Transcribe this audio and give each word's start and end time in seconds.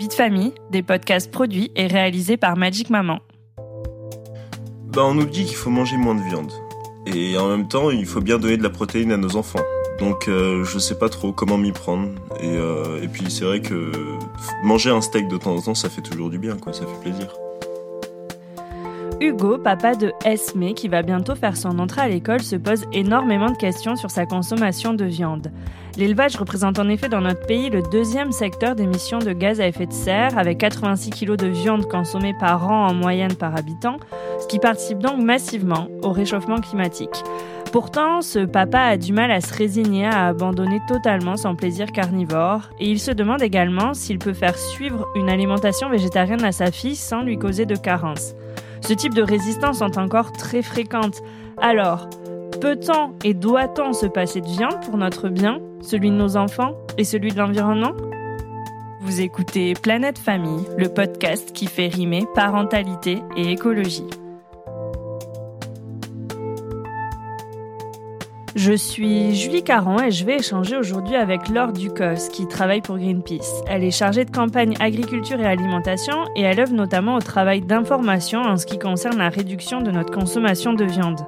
De 0.00 0.14
famille, 0.14 0.52
des 0.70 0.82
podcasts 0.82 1.30
produits 1.30 1.70
et 1.76 1.86
réalisés 1.86 2.38
par 2.38 2.56
Magic 2.56 2.88
Maman. 2.88 3.20
Bah, 4.86 5.02
on 5.04 5.14
nous 5.14 5.26
dit 5.26 5.44
qu'il 5.44 5.56
faut 5.56 5.68
manger 5.68 5.98
moins 5.98 6.14
de 6.14 6.22
viande. 6.22 6.50
Et 7.06 7.36
en 7.36 7.48
même 7.48 7.68
temps, 7.68 7.90
il 7.90 8.06
faut 8.06 8.20
bien 8.20 8.38
donner 8.38 8.56
de 8.56 8.62
la 8.62 8.70
protéine 8.70 9.12
à 9.12 9.18
nos 9.18 9.36
enfants. 9.36 9.60
Donc 9.98 10.26
euh, 10.26 10.64
je 10.64 10.78
sais 10.78 10.98
pas 10.98 11.10
trop 11.10 11.32
comment 11.32 11.58
m'y 11.58 11.72
prendre. 11.72 12.08
Et, 12.40 12.48
euh, 12.48 13.02
et 13.02 13.08
puis 13.08 13.30
c'est 13.30 13.44
vrai 13.44 13.60
que 13.60 13.92
manger 14.64 14.90
un 14.90 15.02
steak 15.02 15.28
de 15.28 15.36
temps 15.36 15.54
en 15.54 15.60
temps, 15.60 15.74
ça 15.74 15.88
fait 15.90 16.02
toujours 16.02 16.30
du 16.30 16.38
bien, 16.38 16.56
quoi. 16.56 16.72
Ça 16.72 16.86
fait 16.86 17.10
plaisir. 17.10 17.28
Hugo, 19.22 19.58
papa 19.58 19.94
de 19.94 20.12
Esme, 20.24 20.72
qui 20.72 20.88
va 20.88 21.02
bientôt 21.02 21.34
faire 21.34 21.54
son 21.54 21.78
entrée 21.78 22.00
à 22.00 22.08
l'école, 22.08 22.40
se 22.40 22.56
pose 22.56 22.86
énormément 22.94 23.50
de 23.50 23.56
questions 23.56 23.94
sur 23.94 24.10
sa 24.10 24.24
consommation 24.24 24.94
de 24.94 25.04
viande. 25.04 25.52
L'élevage 25.98 26.36
représente 26.36 26.78
en 26.78 26.88
effet 26.88 27.10
dans 27.10 27.20
notre 27.20 27.44
pays 27.46 27.68
le 27.68 27.82
deuxième 27.82 28.32
secteur 28.32 28.74
d'émissions 28.74 29.18
de 29.18 29.32
gaz 29.32 29.60
à 29.60 29.66
effet 29.66 29.84
de 29.84 29.92
serre, 29.92 30.38
avec 30.38 30.56
86 30.56 31.10
kg 31.10 31.36
de 31.36 31.48
viande 31.48 31.86
consommée 31.86 32.32
par 32.40 32.66
an 32.70 32.86
en 32.86 32.94
moyenne 32.94 33.34
par 33.34 33.54
habitant, 33.54 33.98
ce 34.40 34.46
qui 34.46 34.58
participe 34.58 35.00
donc 35.00 35.22
massivement 35.22 35.88
au 36.02 36.12
réchauffement 36.12 36.58
climatique. 36.58 37.22
Pourtant, 37.72 38.22
ce 38.22 38.46
papa 38.46 38.80
a 38.80 38.96
du 38.96 39.12
mal 39.12 39.30
à 39.30 39.42
se 39.42 39.54
résigner 39.54 40.06
à 40.06 40.28
abandonner 40.28 40.80
totalement 40.88 41.36
son 41.36 41.54
plaisir 41.56 41.92
carnivore, 41.92 42.70
et 42.80 42.88
il 42.90 42.98
se 42.98 43.10
demande 43.10 43.42
également 43.42 43.92
s'il 43.92 44.18
peut 44.18 44.32
faire 44.32 44.56
suivre 44.56 45.06
une 45.14 45.28
alimentation 45.28 45.90
végétarienne 45.90 46.42
à 46.42 46.52
sa 46.52 46.70
fille 46.72 46.96
sans 46.96 47.20
lui 47.20 47.36
causer 47.36 47.66
de 47.66 47.76
carence. 47.76 48.34
Ce 48.80 48.94
type 48.94 49.14
de 49.14 49.22
résistance 49.22 49.78
sont 49.78 49.98
encore 49.98 50.32
très 50.32 50.62
fréquentes. 50.62 51.22
Alors, 51.58 52.08
peut-on 52.60 53.14
et 53.24 53.34
doit-on 53.34 53.92
se 53.92 54.06
passer 54.06 54.40
de 54.40 54.48
viande 54.48 54.80
pour 54.84 54.96
notre 54.96 55.28
bien, 55.28 55.58
celui 55.80 56.10
de 56.10 56.16
nos 56.16 56.36
enfants 56.36 56.72
et 56.98 57.04
celui 57.04 57.32
de 57.32 57.38
l'environnement? 57.38 57.92
Vous 59.02 59.20
écoutez 59.20 59.74
Planète 59.74 60.18
Famille, 60.18 60.64
le 60.76 60.88
podcast 60.88 61.52
qui 61.52 61.66
fait 61.66 61.88
rimer 61.88 62.26
parentalité 62.34 63.22
et 63.36 63.50
écologie. 63.50 64.06
Je 68.56 68.72
suis 68.72 69.36
Julie 69.36 69.62
Caron 69.62 70.02
et 70.02 70.10
je 70.10 70.24
vais 70.24 70.38
échanger 70.38 70.76
aujourd'hui 70.76 71.14
avec 71.14 71.48
Laure 71.48 71.72
Ducos 71.72 72.28
qui 72.32 72.48
travaille 72.48 72.80
pour 72.80 72.98
Greenpeace. 72.98 73.62
Elle 73.68 73.84
est 73.84 73.92
chargée 73.92 74.24
de 74.24 74.30
campagne 74.32 74.74
agriculture 74.80 75.38
et 75.38 75.46
alimentation 75.46 76.24
et 76.34 76.42
elle 76.42 76.58
œuvre 76.58 76.72
notamment 76.72 77.14
au 77.14 77.20
travail 77.20 77.60
d'information 77.60 78.40
en 78.40 78.56
ce 78.56 78.66
qui 78.66 78.76
concerne 78.76 79.18
la 79.18 79.28
réduction 79.28 79.82
de 79.82 79.92
notre 79.92 80.12
consommation 80.12 80.72
de 80.72 80.84
viande. 80.84 81.20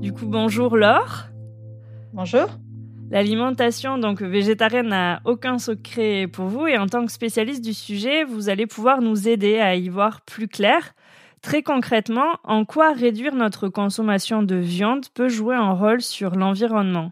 Du 0.00 0.12
coup, 0.12 0.26
bonjour 0.26 0.76
Laure. 0.76 1.28
Bonjour. 2.12 2.48
L'alimentation 3.10 3.96
donc 3.96 4.20
végétarienne 4.20 4.88
n'a 4.88 5.22
aucun 5.24 5.58
secret 5.58 6.26
pour 6.30 6.46
vous 6.46 6.66
et 6.66 6.76
en 6.76 6.86
tant 6.86 7.06
que 7.06 7.12
spécialiste 7.12 7.64
du 7.64 7.72
sujet, 7.72 8.24
vous 8.24 8.50
allez 8.50 8.66
pouvoir 8.66 9.00
nous 9.00 9.26
aider 9.26 9.58
à 9.58 9.74
y 9.74 9.88
voir 9.88 10.20
plus 10.20 10.48
clair. 10.48 10.92
Très 11.42 11.64
concrètement, 11.64 12.38
en 12.44 12.64
quoi 12.64 12.92
réduire 12.92 13.34
notre 13.34 13.68
consommation 13.68 14.44
de 14.44 14.54
viande 14.54 15.08
peut 15.12 15.28
jouer 15.28 15.56
un 15.56 15.72
rôle 15.72 16.00
sur 16.00 16.36
l'environnement? 16.36 17.10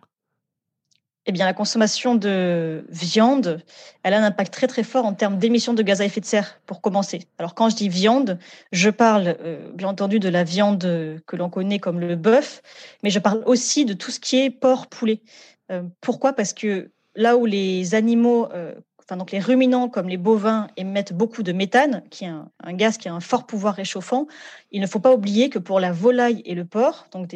Eh 1.27 1.33
bien, 1.33 1.45
la 1.45 1.53
consommation 1.53 2.15
de 2.15 2.87
viande, 2.89 3.61
elle 4.05 4.15
a 4.15 4.21
un 4.21 4.25
impact 4.25 4.53
très 4.53 4.69
très 4.69 4.85
fort 4.85 5.05
en 5.05 5.15
termes 5.15 5.37
d'émissions 5.37 5.75
de 5.75 5.83
gaz 5.83 6.01
à 6.01 6.05
effet 6.05 6.21
de 6.21 6.27
serre, 6.27 6.61
pour 6.65 6.81
commencer. 6.81 7.27
Alors, 7.39 7.55
quand 7.55 7.69
je 7.71 7.77
dis 7.77 7.89
viande, 7.89 8.39
je 8.73 8.89
parle 8.89 9.37
euh, 9.41 9.71
bien 9.75 9.89
entendu 9.89 10.21
de 10.21 10.29
la 10.29 10.45
viande 10.45 10.81
que 11.27 11.37
l'on 11.37 11.51
connaît 11.51 11.81
comme 11.81 12.01
le 12.01 12.15
bœuf, 12.15 12.63
mais 13.03 13.11
je 13.11 13.19
parle 13.19 13.43
aussi 13.47 13.85
de 13.85 13.95
tout 13.95 14.13
ce 14.13 14.21
qui 14.21 14.41
est 14.41 14.51
porc, 14.51 14.87
poulet. 14.87 15.21
Euh, 15.71 15.83
pourquoi? 16.01 16.33
Parce 16.33 16.53
que 16.53 16.91
là 17.17 17.37
où 17.37 17.47
les 17.47 17.95
animaux 17.95 18.49
euh, 18.53 18.75
donc 19.16 19.32
les 19.32 19.41
ruminants 19.41 19.88
comme 19.88 20.09
les 20.09 20.16
bovins 20.16 20.69
émettent 20.76 21.12
beaucoup 21.12 21.43
de 21.43 21.53
méthane, 21.53 22.03
qui 22.10 22.25
est 22.25 22.28
un, 22.28 22.72
gaz 22.72 22.98
qui 22.98 23.09
a 23.09 23.15
un 23.15 23.21
fort 23.21 23.47
pouvoir 23.47 23.75
réchauffant. 23.75 24.26
Il 24.71 24.81
ne 24.81 24.87
faut 24.87 25.00
pas 25.00 25.12
oublier 25.12 25.50
que 25.50 25.59
pour 25.59 25.81
la 25.81 25.93
volaille 25.93 26.43
et 26.44 26.54
le 26.54 26.65
porc, 26.65 27.06
donc 27.12 27.34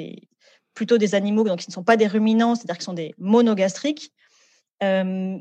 plutôt 0.74 0.98
des 0.98 1.14
animaux 1.14 1.44
donc 1.44 1.60
qui 1.60 1.70
ne 1.70 1.72
sont 1.72 1.84
pas 1.84 1.96
des 1.96 2.06
ruminants, 2.06 2.54
c'est-à-dire 2.54 2.78
qui 2.78 2.84
sont 2.84 2.92
des 2.92 3.14
monogastriques, 3.18 4.12
euh, 4.82 5.38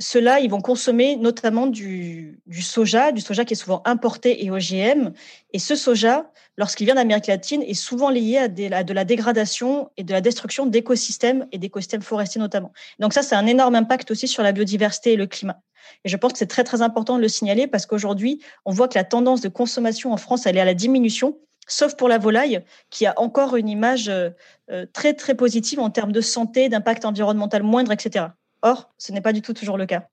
ceux-là, 0.00 0.40
ils 0.40 0.50
vont 0.50 0.60
consommer 0.60 1.16
notamment 1.16 1.66
du, 1.66 2.40
soja, 2.60 3.10
du 3.10 3.20
soja 3.20 3.44
qui 3.44 3.54
est 3.54 3.56
souvent 3.56 3.82
importé 3.84 4.44
et 4.44 4.50
OGM. 4.50 5.12
Et 5.52 5.58
ce 5.58 5.74
soja, 5.74 6.30
lorsqu'il 6.56 6.86
vient 6.86 6.94
d'Amérique 6.94 7.26
latine, 7.26 7.62
est 7.62 7.74
souvent 7.74 8.10
lié 8.10 8.38
à, 8.38 8.48
de 8.48 8.92
la 8.92 9.04
dégradation 9.04 9.90
et 9.96 10.04
de 10.04 10.12
la 10.12 10.20
destruction 10.20 10.66
d'écosystèmes 10.66 11.46
et 11.50 11.58
d'écosystèmes 11.58 12.02
forestiers 12.02 12.40
notamment. 12.40 12.72
Donc 13.00 13.12
ça, 13.12 13.22
c'est 13.22 13.34
un 13.34 13.46
énorme 13.46 13.74
impact 13.74 14.10
aussi 14.12 14.28
sur 14.28 14.42
la 14.42 14.52
biodiversité 14.52 15.14
et 15.14 15.16
le 15.16 15.26
climat. 15.26 15.60
Et 16.04 16.08
je 16.08 16.16
pense 16.16 16.32
que 16.32 16.38
c'est 16.38 16.46
très 16.46 16.64
très 16.64 16.82
important 16.82 17.16
de 17.16 17.22
le 17.22 17.28
signaler 17.28 17.66
parce 17.66 17.86
qu'aujourd'hui, 17.86 18.40
on 18.64 18.72
voit 18.72 18.88
que 18.88 18.98
la 18.98 19.04
tendance 19.04 19.40
de 19.40 19.48
consommation 19.48 20.12
en 20.12 20.16
France, 20.16 20.46
elle 20.46 20.58
à 20.58 20.64
la 20.64 20.74
diminution, 20.74 21.38
sauf 21.66 21.96
pour 21.96 22.08
la 22.08 22.18
volaille, 22.18 22.62
qui 22.90 23.06
a 23.06 23.14
encore 23.16 23.56
une 23.56 23.68
image 23.68 24.08
euh, 24.08 24.30
euh, 24.70 24.86
très 24.92 25.14
très 25.14 25.34
positive 25.34 25.80
en 25.80 25.90
termes 25.90 26.12
de 26.12 26.20
santé, 26.20 26.68
d'impact 26.68 27.04
environnemental 27.04 27.62
moindre, 27.62 27.90
etc. 27.90 28.26
Or, 28.62 28.90
ce 28.98 29.12
n'est 29.12 29.20
pas 29.20 29.32
du 29.32 29.42
tout 29.42 29.52
toujours 29.52 29.78
le 29.78 29.86
cas. 29.86 30.08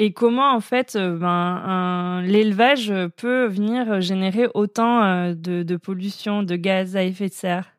Et 0.00 0.12
comment, 0.12 0.52
en 0.52 0.60
fait, 0.60 0.94
euh, 0.94 1.16
ben, 1.16 2.22
l'élevage 2.22 2.92
peut 3.16 3.46
venir 3.46 4.00
générer 4.00 4.46
autant 4.54 5.32
de 5.32 5.76
pollution, 5.76 6.42
de 6.42 6.56
gaz 6.56 6.96
à 6.96 7.02
effet 7.02 7.28
de 7.28 7.34
serre? 7.34 7.78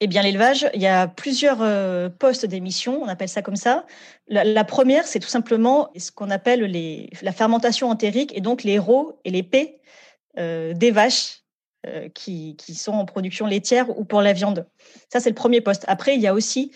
Eh 0.00 0.08
bien, 0.08 0.20
l'élevage, 0.20 0.68
il 0.74 0.82
y 0.82 0.86
a 0.86 1.08
plusieurs 1.08 1.62
euh, 1.62 2.10
postes 2.10 2.44
d'émission, 2.44 3.02
on 3.02 3.08
appelle 3.08 3.30
ça 3.30 3.40
comme 3.40 3.56
ça. 3.56 3.86
La, 4.28 4.64
première, 4.64 5.06
c'est 5.06 5.20
tout 5.20 5.28
simplement 5.28 5.88
ce 5.96 6.12
qu'on 6.12 6.28
appelle 6.28 6.64
les, 6.64 7.08
la 7.22 7.32
fermentation 7.32 7.88
entérique 7.88 8.36
et 8.36 8.42
donc 8.42 8.62
les 8.62 8.78
rots 8.78 9.18
et 9.24 9.30
les 9.30 9.48
euh, 10.38 10.74
des 10.74 10.90
vaches 10.90 11.44
euh, 11.86 12.10
qui, 12.10 12.56
qui, 12.56 12.74
sont 12.74 12.92
en 12.92 13.06
production 13.06 13.46
laitière 13.46 13.98
ou 13.98 14.04
pour 14.04 14.20
la 14.20 14.34
viande. 14.34 14.66
Ça, 15.10 15.18
c'est 15.18 15.30
le 15.30 15.34
premier 15.34 15.62
poste. 15.62 15.84
Après, 15.88 16.14
il 16.14 16.20
y 16.20 16.26
a 16.26 16.34
aussi 16.34 16.72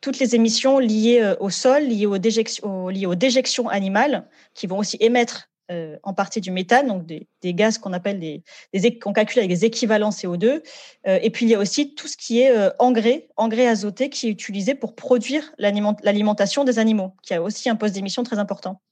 toutes 0.00 0.18
les 0.18 0.34
émissions 0.34 0.78
liées 0.78 1.34
au 1.38 1.48
sol, 1.48 1.84
liées 1.84 2.06
aux, 2.06 2.18
déjections, 2.18 2.88
liées 2.88 3.06
aux 3.06 3.14
déjections 3.14 3.68
animales, 3.68 4.26
qui 4.54 4.66
vont 4.66 4.78
aussi 4.78 4.96
émettre 5.00 5.48
euh, 5.70 5.96
en 6.02 6.12
partie 6.12 6.42
du 6.42 6.50
méthane, 6.50 6.88
donc 6.88 7.06
des, 7.06 7.26
gaz 7.54 7.78
qu'on 7.78 7.94
appelle 7.94 8.20
des, 8.20 8.98
qu'on 8.98 9.14
calcule 9.14 9.38
avec 9.38 9.48
des 9.48 9.64
équivalents 9.64 10.10
CO2. 10.10 10.62
Euh, 11.06 11.18
et 11.22 11.30
puis 11.30 11.46
il 11.46 11.48
y 11.48 11.54
a 11.54 11.58
aussi 11.58 11.94
tout 11.94 12.06
ce 12.06 12.18
qui 12.18 12.40
est 12.40 12.50
euh, 12.50 12.68
engrais, 12.78 13.28
engrais 13.38 13.66
azoté, 13.66 14.10
qui 14.10 14.26
est 14.26 14.30
utilisé 14.30 14.74
pour 14.74 14.94
produire 14.94 15.54
l'alimentation 15.56 16.64
des 16.64 16.78
animaux, 16.78 17.14
qui 17.22 17.32
a 17.32 17.40
aussi 17.40 17.70
un 17.70 17.76
poste 17.76 17.94
d'émission 17.94 18.24
très 18.24 18.38
important. 18.38 18.82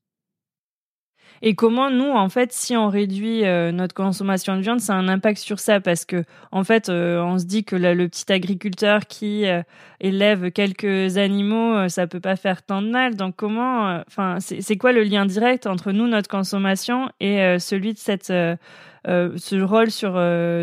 Et 1.44 1.56
comment 1.56 1.90
nous, 1.90 2.08
en 2.08 2.28
fait, 2.28 2.52
si 2.52 2.76
on 2.76 2.88
réduit 2.88 3.44
euh, 3.44 3.72
notre 3.72 3.94
consommation 3.94 4.56
de 4.56 4.62
viande, 4.62 4.80
ça 4.80 4.94
a 4.94 4.96
un 4.96 5.08
impact 5.08 5.38
sur 5.38 5.58
ça? 5.58 5.80
Parce 5.80 6.04
que, 6.04 6.24
en 6.52 6.62
fait, 6.62 6.88
euh, 6.88 7.20
on 7.20 7.36
se 7.36 7.44
dit 7.44 7.64
que 7.64 7.74
le 7.74 8.08
petit 8.08 8.32
agriculteur 8.32 9.06
qui 9.08 9.46
euh, 9.46 9.62
élève 9.98 10.52
quelques 10.52 11.16
animaux, 11.16 11.88
ça 11.88 12.06
peut 12.06 12.20
pas 12.20 12.36
faire 12.36 12.62
tant 12.62 12.80
de 12.80 12.88
mal. 12.88 13.16
Donc 13.16 13.34
comment, 13.34 14.02
enfin, 14.06 14.38
c'est 14.40 14.76
quoi 14.76 14.92
le 14.92 15.02
lien 15.02 15.26
direct 15.26 15.66
entre 15.66 15.90
nous, 15.90 16.06
notre 16.06 16.28
consommation 16.28 17.10
et 17.18 17.58
celui 17.58 17.92
de 17.92 17.98
cette 17.98 18.32
ce 19.04 19.62
rôle 19.62 19.90
sur 19.90 20.12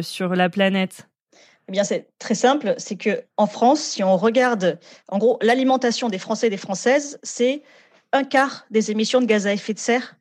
sur 0.04 0.36
la 0.36 0.50
planète? 0.50 1.10
Eh 1.68 1.72
bien, 1.72 1.84
c'est 1.84 2.08
très 2.20 2.36
simple. 2.36 2.76
C'est 2.78 2.96
que 2.96 3.24
en 3.38 3.48
France, 3.48 3.82
si 3.82 4.04
on 4.04 4.18
regarde, 4.18 4.80
en 5.10 5.18
gros, 5.18 5.40
l'alimentation 5.42 6.08
des 6.10 6.20
Français 6.20 6.48
et 6.48 6.50
des 6.50 6.58
Françaises, 6.58 7.20
c'est 7.22 7.64
un 8.12 8.24
quart 8.24 8.66
des 8.72 8.92
émissions 8.92 9.22
de 9.22 9.26
gaz 9.26 9.46
à 9.46 9.54
effet 9.54 9.74
de 9.74 9.80
serre 9.80 10.16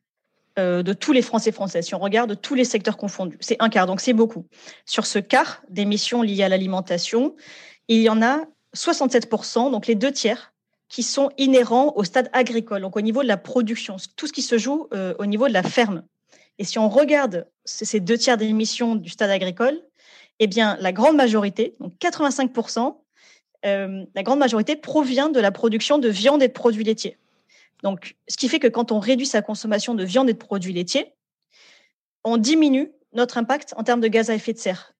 de 0.83 0.93
tous 0.93 1.11
les 1.11 1.21
Français 1.21 1.51
français. 1.51 1.81
Si 1.81 1.95
on 1.95 1.99
regarde 1.99 2.39
tous 2.41 2.55
les 2.55 2.65
secteurs 2.65 2.97
confondus, 2.97 3.37
c'est 3.39 3.57
un 3.59 3.69
quart, 3.69 3.85
donc 3.87 4.01
c'est 4.01 4.13
beaucoup. 4.13 4.45
Sur 4.85 5.05
ce 5.05 5.19
quart 5.19 5.61
d'émissions 5.69 6.21
liées 6.21 6.43
à 6.43 6.49
l'alimentation, 6.49 7.35
il 7.87 8.01
y 8.01 8.09
en 8.09 8.21
a 8.21 8.43
67%, 8.75 9.71
donc 9.71 9.87
les 9.87 9.95
deux 9.95 10.11
tiers, 10.11 10.53
qui 10.89 11.03
sont 11.03 11.29
inhérents 11.37 11.93
au 11.95 12.03
stade 12.03 12.29
agricole, 12.33 12.81
donc 12.81 12.95
au 12.97 13.01
niveau 13.01 13.21
de 13.21 13.27
la 13.27 13.37
production, 13.37 13.97
tout 14.15 14.27
ce 14.27 14.33
qui 14.33 14.41
se 14.41 14.57
joue 14.57 14.87
euh, 14.93 15.13
au 15.19 15.25
niveau 15.25 15.47
de 15.47 15.53
la 15.53 15.63
ferme. 15.63 16.03
Et 16.57 16.63
si 16.63 16.77
on 16.77 16.89
regarde 16.89 17.47
ces 17.63 17.99
deux 17.99 18.17
tiers 18.17 18.37
d'émissions 18.37 18.95
du 18.95 19.09
stade 19.09 19.29
agricole, 19.29 19.79
eh 20.39 20.47
bien, 20.47 20.77
la 20.81 20.91
grande 20.91 21.15
majorité, 21.15 21.75
donc 21.79 21.93
85%, 22.01 22.95
la 23.63 24.23
grande 24.23 24.39
majorité 24.39 24.75
provient 24.75 25.29
de 25.29 25.39
la 25.39 25.51
production 25.51 25.97
de 25.97 26.09
viande 26.09 26.41
et 26.41 26.47
de 26.47 26.53
produits 26.53 26.83
laitiers. 26.83 27.17
Donc, 27.83 28.17
ce 28.27 28.37
qui 28.37 28.49
fait 28.49 28.59
que 28.59 28.67
quand 28.67 28.91
on 28.91 28.99
réduit 28.99 29.25
sa 29.25 29.41
consommation 29.41 29.95
de 29.95 30.03
viande 30.03 30.29
et 30.29 30.33
de 30.33 30.37
produits 30.37 30.73
laitiers, 30.73 31.13
on 32.23 32.37
diminue 32.37 32.91
notre 33.13 33.37
impact 33.37 33.73
en 33.77 33.83
termes 33.83 34.01
de 34.01 34.07
gaz 34.07 34.29
à 34.29 34.35
effet 34.35 34.53
de 34.53 34.57
serre. 34.57 34.93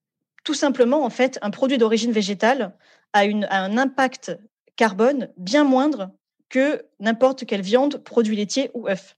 Tout 0.43 0.53
simplement, 0.53 1.03
en 1.03 1.09
fait, 1.09 1.37
un 1.41 1.51
produit 1.51 1.77
d'origine 1.77 2.11
végétale 2.11 2.75
a, 3.13 3.21
un 3.23 3.77
impact 3.77 4.39
carbone 4.75 5.29
bien 5.37 5.63
moindre 5.63 6.11
que 6.47 6.85
n'importe 6.99 7.45
quelle 7.45 7.61
viande, 7.61 7.97
produit 8.03 8.35
laitier 8.35 8.71
ou 8.73 8.87
œuf. 8.87 9.15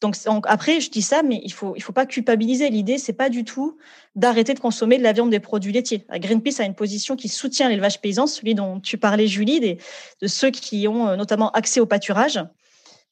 Donc, 0.00 0.16
après, 0.46 0.80
je 0.80 0.90
dis 0.90 1.02
ça, 1.02 1.22
mais 1.22 1.40
il 1.44 1.52
faut 1.52 1.74
il 1.76 1.82
faut 1.82 1.92
pas 1.92 2.06
culpabiliser. 2.06 2.70
L'idée, 2.70 2.98
c'est 2.98 3.12
pas 3.12 3.28
du 3.28 3.44
tout 3.44 3.78
d'arrêter 4.16 4.52
de 4.52 4.58
consommer 4.58 4.98
de 4.98 5.04
la 5.04 5.12
viande 5.12 5.30
des 5.30 5.38
produits 5.38 5.72
laitiers. 5.72 6.04
Greenpeace 6.10 6.60
a 6.60 6.64
une 6.64 6.74
position 6.74 7.14
qui 7.14 7.28
soutient 7.28 7.68
l'élevage 7.68 8.00
paysan, 8.00 8.26
celui 8.26 8.56
dont 8.56 8.80
tu 8.80 8.98
parlais, 8.98 9.28
Julie, 9.28 9.60
de 9.60 10.26
ceux 10.26 10.50
qui 10.50 10.88
ont 10.88 11.06
euh, 11.06 11.16
notamment 11.16 11.52
accès 11.52 11.78
au 11.78 11.86
pâturage. 11.86 12.40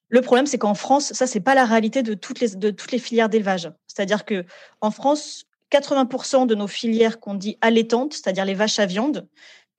Le 0.09 0.21
problème, 0.21 0.47
c'est 0.47 0.59
qu'en 0.59 0.75
France, 0.75 1.13
ça, 1.13 1.27
c'est 1.27 1.41
pas 1.41 1.55
la 1.55 1.65
réalité 1.65 2.03
de 2.03 2.15
toutes 2.15 2.41
les, 2.41 2.99
filières 2.99 3.29
d'élevage. 3.29 3.71
C'est-à-dire 3.87 4.25
que 4.25 4.45
en 4.81 4.91
France, 4.91 5.45
80% 5.73 6.47
de 6.47 6.55
nos 6.55 6.67
filières 6.67 7.21
qu'on 7.21 7.35
dit 7.35 7.59
allaitantes, 7.61 8.13
c'est-à-dire 8.13 8.45
les 8.45 8.55
vaches 8.55 8.79
à 8.79 8.87
viande, 8.87 9.27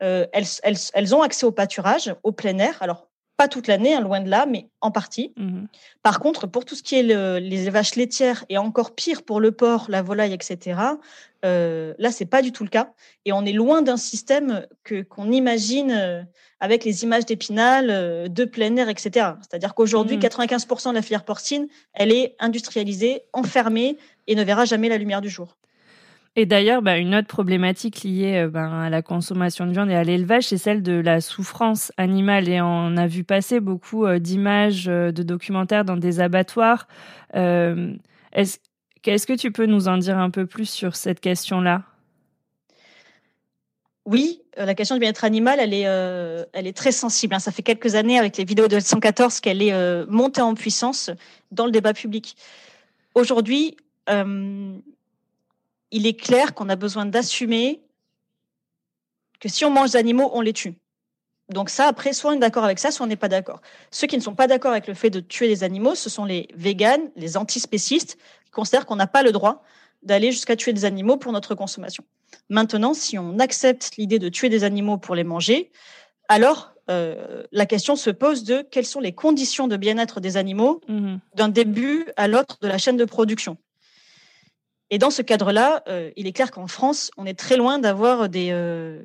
euh, 0.03 0.25
elles, 0.33 0.45
elles, 0.63 0.77
elles, 0.93 1.15
ont 1.15 1.21
accès 1.21 1.45
au 1.45 1.51
pâturage, 1.51 2.13
au 2.23 2.31
plein 2.31 2.57
air. 2.57 2.77
Alors, 2.81 3.07
pas 3.37 3.47
toute 3.47 3.67
l'année, 3.67 3.93
hein, 3.93 4.01
loin 4.01 4.21
de 4.21 4.29
là, 4.29 4.45
mais 4.45 4.69
en 4.81 4.91
partie. 4.91 5.33
Mmh 5.37 5.65
Par 6.03 6.19
contre, 6.19 6.47
pour 6.47 6.65
tout 6.65 6.75
ce 6.75 6.83
qui 6.83 6.95
est 6.95 7.03
les 7.03 7.69
vaches 7.69 7.95
laitières 7.95 8.45
et 8.49 8.57
encore 8.57 8.95
pire 8.95 9.23
pour 9.23 9.39
le 9.39 9.51
porc, 9.51 9.87
la 9.89 10.01
volaille, 10.01 10.33
etc., 10.33 10.77
euh, 11.45 11.93
là, 11.99 12.11
c'est 12.11 12.25
pas 12.25 12.41
du 12.41 12.51
tout 12.51 12.63
le 12.63 12.69
cas. 12.69 12.91
Et 13.25 13.31
on 13.31 13.45
est 13.45 13.53
loin 13.53 13.81
d'un 13.81 13.97
système 13.97 14.65
que 14.83 15.03
qu'on 15.03 15.31
imagine 15.31 15.91
euh, 15.91 16.23
avec 16.59 16.83
les 16.83 17.03
images 17.03 17.25
d'épinal, 17.25 17.89
euh, 17.89 18.27
de 18.27 18.45
plein 18.45 18.75
air, 18.77 18.89
etc. 18.89 19.33
C'est-à-dire 19.41 19.75
qu'aujourd'hui, 19.75 20.17
95% 20.17 20.87
mmh. 20.87 20.89
de 20.89 20.95
la 20.95 21.01
filière 21.01 21.25
porcine, 21.25 21.67
elle 21.93 22.11
est 22.11 22.35
industrialisée, 22.39 23.23
enfermée 23.33 23.97
et 24.27 24.35
ne 24.35 24.43
verra 24.43 24.65
jamais 24.65 24.89
la 24.89 24.97
lumière 24.97 25.21
du 25.21 25.29
jour. 25.29 25.55
Et 26.37 26.45
d'ailleurs, 26.45 26.81
bah, 26.81 26.97
une 26.97 27.15
autre 27.15 27.27
problématique 27.27 28.03
liée 28.03 28.43
euh, 28.43 28.49
ben, 28.49 28.69
à 28.69 28.89
la 28.89 29.01
consommation 29.01 29.65
de 29.65 29.71
viande 29.71 29.89
et 29.89 29.95
à 29.95 30.03
l'élevage, 30.03 30.47
c'est 30.47 30.57
celle 30.57 30.83
de 30.83 30.93
la 30.93 31.21
souffrance 31.21 31.93
animale. 31.95 32.49
Et 32.49 32.59
on 32.61 32.97
a 32.97 33.07
vu 33.07 33.23
passer 33.23 33.61
beaucoup 33.61 34.05
euh, 34.05 34.19
d'images, 34.19 34.89
euh, 34.89 35.11
de 35.11 35.23
documentaires 35.23 35.85
dans 35.85 35.95
des 35.95 36.19
abattoirs. 36.19 36.87
Est-ce 37.33 38.57
est 39.05 39.25
que 39.25 39.33
tu 39.33 39.51
peux 39.51 39.65
nous 39.65 39.87
en 39.87 39.97
dire 39.97 40.17
un 40.17 40.29
peu 40.29 40.45
plus 40.45 40.69
sur 40.69 40.95
cette 40.95 41.21
question-là? 41.21 41.83
Oui, 44.05 44.41
la 44.57 44.75
question 44.75 44.95
du 44.95 44.99
bien-être 44.99 45.23
animal, 45.23 45.59
elle 45.59 45.73
est, 45.73 45.87
elle 46.53 46.67
est 46.67 46.77
très 46.77 46.91
sensible. 46.91 47.33
Hein. 47.33 47.39
Ça 47.39 47.51
fait 47.51 47.63
quelques 47.63 47.95
années 47.95 48.19
avec 48.19 48.37
les 48.37 48.45
vidéos 48.45 48.67
de 48.67 48.79
114 48.79 49.39
qu'elle 49.39 49.63
est 49.63 50.05
montée 50.07 50.41
en 50.41 50.53
puissance 50.53 51.09
dans 51.51 51.65
le 51.65 51.71
débat 51.71 51.93
public. 51.93 52.35
Aujourd'hui, 53.15 53.77
il 55.91 56.07
est 56.07 56.19
clair 56.19 56.53
qu'on 56.53 56.69
a 56.69 56.75
besoin 56.75 57.05
d'assumer 57.05 57.81
que 59.39 59.49
si 59.49 59.65
on 59.65 59.69
mange 59.69 59.91
des 59.91 59.97
animaux, 59.97 60.29
on 60.33 60.41
les 60.41 60.53
tue. 60.53 60.75
Donc 61.49 61.69
ça, 61.69 61.87
après, 61.87 62.13
soit 62.13 62.31
on 62.31 62.35
est 62.35 62.39
d'accord 62.39 62.63
avec 62.63 62.79
ça, 62.79 62.91
soit 62.91 63.05
on 63.05 63.09
n'est 63.09 63.15
pas 63.15 63.27
d'accord. 63.27 63.61
Ceux 63.91 64.07
qui 64.07 64.17
ne 64.17 64.21
sont 64.21 64.33
pas 64.33 64.47
d'accord 64.47 64.71
avec 64.71 64.87
le 64.87 64.93
fait 64.93 65.09
de 65.09 65.19
tuer 65.19 65.47
des 65.47 65.63
animaux, 65.63 65.93
ce 65.93 66.09
sont 66.09 66.25
les 66.25 66.47
véganes, 66.55 67.11
les 67.15 67.37
antispécistes, 67.37 68.17
qui 68.45 68.51
considèrent 68.51 68.85
qu'on 68.85 68.95
n'a 68.95 69.07
pas 69.07 69.21
le 69.21 69.31
droit 69.31 69.63
d'aller 70.01 70.31
jusqu'à 70.31 70.55
tuer 70.55 70.73
des 70.73 70.85
animaux 70.85 71.17
pour 71.17 71.31
notre 71.31 71.53
consommation. 71.55 72.03
Maintenant, 72.49 72.93
si 72.93 73.17
on 73.17 73.39
accepte 73.39 73.95
l'idée 73.97 74.19
de 74.19 74.29
tuer 74.29 74.49
des 74.49 74.63
animaux 74.63 74.97
pour 74.97 75.15
les 75.15 75.23
manger, 75.23 75.71
alors 76.29 76.73
euh, 76.89 77.43
la 77.51 77.65
question 77.65 77.95
se 77.95 78.09
pose 78.09 78.43
de 78.43 78.61
quelles 78.61 78.85
sont 78.85 78.99
les 78.99 79.13
conditions 79.13 79.67
de 79.67 79.77
bien-être 79.77 80.19
des 80.19 80.37
animaux 80.37 80.81
mmh 80.87 81.15
d'un 81.35 81.49
début 81.49 82.05
à 82.15 82.27
l'autre 82.27 82.57
de 82.61 82.67
la 82.67 82.77
chaîne 82.77 82.97
de 82.97 83.05
production. 83.05 83.57
Et 84.91 84.97
dans 84.97 85.09
ce 85.09 85.21
cadre-là, 85.21 85.83
euh, 85.87 86.11
il 86.15 86.27
est 86.27 86.31
clair 86.33 86.51
qu'en 86.51 86.67
France, 86.67 87.11
on 87.17 87.25
est 87.25 87.37
très 87.37 87.57
loin 87.57 87.79
d'avoir 87.79 88.29
des, 88.29 88.49
euh, 88.51 89.03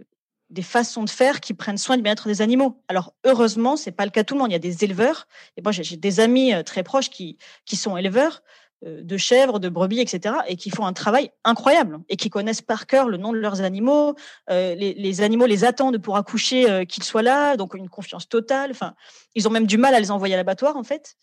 des 0.50 0.62
façons 0.62 1.04
de 1.04 1.10
faire 1.10 1.40
qui 1.40 1.54
prennent 1.54 1.78
soin 1.78 1.96
du 1.96 2.02
bien-être 2.02 2.28
des 2.28 2.42
animaux. 2.42 2.82
Alors 2.88 3.14
heureusement, 3.24 3.76
c'est 3.76 3.92
pas 3.92 4.04
le 4.04 4.10
cas 4.10 4.24
tout 4.24 4.34
le 4.34 4.40
monde. 4.40 4.50
Il 4.50 4.52
y 4.52 4.56
a 4.56 4.60
des 4.60 4.84
éleveurs, 4.84 5.26
et 5.56 5.62
moi 5.62 5.72
j'ai 5.72 5.96
des 5.96 6.20
amis 6.20 6.52
euh, 6.52 6.62
très 6.62 6.82
proches 6.82 7.08
qui, 7.08 7.38
qui 7.64 7.76
sont 7.76 7.96
éleveurs 7.96 8.42
de 8.82 9.18
chèvres, 9.18 9.58
de 9.58 9.68
brebis, 9.68 10.00
etc., 10.00 10.36
et 10.48 10.56
qui 10.56 10.70
font 10.70 10.86
un 10.86 10.94
travail 10.94 11.30
incroyable 11.44 11.98
et 12.08 12.16
qui 12.16 12.30
connaissent 12.30 12.62
par 12.62 12.86
cœur 12.86 13.10
le 13.10 13.18
nom 13.18 13.30
de 13.30 13.36
leurs 13.36 13.60
animaux. 13.60 14.14
les, 14.48 15.20
animaux 15.20 15.44
les 15.44 15.64
attendent 15.64 15.98
pour 15.98 16.16
accoucher 16.16 16.86
qu'ils 16.88 17.04
soient 17.04 17.20
là, 17.20 17.58
donc 17.58 17.74
une 17.74 17.90
confiance 17.90 18.26
totale. 18.26 18.70
Enfin, 18.70 18.94
ils 19.34 19.46
ont 19.46 19.50
même 19.50 19.66
du 19.66 19.76
mal 19.76 19.94
à 19.94 20.00
les 20.00 20.10
envoyer 20.10 20.32
à 20.32 20.38
l'abattoir 20.38 20.78
en 20.78 20.82
fait, 20.82 21.16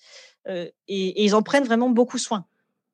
et 0.48 0.71
ils 0.88 1.33
en 1.33 1.42
prennent 1.42 1.63
vraiment 1.63 1.89
beaucoup 1.89 2.19
soin. 2.19 2.45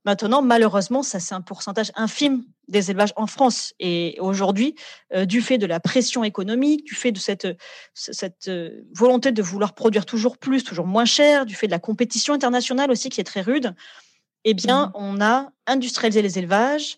Maintenant, 0.06 0.42
malheureusement, 0.42 1.02
ça 1.02 1.20
c'est 1.20 1.34
un 1.34 1.42
pourcentage 1.42 1.92
infime 1.96 2.44
des 2.68 2.92
élevages 2.92 3.14
en 3.16 3.28
France. 3.28 3.74
Et 3.80 4.18
aujourd'hui, 4.20 4.76
euh, 5.14 5.26
du 5.26 5.42
fait 5.42 5.58
de 5.58 5.66
la 5.66 5.80
pression 5.80 6.24
économique, 6.24 6.86
du 6.86 6.96
fait 6.96 7.12
de 7.12 7.20
cette, 7.20 7.48
cette 7.94 8.48
euh, 8.48 8.82
volonté 8.94 9.32
de 9.32 9.42
vouloir 9.42 9.74
produire 9.74 10.06
toujours 10.06 10.38
plus, 10.38 10.64
toujours 10.64 10.88
moins 10.88 11.06
cher, 11.06 11.46
du 11.46 11.56
fait 11.56 11.68
de 11.68 11.72
la 11.72 11.80
compétition 11.80 12.34
internationale 12.34 12.92
aussi 12.92 13.10
qui 13.10 13.22
est 13.22 13.26
très 13.26 13.42
rude, 13.42 13.74
eh 14.44 14.54
bien, 14.54 14.88
mmh 14.88 14.92
on 14.96 15.22
a 15.22 15.50
industrialisé 15.68 16.22
les 16.22 16.38
élevages. 16.38 16.98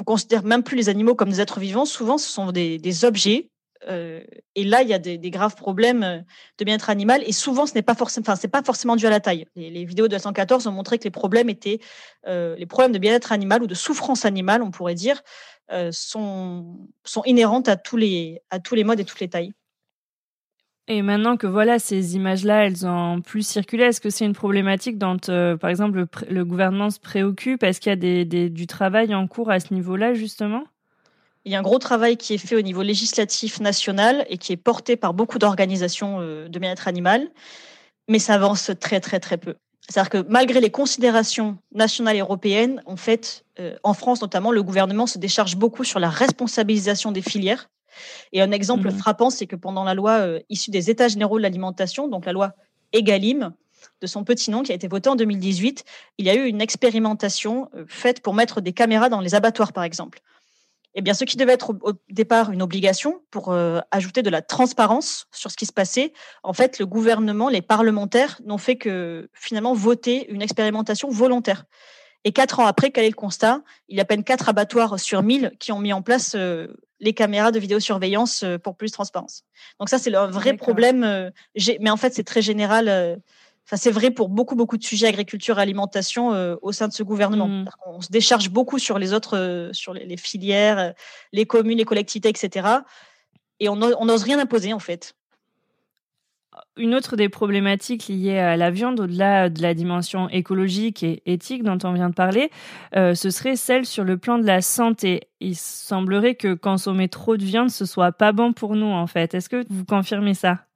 On 0.00 0.04
considère 0.04 0.44
même 0.44 0.62
plus 0.62 0.76
les 0.76 0.88
animaux 0.88 1.14
comme 1.14 1.30
des 1.30 1.40
êtres 1.40 1.60
vivants. 1.60 1.84
Souvent, 1.84 2.18
ce 2.18 2.28
sont 2.28 2.52
des, 2.52 2.78
des 2.78 3.04
objets 3.04 3.50
et 3.88 4.64
là, 4.64 4.82
il 4.82 4.88
y 4.88 4.94
a 4.94 4.98
des, 4.98 5.18
graves 5.30 5.56
problèmes 5.56 6.02
euh, 6.02 6.18
de 6.58 6.64
bien-être 6.64 6.90
animal. 6.90 7.22
Et 7.26 7.32
souvent, 7.32 7.66
ce 7.66 7.74
n'est 7.74 7.82
pas 7.82 7.94
forcément, 7.94 8.24
enfin, 8.28 8.48
pas 8.48 8.62
forcément 8.62 8.96
dû 8.96 9.06
à 9.06 9.10
la 9.10 9.20
taille. 9.20 9.46
Les, 9.56 9.84
vidéos 9.84 10.08
de 10.08 10.16
114 10.16 10.66
ont 10.66 10.72
montré 10.72 10.98
que 10.98 11.04
les 11.04 11.10
problèmes 11.10 11.48
étaient, 11.48 11.80
euh, 12.26 12.56
les 12.56 12.66
problèmes 12.66 12.92
de 12.92 12.98
bien-être 12.98 13.32
animal 13.32 13.62
ou 13.62 13.66
de 13.66 13.74
souffrance 13.74 14.24
animale, 14.24 14.62
on 14.62 14.70
pourrait 14.70 14.94
dire, 14.94 15.22
sont, 15.90 16.88
sont 17.04 17.22
inhérentes 17.24 17.68
à 17.68 17.76
tous 17.76 17.96
les, 17.96 18.42
à 18.50 18.60
tous 18.60 18.74
les 18.74 18.84
modes 18.84 19.00
et 19.00 19.04
toutes 19.04 19.20
les 19.20 19.30
tailles. 19.30 19.52
Et 20.86 21.00
maintenant 21.00 21.38
que 21.38 21.46
voilà 21.46 21.78
ces 21.78 22.14
images-là, 22.14 22.66
elles 22.66 22.86
ont 22.86 23.22
plus 23.22 23.46
circulé, 23.46 23.84
est-ce 23.84 24.02
que 24.02 24.10
c'est 24.10 24.26
une 24.26 24.34
problématique 24.34 24.98
dont, 24.98 25.16
par 25.16 25.70
exemple, 25.70 26.06
le, 26.28 26.44
gouvernement 26.44 26.90
se 26.90 27.00
préoccupe? 27.00 27.62
Est-ce 27.62 27.80
qu'il 27.80 27.90
y 27.90 28.20
a 28.20 28.48
du 28.50 28.66
travail 28.66 29.14
en 29.14 29.26
cours 29.26 29.50
à 29.50 29.60
ce 29.60 29.72
niveau-là, 29.72 30.12
justement? 30.12 30.64
Il 31.44 31.52
y 31.52 31.54
a 31.54 31.58
un 31.58 31.62
gros 31.62 31.78
travail 31.78 32.16
qui 32.16 32.34
est 32.34 32.38
fait 32.38 32.56
au 32.56 32.62
niveau 32.62 32.82
législatif 32.82 33.60
national 33.60 34.24
et 34.28 34.38
qui 34.38 34.52
est 34.52 34.56
porté 34.56 34.96
par 34.96 35.12
beaucoup 35.12 35.38
d'organisations 35.38 36.20
euh, 36.20 36.48
de 36.48 36.58
bien-être 36.58 36.88
animal, 36.88 37.28
mais 38.08 38.18
ça 38.18 38.34
avance 38.34 38.70
très 38.80 39.00
très 39.00 39.20
très 39.20 39.36
peu. 39.36 39.54
C'est-à-dire 39.86 40.08
que 40.08 40.26
malgré 40.30 40.60
les 40.60 40.70
considérations 40.70 41.58
nationales 41.72 42.16
et 42.16 42.20
européennes, 42.20 42.82
en 42.86 42.96
fait, 42.96 43.44
euh, 43.60 43.76
en 43.82 43.92
France 43.92 44.22
notamment, 44.22 44.52
le 44.52 44.62
gouvernement 44.62 45.06
se 45.06 45.18
décharge 45.18 45.56
beaucoup 45.56 45.84
sur 45.84 46.00
la 46.00 46.08
responsabilisation 46.08 47.12
des 47.12 47.20
filières. 47.20 47.68
Et 48.32 48.40
un 48.40 48.50
exemple 48.50 48.88
mmh. 48.88 48.98
frappant, 48.98 49.30
c'est 49.30 49.46
que 49.46 49.56
pendant 49.56 49.84
la 49.84 49.94
loi 49.94 50.12
euh, 50.12 50.40
issue 50.48 50.70
des 50.70 50.88
États 50.90 51.08
généraux 51.08 51.36
de 51.36 51.42
l'alimentation, 51.42 52.08
donc 52.08 52.24
la 52.24 52.32
loi 52.32 52.52
EGalim, 52.92 53.52
de 54.00 54.06
son 54.06 54.24
petit 54.24 54.50
nom 54.50 54.62
qui 54.62 54.72
a 54.72 54.74
été 54.74 54.88
votée 54.88 55.10
en 55.10 55.14
2018, 55.14 55.84
il 56.16 56.24
y 56.24 56.30
a 56.30 56.34
eu 56.34 56.46
une 56.46 56.62
expérimentation 56.62 57.68
faite 57.86 58.20
pour 58.22 58.32
mettre 58.32 58.62
des 58.62 58.72
caméras 58.72 59.10
dans 59.10 59.20
les 59.20 59.34
abattoirs, 59.34 59.74
par 59.74 59.84
exemple 59.84 60.22
eh 60.94 61.02
bien, 61.02 61.14
ce 61.14 61.24
qui 61.24 61.36
devait 61.36 61.52
être 61.52 61.70
au, 61.70 61.92
départ 62.08 62.52
une 62.52 62.62
obligation 62.62 63.22
pour 63.30 63.52
euh, 63.52 63.80
ajouter 63.90 64.22
de 64.22 64.30
la 64.30 64.42
transparence 64.42 65.26
sur 65.32 65.50
ce 65.50 65.56
qui 65.56 65.66
se 65.66 65.72
passait, 65.72 66.12
en 66.42 66.52
fait, 66.52 66.78
le 66.78 66.86
gouvernement, 66.86 67.48
les 67.48 67.62
parlementaires 67.62 68.40
n'ont 68.44 68.58
fait 68.58 68.76
que 68.76 69.28
finalement 69.32 69.74
voter 69.74 70.30
une 70.30 70.42
expérimentation 70.42 71.08
volontaire. 71.08 71.64
Et 72.22 72.32
quatre 72.32 72.60
ans 72.60 72.66
après, 72.66 72.90
quel 72.90 73.04
est 73.04 73.10
le 73.10 73.14
constat? 73.14 73.62
Il 73.88 73.96
y 73.96 74.00
a 74.00 74.02
à 74.02 74.04
peine 74.06 74.24
quatre 74.24 74.48
abattoirs 74.48 74.98
sur 75.00 75.22
mille 75.22 75.52
qui 75.58 75.72
ont 75.72 75.80
mis 75.80 75.92
en 75.92 76.00
place 76.00 76.34
euh, 76.36 76.68
les 77.00 77.12
caméras 77.12 77.50
de 77.50 77.58
vidéosurveillance 77.58 78.44
euh, 78.44 78.56
pour 78.56 78.76
plus 78.76 78.88
de 78.88 78.92
transparence. 78.92 79.44
Donc 79.80 79.88
ça, 79.88 79.98
c'est 79.98 80.10
le 80.10 80.18
vrai 80.18 80.54
problème. 80.54 81.32
mais 81.80 81.90
en 81.90 81.96
fait, 81.96 82.14
c'est 82.14 82.24
très 82.24 82.40
général 82.40 83.20
C'est 83.72 83.90
vrai 83.90 84.10
pour 84.10 84.28
beaucoup, 84.28 84.56
beaucoup 84.56 84.76
de 84.76 84.84
sujets 84.84 85.06
agriculture 85.06 85.58
alimentation 85.58 86.34
euh, 86.34 86.56
au 86.60 86.72
sein 86.72 86.86
de 86.86 86.92
ce 86.92 87.02
gouvernement. 87.02 87.48
Mmh. 87.48 87.66
On 87.86 88.00
se 88.00 88.10
décharge 88.10 88.50
beaucoup 88.50 88.78
sur 88.78 88.98
les 88.98 89.14
autres, 89.14 89.38
euh, 89.38 89.72
sur 89.72 89.94
les, 89.94 90.16
filières, 90.18 90.78
euh, 90.78 90.90
les 91.32 91.46
communes, 91.46 91.78
les 91.78 91.84
collectivités, 91.84 92.28
etc. 92.28 92.68
Et 93.60 93.68
on 93.68 93.76
n'ose 93.76 94.22
rien 94.22 94.38
imposer, 94.38 94.72
en 94.74 94.78
fait. 94.78 95.14
Une 96.76 96.94
autre 96.94 97.16
des 97.16 97.28
problématiques 97.28 98.06
liées 98.08 98.38
à 98.38 98.56
la 98.56 98.70
viande, 98.70 99.00
au-delà 99.00 99.48
de 99.48 99.62
la 99.62 99.74
dimension 99.74 100.28
écologique 100.28 101.02
et 101.02 101.22
éthique 101.26 101.62
dont 101.62 101.78
on 101.82 101.92
vient 101.92 102.10
de 102.10 102.14
parler, 102.14 102.50
ce 102.94 103.30
serait 103.30 103.56
celle 103.56 103.86
sur 103.86 104.04
le 104.04 104.18
plan 104.18 104.38
de 104.38 104.46
la 104.46 104.60
santé. 104.60 105.28
Il 105.40 105.56
semblerait 105.56 106.34
que 106.34 106.54
consommer 106.54 107.08
trop 107.08 107.36
de 107.36 107.44
viande, 107.44 107.70
ce 107.70 107.86
soit 107.86 108.12
pas 108.12 108.32
bon 108.32 108.52
pour 108.52 108.76
nous, 108.76 108.86
en 108.90 109.06
fait. 109.06 109.34
Est-ce 109.34 109.48
que 109.48 109.64
vous 109.68 109.84
confirmez 109.84 110.34
ça? 110.34 110.66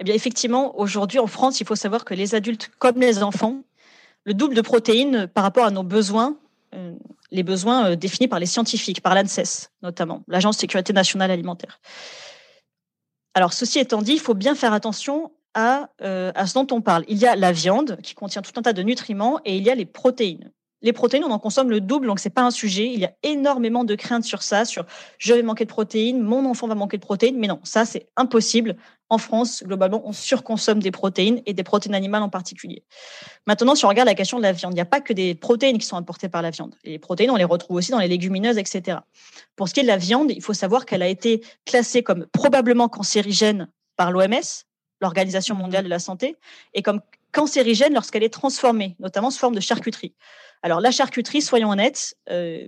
Eh 0.00 0.04
bien, 0.04 0.14
effectivement, 0.14 0.78
aujourd'hui 0.78 1.18
en 1.18 1.26
France, 1.26 1.60
il 1.60 1.66
faut 1.66 1.74
savoir 1.74 2.04
que 2.04 2.14
les 2.14 2.34
adultes 2.34 2.70
comme 2.78 3.00
les 3.00 3.22
enfants, 3.22 3.62
le 4.24 4.34
double 4.34 4.54
de 4.54 4.60
protéines 4.60 5.26
par 5.26 5.42
rapport 5.42 5.64
à 5.64 5.70
nos 5.70 5.82
besoins, 5.82 6.36
euh, 6.74 6.94
les 7.30 7.42
besoins 7.42 7.90
euh, 7.90 7.96
définis 7.96 8.28
par 8.28 8.38
les 8.38 8.46
scientifiques, 8.46 9.00
par 9.00 9.14
l'ANSES 9.14 9.70
notamment, 9.82 10.22
l'Agence 10.28 10.56
de 10.56 10.60
sécurité 10.60 10.92
nationale 10.92 11.30
alimentaire. 11.30 11.80
Alors, 13.34 13.52
ceci 13.52 13.78
étant 13.78 14.02
dit, 14.02 14.12
il 14.12 14.20
faut 14.20 14.34
bien 14.34 14.54
faire 14.54 14.72
attention 14.72 15.32
à, 15.54 15.88
à 16.00 16.46
ce 16.46 16.54
dont 16.54 16.66
on 16.70 16.80
parle. 16.80 17.04
Il 17.08 17.18
y 17.18 17.26
a 17.26 17.34
la 17.34 17.52
viande 17.52 17.98
qui 18.02 18.14
contient 18.14 18.42
tout 18.42 18.52
un 18.56 18.62
tas 18.62 18.72
de 18.72 18.82
nutriments 18.82 19.40
et 19.44 19.56
il 19.56 19.64
y 19.64 19.70
a 19.70 19.74
les 19.74 19.86
protéines 19.86 20.52
les 20.80 20.92
protéines, 20.92 21.24
on 21.24 21.30
en 21.30 21.38
consomme 21.38 21.70
le 21.70 21.80
double, 21.80 22.06
donc 22.06 22.20
c'est 22.20 22.30
pas 22.30 22.42
un 22.42 22.50
sujet. 22.50 22.86
Il 22.86 23.00
y 23.00 23.04
a 23.04 23.12
énormément 23.22 23.84
de 23.84 23.94
craintes 23.94 24.24
sur 24.24 24.42
ça, 24.42 24.64
sur 24.64 24.84
je 25.18 25.34
vais 25.34 25.42
manquer 25.42 25.64
de 25.64 25.70
protéines, 25.70 26.20
mon 26.22 26.44
enfant 26.44 26.68
va 26.68 26.74
manquer 26.74 26.98
de 26.98 27.02
protéines, 27.02 27.36
mais 27.36 27.48
non, 27.48 27.60
ça 27.64 27.84
c'est 27.84 28.08
impossible. 28.16 28.76
En 29.10 29.18
France, 29.18 29.64
globalement, 29.64 30.02
on 30.04 30.12
surconsomme 30.12 30.80
des 30.80 30.90
protéines 30.90 31.40
et 31.46 31.54
des 31.54 31.64
protéines 31.64 31.94
animales 31.94 32.22
en 32.22 32.28
particulier. 32.28 32.84
Maintenant, 33.46 33.74
si 33.74 33.84
on 33.86 33.88
regarde 33.88 34.08
la 34.08 34.14
question 34.14 34.36
de 34.36 34.42
la 34.42 34.52
viande, 34.52 34.72
il 34.72 34.76
n'y 34.76 34.82
a 34.82 34.86
pas 34.86 35.00
que 35.00 35.14
des 35.14 35.34
protéines 35.34 35.78
qui 35.78 35.86
sont 35.86 35.96
apportées 35.96 36.28
par 36.28 36.42
la 36.42 36.50
viande. 36.50 36.74
Les 36.84 36.98
protéines, 36.98 37.30
on 37.30 37.36
les 37.36 37.44
retrouve 37.44 37.78
aussi 37.78 37.90
dans 37.90 37.98
les 37.98 38.08
légumineuses, 38.08 38.58
etc. 38.58 38.98
Pour 39.56 39.68
ce 39.68 39.74
qui 39.74 39.80
est 39.80 39.84
de 39.84 39.88
la 39.88 39.96
viande, 39.96 40.30
il 40.30 40.42
faut 40.42 40.52
savoir 40.52 40.84
qu'elle 40.84 41.02
a 41.02 41.08
été 41.08 41.42
classée 41.64 42.02
comme 42.02 42.26
probablement 42.26 42.88
cancérigène 42.88 43.68
par 43.96 44.12
l'OMS, 44.12 44.64
l'Organisation 45.00 45.54
mondiale 45.54 45.84
de 45.84 45.88
la 45.88 45.98
santé, 45.98 46.36
et 46.74 46.82
comme 46.82 47.00
cancérigène 47.32 47.94
lorsqu'elle 47.94 48.22
est 48.22 48.32
transformée, 48.32 48.96
notamment 48.98 49.30
sous 49.30 49.38
forme 49.38 49.54
de 49.54 49.60
charcuterie. 49.60 50.14
Alors 50.62 50.80
la 50.80 50.90
charcuterie, 50.90 51.42
soyons 51.42 51.70
honnêtes, 51.70 52.16
euh, 52.30 52.66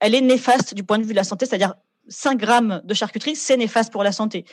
elle 0.00 0.14
est 0.14 0.20
néfaste 0.20 0.74
du 0.74 0.84
point 0.84 0.98
de 0.98 1.04
vue 1.04 1.12
de 1.12 1.16
la 1.16 1.24
santé, 1.24 1.46
c'est-à-dire 1.46 1.74
5 2.08 2.38
grammes 2.38 2.80
de 2.84 2.94
charcuterie, 2.94 3.36
c'est 3.36 3.56
néfaste 3.56 3.92
pour 3.92 4.04
la 4.04 4.12
santé. 4.12 4.44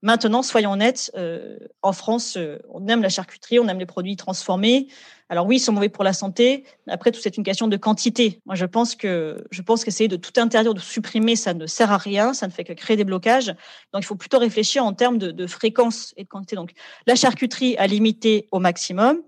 Maintenant, 0.00 0.42
soyons 0.42 0.72
honnêtes, 0.72 1.10
euh, 1.16 1.58
en 1.82 1.92
France, 1.92 2.36
euh, 2.36 2.58
on 2.68 2.86
aime 2.86 3.02
la 3.02 3.08
charcuterie, 3.08 3.58
on 3.58 3.66
aime 3.66 3.80
les 3.80 3.86
produits 3.86 4.14
transformés. 4.14 4.86
Alors 5.28 5.44
oui, 5.44 5.56
ils 5.56 5.60
sont 5.60 5.72
mauvais 5.72 5.88
pour 5.88 6.04
la 6.04 6.12
santé. 6.12 6.64
Après, 6.86 7.10
tout 7.10 7.20
c'est 7.20 7.36
une 7.36 7.42
question 7.42 7.66
de 7.66 7.76
quantité. 7.76 8.40
Moi, 8.46 8.54
je 8.54 8.64
pense 8.64 8.94
que 8.94 9.44
je 9.50 9.60
pense 9.60 9.84
qu'essayer 9.84 10.06
de 10.06 10.16
tout 10.16 10.32
interdire, 10.40 10.72
de 10.72 10.80
supprimer, 10.80 11.34
ça 11.34 11.52
ne 11.52 11.66
sert 11.66 11.90
à 11.90 11.98
rien, 11.98 12.32
ça 12.32 12.46
ne 12.46 12.52
fait 12.52 12.62
que 12.62 12.72
créer 12.72 12.96
des 12.96 13.04
blocages. 13.04 13.48
Donc, 13.92 14.02
il 14.02 14.06
faut 14.06 14.14
plutôt 14.14 14.38
réfléchir 14.38 14.84
en 14.84 14.92
termes 14.92 15.18
de, 15.18 15.32
de 15.32 15.46
fréquence 15.48 16.14
et 16.16 16.22
de 16.22 16.28
quantité. 16.28 16.54
Donc, 16.54 16.72
la 17.06 17.16
charcuterie 17.16 17.76
à 17.76 17.88
limiter 17.88 18.46
au 18.52 18.60
maximum. 18.60 19.20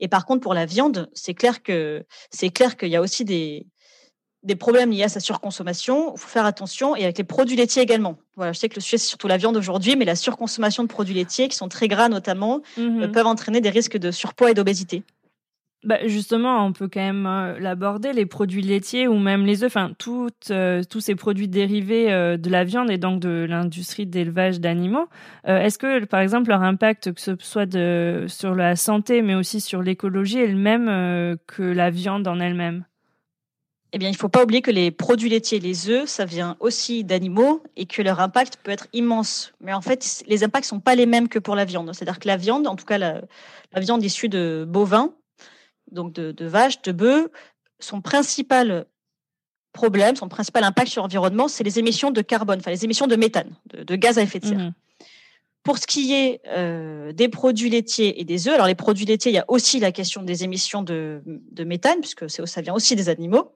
Et 0.00 0.08
par 0.08 0.24
contre, 0.24 0.40
pour 0.40 0.54
la 0.54 0.64
viande, 0.64 1.10
c'est 1.12 1.34
clair 1.34 1.62
que 1.62 2.04
c'est 2.30 2.50
clair 2.50 2.76
qu'il 2.76 2.88
y 2.88 2.96
a 2.96 3.00
aussi 3.00 3.24
des, 3.24 3.66
des 4.44 4.56
problèmes 4.56 4.90
liés 4.90 5.04
à 5.04 5.08
sa 5.08 5.20
surconsommation. 5.20 6.14
Il 6.14 6.20
faut 6.20 6.28
faire 6.28 6.46
attention 6.46 6.94
et 6.94 7.04
avec 7.04 7.18
les 7.18 7.24
produits 7.24 7.56
laitiers 7.56 7.82
également. 7.82 8.18
Voilà, 8.36 8.52
je 8.52 8.58
sais 8.58 8.68
que 8.68 8.76
le 8.76 8.80
sujet 8.80 8.98
c'est 8.98 9.08
surtout 9.08 9.28
la 9.28 9.36
viande 9.36 9.56
aujourd'hui, 9.56 9.96
mais 9.96 10.04
la 10.04 10.16
surconsommation 10.16 10.82
de 10.82 10.88
produits 10.88 11.14
laitiers, 11.14 11.48
qui 11.48 11.56
sont 11.56 11.68
très 11.68 11.88
gras 11.88 12.08
notamment, 12.08 12.60
mmh 12.76 13.08
peuvent 13.08 13.26
entraîner 13.26 13.60
des 13.60 13.70
risques 13.70 13.96
de 13.96 14.10
surpoids 14.10 14.50
et 14.50 14.54
d'obésité. 14.54 15.02
Bah 15.84 15.98
justement, 16.06 16.64
on 16.64 16.72
peut 16.72 16.88
quand 16.88 17.00
même 17.00 17.26
euh, 17.26 17.58
l'aborder, 17.58 18.14
les 18.14 18.24
produits 18.24 18.62
laitiers 18.62 19.06
ou 19.06 19.18
même 19.18 19.44
les 19.44 19.64
œufs, 19.64 19.70
enfin 19.70 19.92
euh, 20.50 20.82
tous 20.88 21.00
ces 21.00 21.14
produits 21.14 21.46
dérivés 21.46 22.10
euh, 22.10 22.38
de 22.38 22.48
la 22.48 22.64
viande 22.64 22.90
et 22.90 22.96
donc 22.96 23.20
de 23.20 23.44
l'industrie 23.46 24.06
d'élevage 24.06 24.60
d'animaux. 24.60 25.06
Est-ce 25.44 25.76
que, 25.78 26.04
par 26.06 26.20
exemple, 26.20 26.48
leur 26.48 26.62
impact, 26.62 27.12
que 27.12 27.20
ce 27.20 27.32
soit 27.38 27.66
de, 27.66 28.24
sur 28.28 28.54
la 28.54 28.76
santé 28.76 29.20
mais 29.20 29.34
aussi 29.34 29.60
sur 29.60 29.82
l'écologie, 29.82 30.38
est 30.38 30.46
le 30.46 30.56
même 30.56 30.86
que 31.46 31.62
la 31.62 31.90
viande 31.90 32.26
en 32.26 32.40
elle-même? 32.40 32.84
Eh 33.94 33.98
bien, 33.98 34.08
il 34.08 34.12
ne 34.12 34.18
faut 34.18 34.28
pas 34.28 34.42
oublier 34.42 34.60
que 34.60 34.72
les 34.72 34.90
produits 34.90 35.30
laitiers, 35.30 35.60
les 35.60 35.88
œufs, 35.88 36.08
ça 36.08 36.24
vient 36.24 36.56
aussi 36.58 37.04
d'animaux 37.04 37.62
et 37.76 37.86
que 37.86 38.02
leur 38.02 38.18
impact 38.18 38.58
peut 38.60 38.72
être 38.72 38.88
immense. 38.92 39.52
Mais 39.60 39.72
en 39.72 39.82
fait, 39.82 40.24
les 40.26 40.42
impacts 40.42 40.64
ne 40.64 40.70
sont 40.70 40.80
pas 40.80 40.96
les 40.96 41.06
mêmes 41.06 41.28
que 41.28 41.38
pour 41.38 41.54
la 41.54 41.64
viande. 41.64 41.92
C'est-à-dire 41.94 42.18
que 42.18 42.26
la 42.26 42.36
viande, 42.36 42.66
en 42.66 42.74
tout 42.74 42.86
cas 42.86 42.98
la, 42.98 43.20
la 43.72 43.80
viande 43.80 44.02
issue 44.02 44.28
de 44.28 44.66
bovins, 44.68 45.14
donc 45.92 46.12
de, 46.12 46.44
vaches, 46.44 46.82
de 46.82 46.90
bœufs, 46.90 47.30
son 47.78 48.00
principal 48.00 48.86
problème, 49.72 50.16
son 50.16 50.28
principal 50.28 50.64
impact 50.64 50.90
sur 50.90 51.02
l'environnement, 51.02 51.46
c'est 51.46 51.62
les 51.62 51.78
émissions 51.78 52.10
de 52.10 52.20
carbone, 52.20 52.58
enfin 52.58 52.72
les 52.72 52.84
émissions 52.84 53.06
de 53.06 53.14
méthane, 53.14 53.54
de, 53.72 53.94
gaz 53.94 54.18
à 54.18 54.22
effet 54.22 54.40
de 54.40 54.46
serre. 54.46 54.58
Mmh 54.58 54.72
Pour 55.62 55.78
ce 55.78 55.86
qui 55.86 56.14
est 56.14 56.40
euh, 56.48 57.12
des 57.12 57.28
produits 57.28 57.70
laitiers 57.70 58.20
et 58.20 58.24
des 58.24 58.48
œufs, 58.48 58.54
alors 58.54 58.66
les 58.66 58.74
produits 58.74 59.06
laitiers, 59.06 59.30
il 59.30 59.36
y 59.36 59.38
a 59.38 59.44
aussi 59.46 59.78
la 59.78 59.92
question 59.92 60.22
des 60.22 60.42
émissions 60.42 60.82
de, 60.82 61.22
de 61.26 61.62
méthane, 61.62 62.00
puisque 62.00 62.28
ça 62.28 62.60
vient 62.60 62.74
aussi 62.74 62.96
des 62.96 63.08
animaux. 63.08 63.52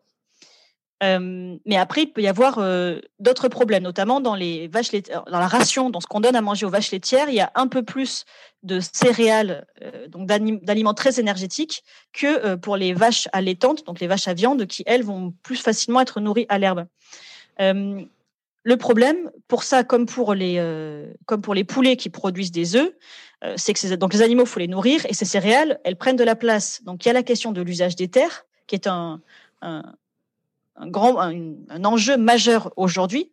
Euh, 1.02 1.56
mais 1.64 1.76
après, 1.76 2.02
il 2.02 2.06
peut 2.08 2.22
y 2.22 2.28
avoir 2.28 2.58
euh, 2.58 2.98
d'autres 3.20 3.48
problèmes, 3.48 3.84
notamment 3.84 4.20
laitières, 4.20 5.24
dans 5.24 5.38
la 5.38 5.46
ration, 5.46 5.90
dans 5.90 6.00
ce 6.00 6.06
qu'on 6.06 6.20
donne 6.20 6.34
à 6.34 6.40
manger 6.40 6.66
aux 6.66 6.70
vaches 6.70 6.90
laitières, 6.90 7.28
il 7.28 7.36
y 7.36 7.40
a 7.40 7.52
un 7.54 7.68
peu 7.68 7.82
plus 7.82 8.24
de 8.64 8.80
céréales, 8.80 9.66
euh, 9.82 10.08
donc 10.08 10.26
d'aliments 10.26 10.94
très 10.94 11.20
énergétiques, 11.20 11.84
que 12.12 12.56
pour 12.56 12.76
les 12.76 12.92
vaches 12.94 13.28
allaitantes, 13.32 13.86
donc 13.86 14.00
les 14.00 14.08
vaches 14.08 14.26
à 14.26 14.34
viande, 14.34 14.66
qui 14.66 14.82
elles 14.86 15.04
vont 15.04 15.32
plus 15.42 15.56
facilement 15.56 16.00
être 16.00 16.20
nourries 16.20 16.46
à 16.48 16.58
l'herbe. 16.58 16.86
le 17.60 18.76
problème, 18.76 19.30
pour 19.46 19.62
ça, 19.62 19.84
comme 19.84 20.06
pour 20.06 20.34
les, 20.34 20.60
poulets 21.68 21.96
qui 21.96 22.10
produisent 22.10 22.50
des 22.52 22.74
œufs, 22.74 22.90
c'est 23.56 23.72
que 23.72 23.94
donc 23.94 24.12
les 24.14 24.22
animaux, 24.22 24.44
faut 24.46 24.58
les 24.58 24.66
nourrir 24.66 25.06
et 25.06 25.14
ces 25.14 25.24
céréales, 25.24 25.78
elles 25.84 25.96
prennent 25.96 26.16
de 26.16 26.24
la 26.24 26.34
place. 26.34 26.82
Donc 26.82 27.04
il 27.04 27.08
y 27.08 27.10
a 27.10 27.14
la 27.14 27.22
question 27.22 27.52
de 27.52 27.62
l'usage 27.62 27.94
des 27.94 28.08
terres, 28.08 28.46
qui 28.66 28.74
est 28.74 28.88
un 28.88 29.22
un, 30.78 30.88
grand, 30.88 31.18
un, 31.18 31.84
enjeu 31.84 32.16
majeur 32.16 32.72
aujourd'hui. 32.76 33.32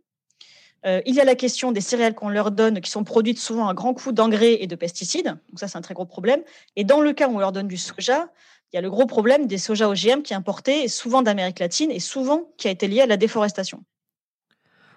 Euh, 0.85 1.01
il 1.05 1.15
y 1.15 1.21
a 1.21 1.25
la 1.25 1.35
question 1.35 1.71
des 1.71 1.81
céréales 1.81 2.13
qu'on 2.13 2.29
leur 2.29 2.51
donne, 2.51 2.79
qui 2.81 2.91
sont 2.91 3.03
produites 3.03 3.39
souvent 3.39 3.67
à 3.67 3.73
grand 3.73 3.93
coût 3.93 4.11
d'engrais 4.11 4.61
et 4.61 4.67
de 4.67 4.75
pesticides. 4.75 5.25
Donc 5.25 5.59
ça, 5.59 5.67
c'est 5.67 5.77
un 5.77 5.81
très 5.81 5.93
gros 5.93 6.05
problème. 6.05 6.41
Et 6.75 6.83
dans 6.83 7.01
le 7.01 7.13
cas 7.13 7.27
où 7.27 7.35
on 7.35 7.39
leur 7.39 7.51
donne 7.51 7.67
du 7.67 7.77
soja, 7.77 8.29
il 8.71 8.75
y 8.75 8.79
a 8.79 8.81
le 8.81 8.89
gros 8.89 9.05
problème 9.05 9.47
des 9.47 9.57
soja 9.57 9.89
OGM 9.89 10.21
qui 10.21 10.33
est 10.33 10.35
importé 10.35 10.87
souvent 10.87 11.21
d'Amérique 11.21 11.59
latine 11.59 11.91
et 11.91 11.99
souvent 11.99 12.51
qui 12.57 12.67
a 12.67 12.71
été 12.71 12.87
lié 12.87 13.01
à 13.01 13.05
la 13.05 13.17
déforestation. 13.17 13.83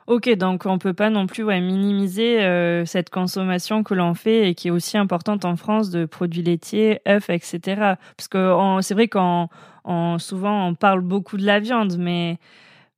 Ok, 0.09 0.31
donc 0.37 0.65
on 0.65 0.79
peut 0.79 0.95
pas 0.95 1.11
non 1.11 1.27
plus 1.27 1.45
minimiser 1.45 2.41
euh, 2.41 2.87
cette 2.87 3.11
consommation 3.11 3.83
que 3.83 3.93
l'on 3.93 4.15
fait 4.15 4.49
et 4.49 4.55
qui 4.55 4.69
est 4.69 4.71
aussi 4.71 4.97
importante 4.97 5.45
en 5.45 5.55
France 5.57 5.91
de 5.91 6.07
produits 6.07 6.43
laitiers, 6.43 7.03
œufs, 7.07 7.29
etc. 7.29 7.61
Parce 8.17 8.27
que 8.29 8.79
c'est 8.81 8.95
vrai 8.95 9.09
qu'on 9.09 9.49
souvent 10.19 10.67
on 10.69 10.75
parle 10.75 11.03
beaucoup 11.03 11.37
de 11.37 11.45
la 11.45 11.61
viande, 11.61 11.99
mais 11.99 12.39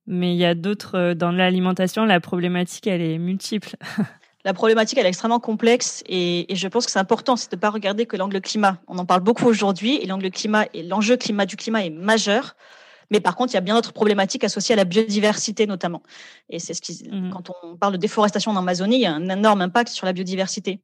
mais 0.07 0.33
il 0.33 0.37
y 0.37 0.45
a 0.45 0.55
d'autres 0.55 0.97
euh, 0.97 1.13
dans 1.13 1.31
l'alimentation. 1.31 2.05
La 2.05 2.19
problématique, 2.19 2.87
elle 2.87 3.01
est 3.01 3.17
multiple. 3.17 3.75
la 4.45 4.53
problématique, 4.53 4.97
elle 4.97 5.05
est 5.05 5.09
extrêmement 5.09 5.39
complexe 5.39 6.03
et, 6.07 6.47
je 6.49 6.67
pense 6.67 6.85
que 6.85 6.91
c'est 6.91 6.99
important, 6.99 7.35
c'est 7.35 7.51
de 7.51 7.57
ne 7.57 7.59
pas 7.59 7.69
regarder 7.69 8.05
que 8.05 8.17
l'angle 8.17 8.39
climat. 8.41 8.77
On 8.87 8.97
en 8.97 9.05
parle 9.05 9.21
beaucoup 9.21 9.45
aujourd'hui 9.47 9.97
et 9.97 10.05
l'angle 10.05 10.31
climat 10.31 10.65
et 10.73 10.83
l'enjeu 10.83 11.17
climat 11.17 11.45
du 11.45 11.55
climat 11.55 11.85
est 11.85 11.89
majeur. 11.89 12.55
Mais 13.11 13.19
par 13.19 13.35
contre, 13.35 13.53
il 13.53 13.55
y 13.55 13.57
a 13.57 13.61
bien 13.61 13.75
d'autres 13.75 13.93
problématiques 13.93 14.43
associées 14.43 14.73
à 14.73 14.77
la 14.77 14.85
biodiversité 14.85 15.67
notamment. 15.67 16.01
Et 16.49 16.57
c'est 16.57 16.73
ce 16.73 16.81
qui, 16.81 17.07
mmh. 17.07 17.29
quand 17.31 17.51
on 17.63 17.75
parle 17.75 17.93
de 17.93 17.97
déforestation 17.97 18.51
en 18.51 18.57
Amazonie, 18.57 18.95
il 18.95 19.01
y 19.01 19.05
a 19.05 19.13
un 19.13 19.29
énorme 19.29 19.61
impact 19.61 19.89
sur 19.89 20.05
la 20.05 20.13
biodiversité. 20.13 20.81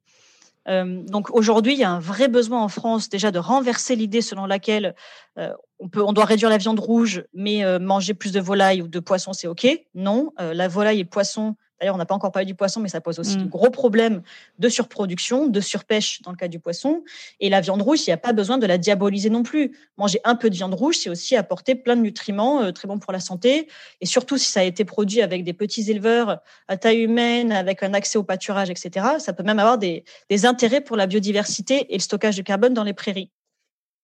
Euh, 0.68 1.02
donc 1.04 1.30
aujourd'hui, 1.30 1.72
il 1.72 1.78
y 1.78 1.84
a 1.84 1.90
un 1.90 1.98
vrai 1.98 2.28
besoin 2.28 2.62
en 2.62 2.68
France 2.68 3.08
déjà 3.08 3.30
de 3.30 3.38
renverser 3.38 3.96
l'idée 3.96 4.20
selon 4.20 4.46
laquelle 4.46 4.94
euh, 5.38 5.52
on, 5.78 5.88
peut, 5.88 6.02
on 6.02 6.12
doit 6.12 6.26
réduire 6.26 6.50
la 6.50 6.58
viande 6.58 6.78
rouge, 6.78 7.24
mais 7.32 7.64
euh, 7.64 7.78
manger 7.78 8.14
plus 8.14 8.32
de 8.32 8.40
volaille 8.40 8.82
ou 8.82 8.88
de 8.88 9.00
poisson, 9.00 9.32
c'est 9.32 9.46
OK. 9.46 9.66
Non, 9.94 10.32
la 10.38 10.68
volaille 10.68 11.00
et 11.00 11.04
poisson, 11.04 11.56
D'ailleurs, 11.80 11.94
on 11.94 11.98
n'a 11.98 12.06
pas 12.06 12.14
encore 12.14 12.32
parlé 12.32 12.46
du 12.46 12.54
poisson, 12.54 12.80
mais 12.80 12.88
ça 12.88 13.00
pose 13.00 13.18
aussi 13.18 13.36
de 13.36 13.44
mm. 13.44 13.48
gros 13.48 13.70
problèmes 13.70 14.22
de 14.58 14.68
surproduction, 14.68 15.46
de 15.46 15.60
surpêche 15.60 16.22
dans 16.22 16.30
le 16.30 16.36
cas 16.36 16.48
du 16.48 16.58
poisson. 16.58 17.04
Et 17.40 17.48
la 17.48 17.60
viande 17.60 17.82
rouge, 17.82 18.00
il 18.06 18.10
n'y 18.10 18.14
a 18.14 18.18
pas 18.18 18.32
besoin 18.32 18.58
de 18.58 18.66
la 18.66 18.78
diaboliser 18.78 19.30
non 19.30 19.42
plus. 19.42 19.76
Manger 19.96 20.20
un 20.24 20.34
peu 20.34 20.50
de 20.50 20.54
viande 20.54 20.74
rouge, 20.74 20.96
c'est 20.98 21.10
aussi 21.10 21.36
apporter 21.36 21.74
plein 21.74 21.94
de 21.94 22.02
nutriments 22.02 22.62
euh, 22.62 22.72
très 22.72 22.88
bons 22.88 22.98
pour 22.98 23.12
la 23.12 23.20
santé. 23.20 23.68
Et 24.00 24.06
surtout, 24.06 24.38
si 24.38 24.48
ça 24.48 24.60
a 24.60 24.64
été 24.64 24.84
produit 24.84 25.22
avec 25.22 25.44
des 25.44 25.52
petits 25.52 25.88
éleveurs 25.90 26.40
à 26.66 26.76
taille 26.76 27.02
humaine, 27.02 27.52
avec 27.52 27.82
un 27.82 27.94
accès 27.94 28.18
au 28.18 28.24
pâturage, 28.24 28.70
etc., 28.70 29.06
ça 29.18 29.32
peut 29.32 29.44
même 29.44 29.58
avoir 29.58 29.78
des, 29.78 30.04
intérêts 30.44 30.80
pour 30.80 30.96
la 30.96 31.06
biodiversité 31.06 31.92
et 31.92 31.96
le 31.96 32.02
stockage 32.02 32.36
de 32.36 32.42
carbone 32.42 32.74
dans 32.74 32.84
les 32.84 32.92
prairies. 32.92 33.30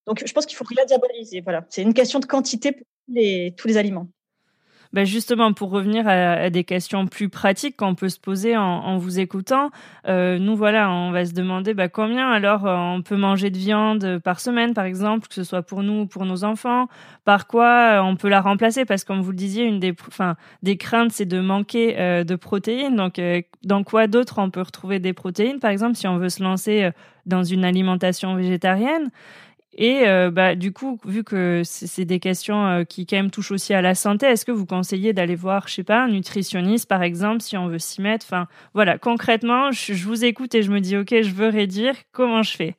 Donc, 0.07 0.23
je 0.27 0.33
pense 0.33 0.47
qu'il 0.47 0.57
faut 0.57 0.65
rien 0.65 0.85
diaboliser. 0.85 1.41
Voilà, 1.41 1.65
c'est 1.71 1.83
une 1.83 1.95
question 1.95 2.19
de 2.19 2.27
quantité 2.27 2.73
pour 2.73 2.87
tous 3.57 3.69
les 3.69 3.77
aliments. 3.77 4.09
Bah, 4.95 5.05
justement, 5.05 5.53
pour 5.53 5.71
revenir 5.71 6.07
à, 6.07 6.51
des 6.51 6.63
questions 6.63 7.09
plus 7.09 7.29
pratiques 7.29 7.77
qu'on 7.77 7.97
peut 7.97 8.09
se 8.09 8.21
poser 8.21 8.57
en, 8.57 8.97
vous 8.97 9.19
écoutant, 9.19 9.71
euh, 10.07 10.39
nous 10.39 10.55
voilà, 10.55 10.89
on 10.89 11.11
va 11.11 11.27
se 11.27 11.33
demander 11.33 11.75
bah, 11.75 11.89
combien 11.89 12.31
alors 12.31 12.65
euh, 12.65 12.77
on 12.77 13.03
peut 13.03 13.17
manger 13.17 13.51
de 13.51 13.59
viande 13.59 14.21
par 14.23 14.39
semaine, 14.39 14.73
par 14.73 14.85
exemple, 14.85 15.27
que 15.27 15.35
ce 15.35 15.43
soit 15.43 15.63
pour 15.63 15.83
nous 15.83 16.03
ou 16.03 16.07
pour 16.07 16.25
nos 16.25 16.45
enfants, 16.45 16.87
par 17.25 17.49
quoi 17.49 17.99
euh, 17.99 18.03
on 18.03 18.15
peut 18.15 18.29
la 18.29 18.41
remplacer, 18.41 18.85
parce 18.85 19.03
que 19.03 19.09
comme 19.09 19.21
vous 19.21 19.33
le 19.33 19.37
disiez, 19.37 19.65
une 19.65 19.81
des, 19.81 19.97
enfin, 20.07 20.37
des 20.63 20.77
craintes, 20.77 21.11
c'est 21.11 21.27
de 21.27 21.41
manquer 21.41 22.25
de 22.25 22.37
protéines. 22.37 22.95
Donc, 22.95 23.21
dans 23.65 23.83
quoi 23.83 24.07
d'autre 24.07 24.39
on 24.39 24.51
peut 24.51 24.63
retrouver 24.63 25.01
des 25.01 25.13
protéines, 25.13 25.59
par 25.59 25.73
exemple, 25.73 25.97
si 25.97 26.07
on 26.07 26.19
veut 26.19 26.29
se 26.29 26.41
lancer 26.41 26.91
dans 27.27 27.43
une 27.43 27.65
alimentation 27.65 28.37
végétarienne? 28.37 29.11
Et 29.77 30.07
euh, 30.07 30.31
bah, 30.31 30.55
du 30.55 30.73
coup, 30.73 30.99
vu 31.05 31.25
que 31.25 31.63
c'est 31.65 32.05
des 32.05 32.21
questions 32.21 32.67
euh, 32.67 32.85
qui 32.85 33.07
quand 33.07 33.17
même 33.17 33.31
touchent 33.31 33.51
aussi 33.51 33.75
à 33.75 33.83
la 33.83 33.95
santé, 33.95 34.27
est-ce 34.27 34.45
que 34.45 34.53
vous 34.53 34.67
conseillez 34.67 35.13
d'aller 35.13 35.35
voir, 35.35 35.69
je 35.69 35.75
sais 35.75 35.85
pas, 35.85 36.05
un 36.05 36.09
nutritionniste 36.09 36.89
par 36.89 37.03
exemple, 37.03 37.41
si 37.41 37.57
on 37.57 37.69
veut 37.69 37.79
s'y 37.79 38.01
mettre? 38.01 38.27
Enfin, 38.27 38.47
voilà, 38.73 38.99
concrètement, 38.99 39.73
je, 39.73 39.93
vous 40.05 40.25
écoute 40.25 40.55
et 40.55 40.63
je 40.63 40.71
me 40.71 40.81
dis, 40.81 40.97
ok, 40.97 41.23
je 41.23 41.31
veux 41.31 41.49
réduire, 41.49 41.95
comment 42.13 42.43
je 42.43 42.57
fais? 42.57 42.77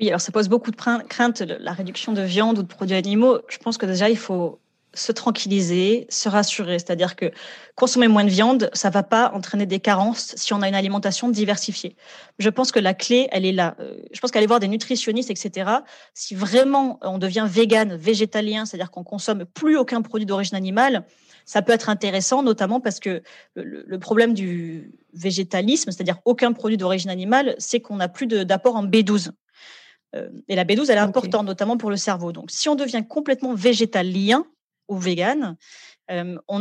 Oui, 0.00 0.08
alors 0.08 0.20
ça 0.20 0.32
pose 0.32 0.48
beaucoup 0.48 0.70
de 0.70 0.76
craintes, 0.76 1.40
la 1.40 1.72
réduction 1.72 2.12
de 2.12 2.22
viande 2.22 2.58
ou 2.58 2.62
de 2.62 2.68
produits 2.68 2.96
animaux. 2.96 3.38
Je 3.48 3.58
pense 3.58 3.78
que 3.78 3.86
déjà, 3.86 4.10
il 4.10 4.18
faut 4.18 4.58
se 4.94 5.12
tranquilliser, 5.12 6.06
se 6.08 6.28
rassurer. 6.28 6.78
C'est-à-dire 6.78 7.16
que 7.16 7.30
consommer 7.74 8.08
moins 8.08 8.24
de 8.24 8.30
viande, 8.30 8.70
ça 8.72 8.90
va 8.90 9.02
pas 9.02 9.32
entraîner 9.34 9.66
des 9.66 9.80
carences 9.80 10.34
si 10.36 10.52
on 10.52 10.62
a 10.62 10.68
une 10.68 10.74
alimentation 10.74 11.28
diversifiée. 11.28 11.96
Je 12.38 12.48
pense 12.48 12.72
que 12.72 12.80
la 12.80 12.94
clé, 12.94 13.28
elle 13.32 13.44
est 13.44 13.52
là. 13.52 13.76
Euh, 13.80 13.98
je 14.12 14.20
pense 14.20 14.30
qu'aller 14.30 14.46
voir 14.46 14.60
des 14.60 14.68
nutritionnistes, 14.68 15.30
etc., 15.30 15.70
si 16.14 16.34
vraiment 16.34 16.98
on 17.02 17.18
devient 17.18 17.46
vegan, 17.48 17.96
végétalien, 17.96 18.64
c'est-à-dire 18.64 18.90
qu'on 18.90 19.04
consomme 19.04 19.44
plus 19.44 19.76
aucun 19.76 20.02
produit 20.02 20.26
d'origine 20.26 20.56
animale, 20.56 21.04
ça 21.46 21.62
peut 21.62 21.72
être 21.72 21.88
intéressant, 21.88 22.42
notamment 22.42 22.80
parce 22.80 23.00
que 23.00 23.22
le, 23.54 23.98
problème 23.98 24.34
du 24.34 24.92
végétalisme, 25.12 25.90
c'est-à-dire 25.90 26.18
aucun 26.24 26.52
produit 26.52 26.76
d'origine 26.76 27.10
animale, 27.10 27.54
c'est 27.58 27.80
qu'on 27.80 27.96
n'a 27.96 28.08
plus 28.08 28.26
d'apport 28.26 28.76
en 28.76 28.84
B12. 28.84 29.30
Euh, 30.14 30.28
et 30.48 30.56
la 30.56 30.64
B12, 30.64 30.90
elle 30.90 30.96
est 30.96 31.00
importante, 31.00 31.46
notamment 31.46 31.76
pour 31.76 31.90
le 31.90 31.96
cerveau. 31.96 32.32
Donc, 32.32 32.50
si 32.50 32.68
on 32.68 32.74
devient 32.74 33.04
complètement 33.06 33.54
végétalien 33.54 34.46
ou 34.88 34.98
vegan, 34.98 35.56
euh, 36.10 36.36
on, 36.48 36.60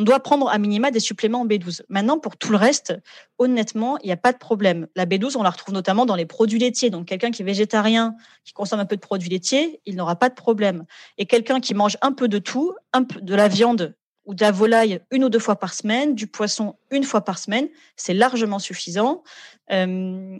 doit 0.00 0.20
prendre 0.20 0.48
à 0.48 0.58
minima 0.58 0.90
des 0.90 1.00
suppléments 1.00 1.40
en 1.40 1.46
B12. 1.46 1.82
Maintenant, 1.88 2.18
pour 2.18 2.36
tout 2.36 2.52
le 2.52 2.56
reste, 2.56 2.94
honnêtement, 3.38 3.98
il 3.98 4.06
n'y 4.06 4.12
a 4.12 4.16
pas 4.16 4.32
de 4.32 4.38
problème. 4.38 4.86
La 4.94 5.06
B12, 5.06 5.36
on 5.36 5.42
la 5.42 5.50
retrouve 5.50 5.74
notamment 5.74 6.06
dans 6.06 6.14
les 6.14 6.26
produits 6.26 6.58
laitiers. 6.58 6.90
Donc, 6.90 7.06
quelqu'un 7.06 7.30
qui 7.30 7.42
est 7.42 7.44
végétarien, 7.44 8.14
qui 8.44 8.52
consomme 8.52 8.80
un 8.80 8.86
peu 8.86 8.96
de 8.96 9.00
produits 9.00 9.28
laitiers, 9.28 9.80
il 9.86 9.96
n'aura 9.96 10.16
pas 10.16 10.28
de 10.28 10.34
problème. 10.34 10.84
Et 11.18 11.26
quelqu'un 11.26 11.60
qui 11.60 11.74
mange 11.74 11.96
un 12.00 12.12
peu 12.12 12.28
de 12.28 12.38
tout, 12.38 12.74
un 12.92 13.02
peu 13.02 13.20
de 13.20 13.34
la 13.34 13.48
viande 13.48 13.96
ou 14.24 14.34
de 14.34 14.42
la 14.42 14.50
volaille 14.50 15.00
une 15.10 15.24
ou 15.24 15.28
deux 15.28 15.38
fois 15.38 15.56
par 15.56 15.72
semaine, 15.72 16.14
du 16.14 16.26
poisson 16.26 16.76
une 16.90 17.04
fois 17.04 17.22
par 17.22 17.38
semaine, 17.38 17.68
c'est 17.96 18.14
largement 18.14 18.58
suffisant. 18.58 19.22
Euh, 19.72 20.38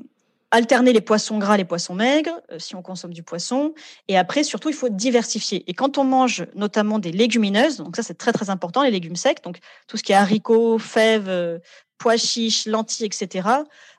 alterner 0.51 0.93
les 0.93 1.01
poissons 1.01 1.39
gras, 1.39 1.57
les 1.57 1.65
poissons 1.65 1.95
maigres, 1.95 2.41
euh, 2.53 2.59
si 2.59 2.75
on 2.75 2.83
consomme 2.83 3.13
du 3.13 3.23
poisson. 3.23 3.75
Et 4.09 4.17
après, 4.17 4.45
surtout, 4.45 4.69
il 4.69 4.75
faut 4.75 4.89
diversifier. 4.89 5.65
Et 5.69 5.75
quand 5.75 5.99
on 5.99 6.05
mange 6.05 6.47
notamment 6.55 6.99
des 6.99 7.13
légumineuses, 7.13 7.79
donc 7.79 7.97
ça 7.97 8.03
c'est 8.03 8.15
très 8.15 8.33
très 8.33 8.51
important, 8.51 8.83
les 8.83 8.91
légumes 8.91 9.17
secs, 9.17 9.43
donc 9.43 9.59
tout 9.89 9.97
ce 9.97 10.03
qui 10.03 10.13
est 10.13 10.17
haricots, 10.17 10.79
fèves, 10.79 11.29
euh, 11.29 11.59
pois 11.99 12.17
chiches, 12.17 12.67
lentilles, 12.67 13.07
etc. 13.07 13.49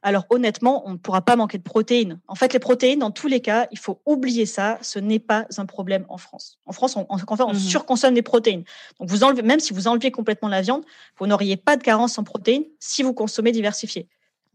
Alors 0.03 0.25
honnêtement, 0.29 0.87
on 0.87 0.91
ne 0.91 0.97
pourra 0.97 1.21
pas 1.21 1.35
manquer 1.35 1.57
de 1.57 1.63
protéines. 1.63 2.19
En 2.27 2.35
fait, 2.35 2.53
les 2.53 2.59
protéines, 2.59 2.99
dans 2.99 3.11
tous 3.11 3.27
les 3.27 3.41
cas, 3.41 3.67
il 3.71 3.79
faut 3.79 4.01
oublier 4.05 4.45
ça. 4.45 4.77
Ce 4.81 4.99
n'est 4.99 5.19
pas 5.19 5.45
un 5.57 5.65
problème 5.65 6.05
en 6.09 6.17
France. 6.17 6.59
En 6.65 6.71
France, 6.71 6.95
on, 6.95 7.07
on, 7.09 7.17
mmh 7.17 7.55
surconsomme 7.55 8.13
des 8.13 8.21
protéines. 8.21 8.63
Donc 8.99 9.09
vous 9.09 9.23
enlevez, 9.23 9.41
même 9.41 9.59
si 9.59 9.73
vous 9.73 9.87
enlevez 9.87 10.11
complètement 10.11 10.47
la 10.47 10.61
viande, 10.61 10.83
vous 11.17 11.27
n'auriez 11.27 11.57
pas 11.57 11.75
de 11.75 11.83
carence 11.83 12.17
en 12.17 12.23
protéines 12.23 12.65
si 12.79 13.03
vous 13.03 13.13
consommez 13.13 13.51
diversifié. 13.51 14.07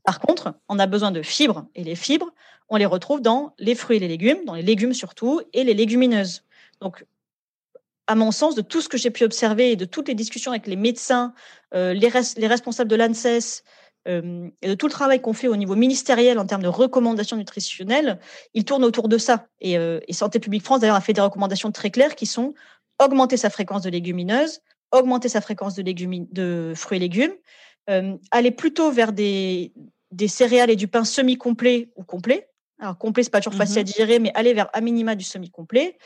Par 0.04 0.20
contre, 0.20 0.54
on 0.68 0.78
a 0.78 0.86
besoin 0.86 1.10
de 1.10 1.22
fibres 1.22 1.66
et 1.74 1.84
les 1.84 1.94
fibres, 1.94 2.32
on 2.68 2.76
les 2.76 2.86
retrouve 2.86 3.20
dans 3.20 3.54
les 3.58 3.74
fruits 3.74 3.98
et 3.98 4.00
les 4.00 4.08
légumes, 4.08 4.44
dans 4.44 4.54
les 4.54 4.62
légumes 4.62 4.94
surtout, 4.94 5.40
et 5.52 5.64
les 5.64 5.74
légumineuses. 5.74 6.42
Donc, 6.80 7.04
à 8.06 8.14
mon 8.14 8.32
sens, 8.32 8.54
de 8.54 8.62
tout 8.62 8.80
ce 8.80 8.88
que 8.88 8.98
j'ai 8.98 9.10
pu 9.10 9.24
observer 9.24 9.72
et 9.72 9.76
de 9.76 9.84
toutes 9.84 10.08
les 10.08 10.14
discussions 10.14 10.50
avec 10.50 10.66
les 10.66 10.76
médecins, 10.76 11.34
euh, 11.74 11.94
les, 11.94 12.08
responsables 12.08 12.90
de 12.90 12.96
l'ANSES 12.96 13.62
euh, 14.08 14.48
et 14.60 14.68
de 14.68 14.74
tout 14.74 14.86
le 14.86 14.92
travail 14.92 15.20
qu'on 15.20 15.32
fait 15.32 15.46
au 15.46 15.56
niveau 15.56 15.76
ministériel 15.76 16.38
en 16.38 16.46
termes 16.46 16.62
de 16.62 16.68
recommandations 16.68 17.36
nutritionnelles, 17.36 18.18
il 18.54 18.64
tourne 18.64 18.84
autour 18.84 19.08
de 19.08 19.18
ça. 19.18 19.46
Et, 19.60 19.78
euh, 19.78 20.00
et 20.08 20.12
Santé 20.12 20.40
publique 20.40 20.64
France, 20.64 20.80
d'ailleurs, 20.80 20.96
a 20.96 21.00
fait 21.00 21.12
des 21.12 21.20
recommandations 21.20 21.70
très 21.70 21.90
claires 21.90 22.16
qui 22.16 22.26
sont 22.26 22.54
augmenter 22.98 23.36
sa 23.36 23.50
fréquence 23.50 23.82
de 23.82 23.90
légumineuses, 23.90 24.60
augmenter 24.90 25.28
sa 25.28 25.40
fréquence 25.40 25.74
de 25.74 26.72
fruits 26.76 26.96
et 26.96 27.00
légumes, 27.00 27.32
euh, 27.90 28.16
aller 28.30 28.50
plutôt 28.50 28.90
vers 28.90 29.12
des, 29.12 29.72
des 30.10 30.28
céréales 30.28 30.70
et 30.70 30.76
du 30.76 30.88
pain 30.88 31.04
semi-complet 31.04 31.90
ou 31.96 32.04
complet. 32.04 32.48
Alors, 32.78 32.98
complet, 32.98 33.22
c'est 33.22 33.30
pas 33.30 33.40
toujours 33.40 33.56
facile 33.56 33.78
à 33.78 33.82
mmh 33.82 33.84
digérer, 33.84 34.18
mais 34.18 34.32
aller 34.34 34.54
vers 34.54 34.68
à 34.72 34.80
minima 34.80 35.14
du 35.14 35.24
semi-complet. 35.24 35.96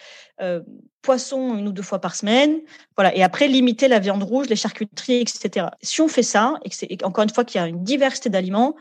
Euh, 0.43 0.61
poisson 1.01 1.57
une 1.57 1.69
ou 1.69 1.73
deux 1.73 1.83
fois 1.83 2.01
par 2.01 2.15
semaine. 2.15 2.61
Voilà. 2.97 3.17
Et 3.17 3.23
après, 3.23 3.49
limiter 3.49 3.89
la 3.89 3.99
viande 3.99 4.23
rouge, 4.23 4.49
les 4.51 4.57
charcuteries, 4.57 5.23
etc. 5.23 5.69
Si 5.81 6.03
on 6.03 6.09
fait 6.09 6.23
ça, 6.23 6.55
et, 6.65 6.97
que 6.97 7.05
encore 7.05 7.25
une 7.25 7.31
fois 7.31 7.45
qu'il 7.45 7.61
y 7.61 7.65
a 7.65 7.67
une 7.67 7.83
diversité 7.83 8.29
d'aliments, 8.29 8.77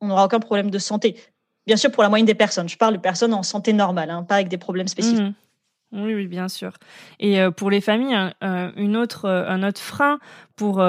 on 0.00 0.08
n'aura 0.08 0.24
aucun 0.24 0.40
problème 0.40 0.70
de 0.70 0.78
santé. 0.78 1.20
Bien 1.66 1.76
sûr, 1.76 1.92
pour 1.92 2.02
la 2.02 2.08
moyenne 2.08 2.26
des 2.26 2.34
personnes. 2.34 2.68
Je 2.68 2.76
parle 2.76 2.94
de 2.94 3.00
personnes 3.00 3.32
en 3.32 3.44
santé 3.44 3.72
normale, 3.72 4.10
hein, 4.10 4.24
pas 4.24 4.36
avec 4.36 4.48
des 4.48 4.58
problèmes 4.58 4.88
spécifiques. 4.88 5.20
Mmh 5.20 5.34
oui, 5.92 6.14
oui, 6.14 6.28
bien 6.28 6.48
sûr. 6.48 6.74
Et 7.18 7.40
euh, 7.40 7.50
pour 7.50 7.68
les 7.68 7.80
familles, 7.80 8.14
un, 8.14 8.72
une 8.76 8.96
autre, 8.96 9.28
un 9.28 9.64
autre 9.64 9.80
frein 9.80 10.20
pour 10.54 10.80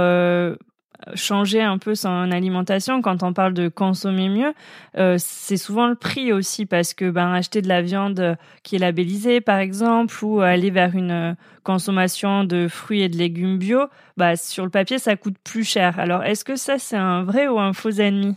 changer 1.16 1.62
un 1.62 1.78
peu 1.78 1.96
son 1.96 2.32
alimentation 2.32 3.02
quand 3.02 3.24
on 3.24 3.34
parle 3.34 3.54
de 3.54 3.68
consommer 3.68 4.30
mieux, 4.30 4.54
euh, 4.98 5.18
c'est 5.20 5.58
souvent 5.58 5.88
le 5.88 5.96
prix 5.96 6.32
aussi 6.34 6.66
parce 6.66 6.94
que 6.94 7.10
ben 7.10 7.32
acheter 7.34 7.62
de 7.62 7.68
la 7.68 7.82
viande 7.82 8.38
qui 8.64 8.76
est 8.76 8.80
labellisée 8.80 9.42
par 9.42 9.60
exemple 9.60 10.16
ou 10.24 10.42
aller 10.42 10.70
vers 10.70 10.96
une 10.96 11.36
consommation 11.64 12.44
de 12.44 12.68
fruits 12.68 13.02
et 13.02 13.10
de 13.10 13.18
légumes 13.18 13.58
bio, 13.58 13.88
bah 14.18 14.36
sur 14.36 14.64
le 14.64 14.72
papier 14.72 15.00
ça 15.00 15.16
coûte 15.16 15.38
plus 15.44 15.64
cher. 15.64 16.00
Alors 16.00 16.24
est-ce 16.24 16.44
que 16.44 16.56
ça 16.56 16.80
c'est 16.80 16.98
un 16.98 17.24
vrai 17.24 17.48
ou 17.48 17.60
un 17.60 17.74
faux 17.74 17.92
ennemi? 17.92 18.36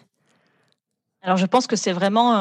Alors, 1.24 1.38
je 1.38 1.46
pense 1.46 1.66
que 1.66 1.74
c'est 1.74 1.92
vraiment. 1.92 2.35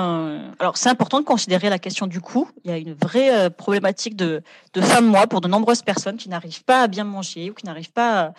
Alors, 0.59 0.75
c'est 0.75 0.89
important 0.89 1.21
de 1.21 1.25
considérer 1.25 1.69
la 1.69 1.79
question 1.79 2.05
du 2.05 2.19
coût. 2.19 2.49
Il 2.65 2.69
y 2.69 2.73
a 2.73 2.77
une 2.77 2.93
vraie 2.93 3.33
euh, 3.33 3.49
problématique 3.49 4.17
de, 4.17 4.43
de 4.73 4.81
fin 4.81 5.01
de 5.01 5.07
mois 5.07 5.25
pour 5.25 5.39
de 5.39 5.47
nombreuses 5.47 5.81
personnes 5.81 6.17
qui 6.17 6.27
n'arrivent 6.27 6.65
pas 6.65 6.81
à 6.81 6.87
bien 6.87 7.05
manger 7.05 7.49
ou 7.49 7.53
qui 7.53 7.65
n'arrivent 7.65 7.93
pas 7.93 8.19
à 8.19 8.33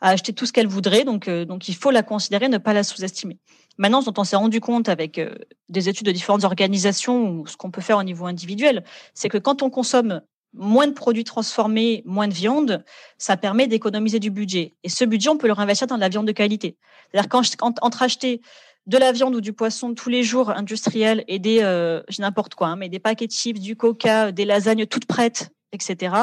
à 0.00 0.10
acheter 0.10 0.32
tout 0.32 0.46
ce 0.46 0.52
qu'elle 0.52 0.66
voudrait. 0.66 1.04
Donc, 1.04 1.28
euh, 1.28 1.44
donc, 1.44 1.68
il 1.68 1.74
faut 1.74 1.90
la 1.90 2.02
considérer, 2.02 2.48
ne 2.48 2.58
pas 2.58 2.72
la 2.72 2.82
sous-estimer. 2.82 3.38
Maintenant, 3.78 4.02
dont 4.02 4.14
on 4.18 4.24
s'est 4.24 4.36
rendu 4.36 4.60
compte 4.60 4.88
avec 4.88 5.18
euh, 5.18 5.34
des 5.68 5.88
études 5.88 6.06
de 6.06 6.12
différentes 6.12 6.44
organisations 6.44 7.30
ou 7.30 7.46
ce 7.46 7.56
qu'on 7.56 7.70
peut 7.70 7.80
faire 7.80 7.98
au 7.98 8.02
niveau 8.02 8.26
individuel, 8.26 8.84
c'est 9.14 9.28
que 9.28 9.38
quand 9.38 9.62
on 9.62 9.70
consomme 9.70 10.20
moins 10.52 10.86
de 10.86 10.92
produits 10.92 11.24
transformés, 11.24 12.02
moins 12.06 12.28
de 12.28 12.34
viande, 12.34 12.84
ça 13.18 13.36
permet 13.36 13.66
d'économiser 13.66 14.20
du 14.20 14.30
budget. 14.30 14.74
Et 14.84 14.88
ce 14.88 15.04
budget, 15.04 15.28
on 15.28 15.36
peut 15.36 15.48
le 15.48 15.52
réinvestir 15.52 15.88
dans 15.88 15.96
de 15.96 16.00
la 16.00 16.08
viande 16.08 16.28
de 16.28 16.32
qualité. 16.32 16.76
C'est-à-dire 17.10 17.28
quand, 17.28 17.74
entre 17.82 18.02
acheter 18.02 18.40
de 18.86 18.98
la 18.98 19.10
viande 19.10 19.34
ou 19.34 19.40
du 19.40 19.52
poisson 19.52 19.94
tous 19.94 20.10
les 20.10 20.22
jours 20.22 20.50
industriels 20.50 21.24
et 21.26 21.40
des, 21.40 21.60
euh, 21.62 22.02
n'importe 22.20 22.54
quoi, 22.54 22.68
hein, 22.68 22.76
mais 22.76 22.88
des 22.88 23.00
paquets 23.00 23.26
de 23.26 23.32
chips, 23.32 23.58
du 23.58 23.74
coca, 23.74 24.30
des 24.30 24.44
lasagnes 24.44 24.86
toutes 24.86 25.06
prêtes, 25.06 25.50
etc. 25.72 26.14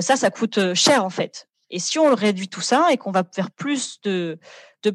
ça, 0.00 0.16
ça 0.16 0.30
coûte 0.30 0.74
cher 0.74 1.04
en 1.04 1.10
fait. 1.10 1.46
Et 1.74 1.80
si 1.80 1.98
on 1.98 2.14
réduit 2.14 2.48
tout 2.48 2.60
ça 2.60 2.92
et 2.92 2.96
qu'on 2.96 3.10
va 3.10 3.24
faire 3.24 3.50
plus 3.50 4.00
de, 4.04 4.38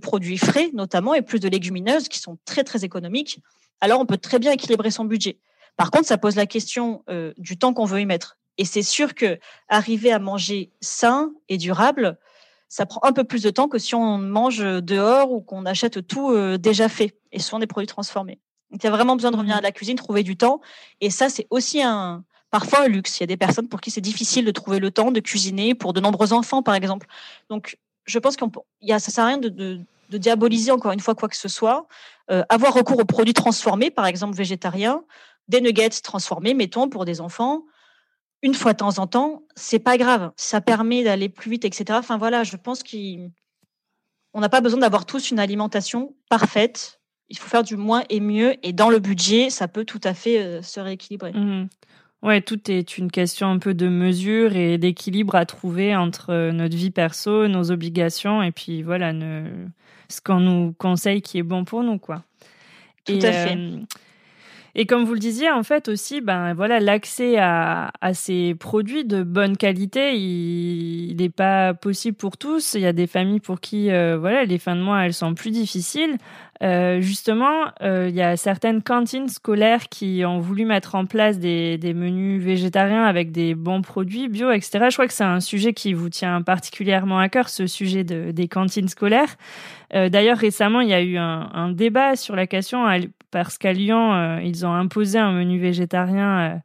produits 0.02 0.38
frais, 0.38 0.70
notamment, 0.74 1.14
et 1.14 1.22
plus 1.22 1.42
de 1.42 1.50
légumineuses 1.50 2.08
qui 2.08 2.20
sont 2.20 2.38
très, 2.46 2.64
très 2.64 2.86
économiques, 2.86 3.42
alors 3.82 4.00
on 4.00 4.06
peut 4.06 4.18
très 4.18 4.40
bien 4.40 4.54
équilibrer 4.54 4.90
son 4.90 5.04
budget. 5.04 5.40
Par 5.76 5.92
contre, 5.92 6.06
ça 6.06 6.18
pose 6.18 6.38
la 6.38 6.46
question 6.46 7.04
euh, 7.10 7.34
du 7.38 7.58
temps 7.58 7.74
qu'on 7.74 7.84
veut 7.84 8.00
y 8.00 8.06
mettre. 8.06 8.38
Et 8.58 8.64
c'est 8.64 8.82
sûr 8.82 9.14
que 9.14 9.40
arriver 9.68 10.14
à 10.14 10.20
manger 10.20 10.72
sain 10.80 11.34
et 11.50 11.58
durable, 11.58 12.18
ça 12.70 12.86
prend 12.86 13.02
un 13.04 13.12
peu 13.12 13.26
plus 13.26 13.44
de 13.44 13.50
temps 13.50 13.68
que 13.68 13.78
si 13.78 13.94
on 13.94 14.18
mange 14.18 14.60
dehors 14.60 15.34
ou 15.34 15.42
qu'on 15.42 15.66
achète 15.66 16.08
tout 16.08 16.32
euh, 16.32 16.58
déjà 16.58 16.88
fait 16.88 17.20
et 17.34 17.40
souvent 17.40 17.60
des 17.60 17.68
produits 17.68 17.88
transformés. 17.88 18.40
Donc, 18.72 18.82
il 18.82 18.86
y 18.86 18.88
a 18.88 18.92
vraiment 18.92 19.18
besoin 19.18 19.32
de 19.32 19.36
revenir 19.36 19.58
à 19.58 19.60
mmh 19.60 19.64
la 19.64 19.72
cuisine, 19.74 19.98
trouver 19.98 20.24
du 20.24 20.38
temps. 20.38 20.62
Et 21.02 21.10
ça, 21.10 21.28
c'est 21.28 21.48
aussi 21.50 21.82
un, 21.82 22.24
parfois 22.52 22.84
un 22.86 22.88
luxe. 22.88 23.20
Il 23.20 23.22
y 23.22 23.26
a 23.26 23.28
des 23.28 23.38
personnes 23.38 23.68
pour 23.68 23.82
qui 23.82 23.92
c'est 23.92 24.02
difficile 24.02 24.46
de 24.46 24.52
trouver 24.52 24.80
le 24.80 24.92
temps 24.92 25.12
de 25.12 25.20
cuisiner, 25.20 25.76
pour 25.76 25.94
de 25.94 26.00
nombreux 26.00 26.34
enfants, 26.34 26.64
par 26.64 26.76
exemple. 26.76 27.08
Donc, 27.50 27.78
je 28.06 28.20
pense 28.20 28.36
qu'il 28.36 28.48
y 28.82 28.92
a, 28.92 29.00
ça 29.00 29.12
sert 29.12 29.24
à 29.24 29.28
rien 29.28 29.38
de, 29.38 29.80
diaboliser 30.10 30.72
encore 30.72 30.92
une 30.92 31.00
fois 31.00 31.16
quoi 31.16 31.30
que 31.30 31.38
ce 31.38 31.48
soit. 31.48 31.88
Euh, 32.32 32.44
avoir 32.50 32.74
recours 32.74 33.00
aux 33.00 33.06
produits 33.06 33.34
transformés, 33.34 33.92
par 33.92 34.08
exemple 34.08 34.36
végétariens, 34.36 35.04
des 35.48 35.62
nuggets 35.62 35.90
transformés, 35.90 36.54
mettons, 36.54 36.90
pour 36.90 37.06
des 37.06 37.22
enfants, 37.22 37.64
une 38.42 38.54
fois 38.54 38.74
de 38.74 38.78
temps 38.78 39.00
en 39.00 39.08
temps, 39.08 39.44
c'est 39.56 39.80
pas 39.80 39.98
grave. 39.98 40.32
Ça 40.36 40.62
permet 40.62 41.04
d'aller 41.04 41.30
plus 41.30 41.52
vite, 41.52 41.66
etc. 41.66 41.86
Enfin 41.94 42.18
voilà, 42.18 42.44
je 42.44 42.56
pense 42.56 42.84
qu'on 42.84 44.40
n'a 44.40 44.50
pas 44.50 44.62
besoin 44.62 44.80
d'avoir 44.80 45.06
tous 45.06 45.32
une 45.32 45.40
alimentation 45.40 46.16
parfaite. 46.30 47.02
Il 47.28 47.38
faut 47.38 47.50
faire 47.50 47.64
du 47.64 47.76
moins 47.76 48.04
et 48.10 48.20
mieux. 48.20 48.56
Et 48.64 48.74
dans 48.74 48.90
le 48.90 49.00
budget, 49.00 49.50
ça 49.50 49.68
peut 49.68 49.86
tout 49.86 50.02
à 50.04 50.14
fait 50.14 50.40
euh, 50.40 50.62
se 50.62 50.80
rééquilibrer. 50.80 51.34
Mmh 51.34 51.68
Ouais, 52.22 52.42
tout 52.42 52.70
est 52.70 52.98
une 52.98 53.10
question 53.10 53.50
un 53.50 53.60
peu 53.60 53.74
de 53.74 53.88
mesure 53.88 54.56
et 54.56 54.78
d'équilibre 54.78 55.36
à 55.36 55.46
trouver 55.46 55.96
entre 55.96 56.32
euh, 56.32 56.52
notre 56.52 56.76
vie 56.76 56.92
perso, 56.92 57.48
nos 57.48 57.72
obligations 57.72 58.44
et 58.44 58.52
puis 58.52 58.84
voilà, 58.84 59.14
ce 60.10 60.20
qu'on 60.20 60.42
nous 60.42 60.74
conseille 60.78 61.22
qui 61.22 61.38
est 61.38 61.44
bon 61.44 61.64
pour 61.64 61.82
nous, 61.82 61.98
quoi. 61.98 62.24
Tout 63.06 63.20
à 63.24 63.32
fait. 63.32 63.56
Euh, 63.56 63.80
et 64.82 64.86
comme 64.86 65.04
vous 65.04 65.14
le 65.14 65.20
disiez, 65.20 65.52
en 65.52 65.64
fait 65.64 65.90
aussi, 65.90 66.22
ben 66.22 66.54
voilà, 66.54 66.80
l'accès 66.80 67.36
à, 67.38 67.92
ces 68.14 68.56
produits 68.56 69.04
de 69.04 69.24
bonne 69.24 69.58
qualité, 69.58 70.16
il 70.16 71.18
n'est 71.18 71.28
pas 71.28 71.74
possible 71.74 72.16
pour 72.16 72.38
tous. 72.38 72.76
Il 72.76 72.82
y 72.84 72.86
a 72.86 72.94
des 72.94 73.06
familles 73.06 73.42
pour 73.42 73.60
qui, 73.60 73.92
euh, 73.92 74.18
voilà, 74.18 74.46
les 74.46 74.58
fins 74.58 74.78
de 74.78 74.82
mois, 74.82 75.06
elles 75.06 75.14
sont 75.14 75.34
plus 75.34 75.52
difficiles. 75.52 76.16
Euh, 76.64 77.02
justement, 77.02 77.66
euh, 77.82 78.08
il 78.08 78.16
y 78.16 78.22
a 78.22 78.38
certaines 78.38 78.82
cantines 78.82 79.28
scolaires 79.28 79.90
qui 79.90 80.24
ont 80.26 80.40
voulu 80.40 80.64
mettre 80.64 80.96
en 80.96 81.06
place 81.06 81.40
des, 81.40 81.78
menus 81.94 82.42
végétariens 82.42 83.04
avec 83.04 83.34
des 83.34 83.56
bons 83.56 83.82
produits 83.82 84.30
bio, 84.30 84.50
etc. 84.50 84.86
Je 84.88 84.96
crois 84.96 85.08
que 85.08 85.14
c'est 85.14 85.26
un 85.26 85.42
sujet 85.42 85.74
qui 85.74 85.92
vous 85.92 86.08
tient 86.08 86.42
particulièrement 86.42 87.20
à 87.20 87.28
cœur, 87.28 87.50
ce 87.50 87.68
sujet 87.68 88.06
de, 88.06 88.32
des 88.32 88.48
cantines 88.48 88.88
scolaires. 88.88 89.36
D'ailleurs, 89.92 90.38
récemment, 90.38 90.82
il 90.82 90.90
y 90.90 90.94
a 90.94 91.02
eu 91.02 91.18
un, 91.18 91.70
débat 91.72 92.16
sur 92.16 92.36
la 92.36 92.46
question 92.46 92.86
parce 93.32 93.58
qu'à 93.58 93.74
Lyon, 93.74 94.14
euh, 94.14 94.42
ils 94.44 94.66
ont 94.66 94.74
imposé 94.74 95.20
un 95.20 95.32
menu 95.32 95.60
végétarien 95.60 96.62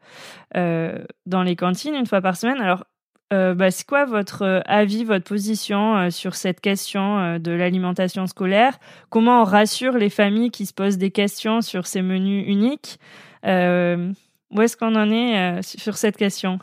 euh, 0.57 1.05
dans 1.27 1.42
les 1.42 1.57
cantines 1.57 1.94
une 1.94 2.07
fois 2.07 2.20
par 2.20 2.37
semaine. 2.37 2.61
Alors, 2.61 2.85
Euh, 3.33 3.55
bah, 3.55 3.70
c'est 3.70 3.87
quoi 3.87 4.05
votre 4.05 4.42
euh, 4.42 4.61
avis, 4.66 5.03
votre 5.03 5.24
position 5.24 5.96
euh, 5.96 6.11
sur 6.11 6.35
cette 6.35 6.61
question 6.61 7.38
de 7.38 7.50
l'alimentation 7.50 8.27
scolaire? 8.27 8.79
Comment 9.09 9.40
on 9.42 9.44
rassure 9.44 9.96
les 9.96 10.11
familles 10.11 10.50
qui 10.50 10.66
se 10.66 10.74
posent 10.74 10.98
des 10.98 11.11
questions 11.11 11.62
sur 11.62 11.87
ces 11.87 12.03
menus 12.03 12.44
uniques? 12.46 12.98
Où 13.42 14.62
est-ce 14.62 14.77
qu'on 14.77 14.94
en 14.94 15.11
est 15.11 15.62
sur 15.62 15.96
cette 15.96 16.16
question? 16.16 16.59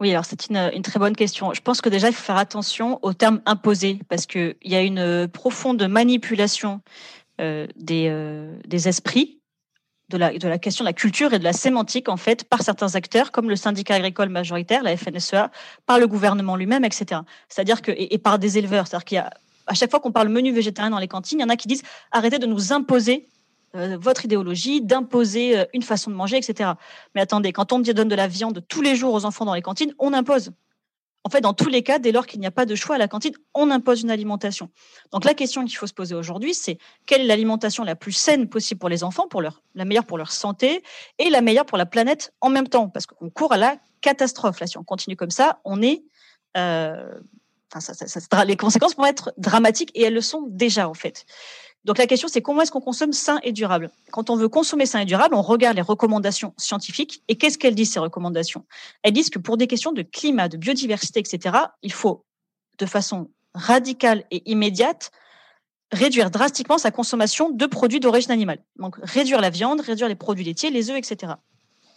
Oui, 0.00 0.10
alors 0.10 0.24
c'est 0.24 0.48
une, 0.48 0.82
très 0.82 0.98
bonne 0.98 1.14
question. 1.14 1.54
Je 1.54 1.60
pense 1.60 1.80
que 1.80 1.88
déjà, 1.88 2.08
il 2.08 2.14
faut 2.14 2.24
faire 2.24 2.36
attention 2.36 2.98
aux 3.02 3.12
termes 3.12 3.40
imposés 3.46 4.00
parce 4.08 4.26
qu'il 4.26 4.56
y 4.64 4.74
a 4.74 4.82
une 4.82 5.28
profonde 5.28 5.86
manipulation 5.86 6.80
des, 7.76 8.48
des 8.66 8.88
esprits 8.88 9.42
de 10.12 10.18
la, 10.18 10.38
de 10.38 10.48
la 10.48 10.58
question 10.58 10.84
de 10.84 10.88
la 10.88 10.92
culture 10.92 11.32
et 11.32 11.38
de 11.38 11.44
la 11.44 11.52
sémantique, 11.52 12.08
en 12.08 12.16
fait, 12.16 12.44
par 12.44 12.62
certains 12.62 12.94
acteurs, 12.94 13.32
comme 13.32 13.48
le 13.48 13.56
syndicat 13.56 13.94
agricole 13.94 14.28
majoritaire, 14.28 14.82
la 14.82 14.96
FNSEA, 14.96 15.50
par 15.86 15.98
le 15.98 16.06
gouvernement 16.06 16.54
lui-même, 16.56 16.84
etc. 16.84 17.22
C'est-à-dire 17.48 17.82
que, 17.82 17.92
et, 17.96 18.18
par 18.18 18.38
des 18.38 18.58
éleveurs. 18.58 18.86
C'est-à-dire 18.86 19.04
qu'il 19.04 19.16
y 19.16 19.18
a, 19.18 19.30
à 19.66 19.74
chaque 19.74 19.90
fois 19.90 20.00
qu'on 20.00 20.12
parle 20.12 20.28
menu 20.28 20.52
végétarien 20.52 20.90
dans 20.90 20.98
les 20.98 21.08
cantines, 21.08 21.38
il 21.38 21.42
y 21.42 21.44
en 21.44 21.48
a 21.48 21.56
qui 21.56 21.68
disent 21.68 21.82
arrêtez 22.10 22.38
de 22.38 22.46
nous 22.46 22.72
imposer 22.72 23.28
euh, 23.74 23.96
votre 23.98 24.24
idéologie, 24.24 24.82
d'imposer 24.82 25.58
euh, 25.58 25.64
une 25.72 25.82
façon 25.82 26.10
de 26.10 26.16
manger, 26.16 26.36
etc. 26.36 26.72
Mais 27.14 27.22
attendez, 27.22 27.52
quand 27.52 27.72
on 27.72 27.80
donne 27.80 28.08
de 28.08 28.14
la 28.14 28.28
viande 28.28 28.62
tous 28.68 28.82
les 28.82 28.96
jours 28.96 29.14
aux 29.14 29.24
enfants 29.24 29.44
dans 29.44 29.54
les 29.54 29.62
cantines, 29.62 29.94
on 29.98 30.12
impose 30.12 30.52
en 31.24 31.30
fait, 31.30 31.40
dans 31.40 31.54
tous 31.54 31.68
les 31.68 31.82
cas, 31.82 31.98
dès 31.98 32.10
lors 32.10 32.26
qu'il 32.26 32.40
n'y 32.40 32.46
a 32.46 32.50
pas 32.50 32.66
de 32.66 32.74
choix 32.74 32.96
à 32.96 32.98
la 32.98 33.06
cantine, 33.06 33.34
on 33.54 33.70
impose 33.70 34.02
une 34.02 34.10
alimentation. 34.10 34.70
Donc 35.12 35.24
la 35.24 35.34
question 35.34 35.64
qu'il 35.64 35.76
faut 35.76 35.86
se 35.86 35.94
poser 35.94 36.14
aujourd'hui, 36.14 36.52
c'est 36.52 36.78
quelle 37.06 37.20
est 37.20 37.26
l'alimentation 37.26 37.84
la 37.84 37.94
plus 37.94 38.12
saine 38.12 38.48
possible 38.48 38.80
pour 38.80 38.88
les 38.88 39.04
enfants, 39.04 39.28
pour 39.28 39.40
leur, 39.40 39.62
la 39.74 39.84
meilleure 39.84 40.04
pour 40.04 40.18
leur 40.18 40.32
santé 40.32 40.82
et 41.18 41.30
la 41.30 41.40
meilleure 41.40 41.66
pour 41.66 41.78
la 41.78 41.86
planète 41.86 42.34
en 42.40 42.50
même 42.50 42.68
temps, 42.68 42.88
parce 42.88 43.06
qu'on 43.06 43.30
court 43.30 43.52
à 43.52 43.56
la 43.56 43.76
catastrophe. 44.00 44.58
Là, 44.58 44.66
si 44.66 44.78
on 44.78 44.84
continue 44.84 45.16
comme 45.16 45.30
ça, 45.30 45.60
on 45.64 45.80
est, 45.80 46.02
euh, 46.56 47.14
ça, 47.78 48.44
les 48.44 48.56
conséquences 48.56 48.96
vont 48.96 49.06
être 49.06 49.32
dramatiques 49.38 49.92
et 49.94 50.02
elles 50.02 50.14
le 50.14 50.20
sont 50.20 50.42
déjà 50.48 50.88
en 50.88 50.94
fait. 50.94 51.24
Donc 51.84 51.98
la 51.98 52.06
question, 52.06 52.28
c'est 52.28 52.42
comment 52.42 52.62
est-ce 52.62 52.70
qu'on 52.70 52.80
consomme 52.80 53.12
sain 53.12 53.40
et 53.42 53.52
durable? 53.52 53.90
Quand 54.12 54.30
on 54.30 54.36
veut 54.36 54.48
consommer 54.48 54.86
sain 54.86 55.00
et 55.00 55.04
durable, 55.04 55.34
on 55.34 55.42
regarde 55.42 55.76
les 55.76 55.82
recommandations 55.82 56.54
scientifiques. 56.56 57.22
Et 57.28 57.36
qu'est-ce 57.36 57.58
qu'elles 57.58 57.74
disent, 57.74 57.92
ces 57.92 57.98
recommandations? 57.98 58.64
Elles 59.02 59.12
disent 59.12 59.30
que 59.30 59.40
pour 59.40 59.56
des 59.56 59.66
questions 59.66 59.92
de 59.92 60.02
climat, 60.02 60.48
de 60.48 60.56
biodiversité, 60.56 61.18
etc., 61.18 61.56
il 61.82 61.92
faut, 61.92 62.24
de 62.78 62.86
façon 62.86 63.30
radicale 63.54 64.24
et 64.30 64.48
immédiate, 64.50 65.10
réduire 65.90 66.30
drastiquement 66.30 66.78
sa 66.78 66.90
consommation 66.90 67.50
de 67.50 67.66
produits 67.66 68.00
d'origine 68.00 68.30
animale. 68.30 68.62
Donc 68.76 68.96
réduire 69.02 69.40
la 69.40 69.50
viande, 69.50 69.80
réduire 69.80 70.08
les 70.08 70.14
produits 70.14 70.44
laitiers, 70.44 70.70
les 70.70 70.88
œufs, 70.88 70.96
etc. 70.96 71.34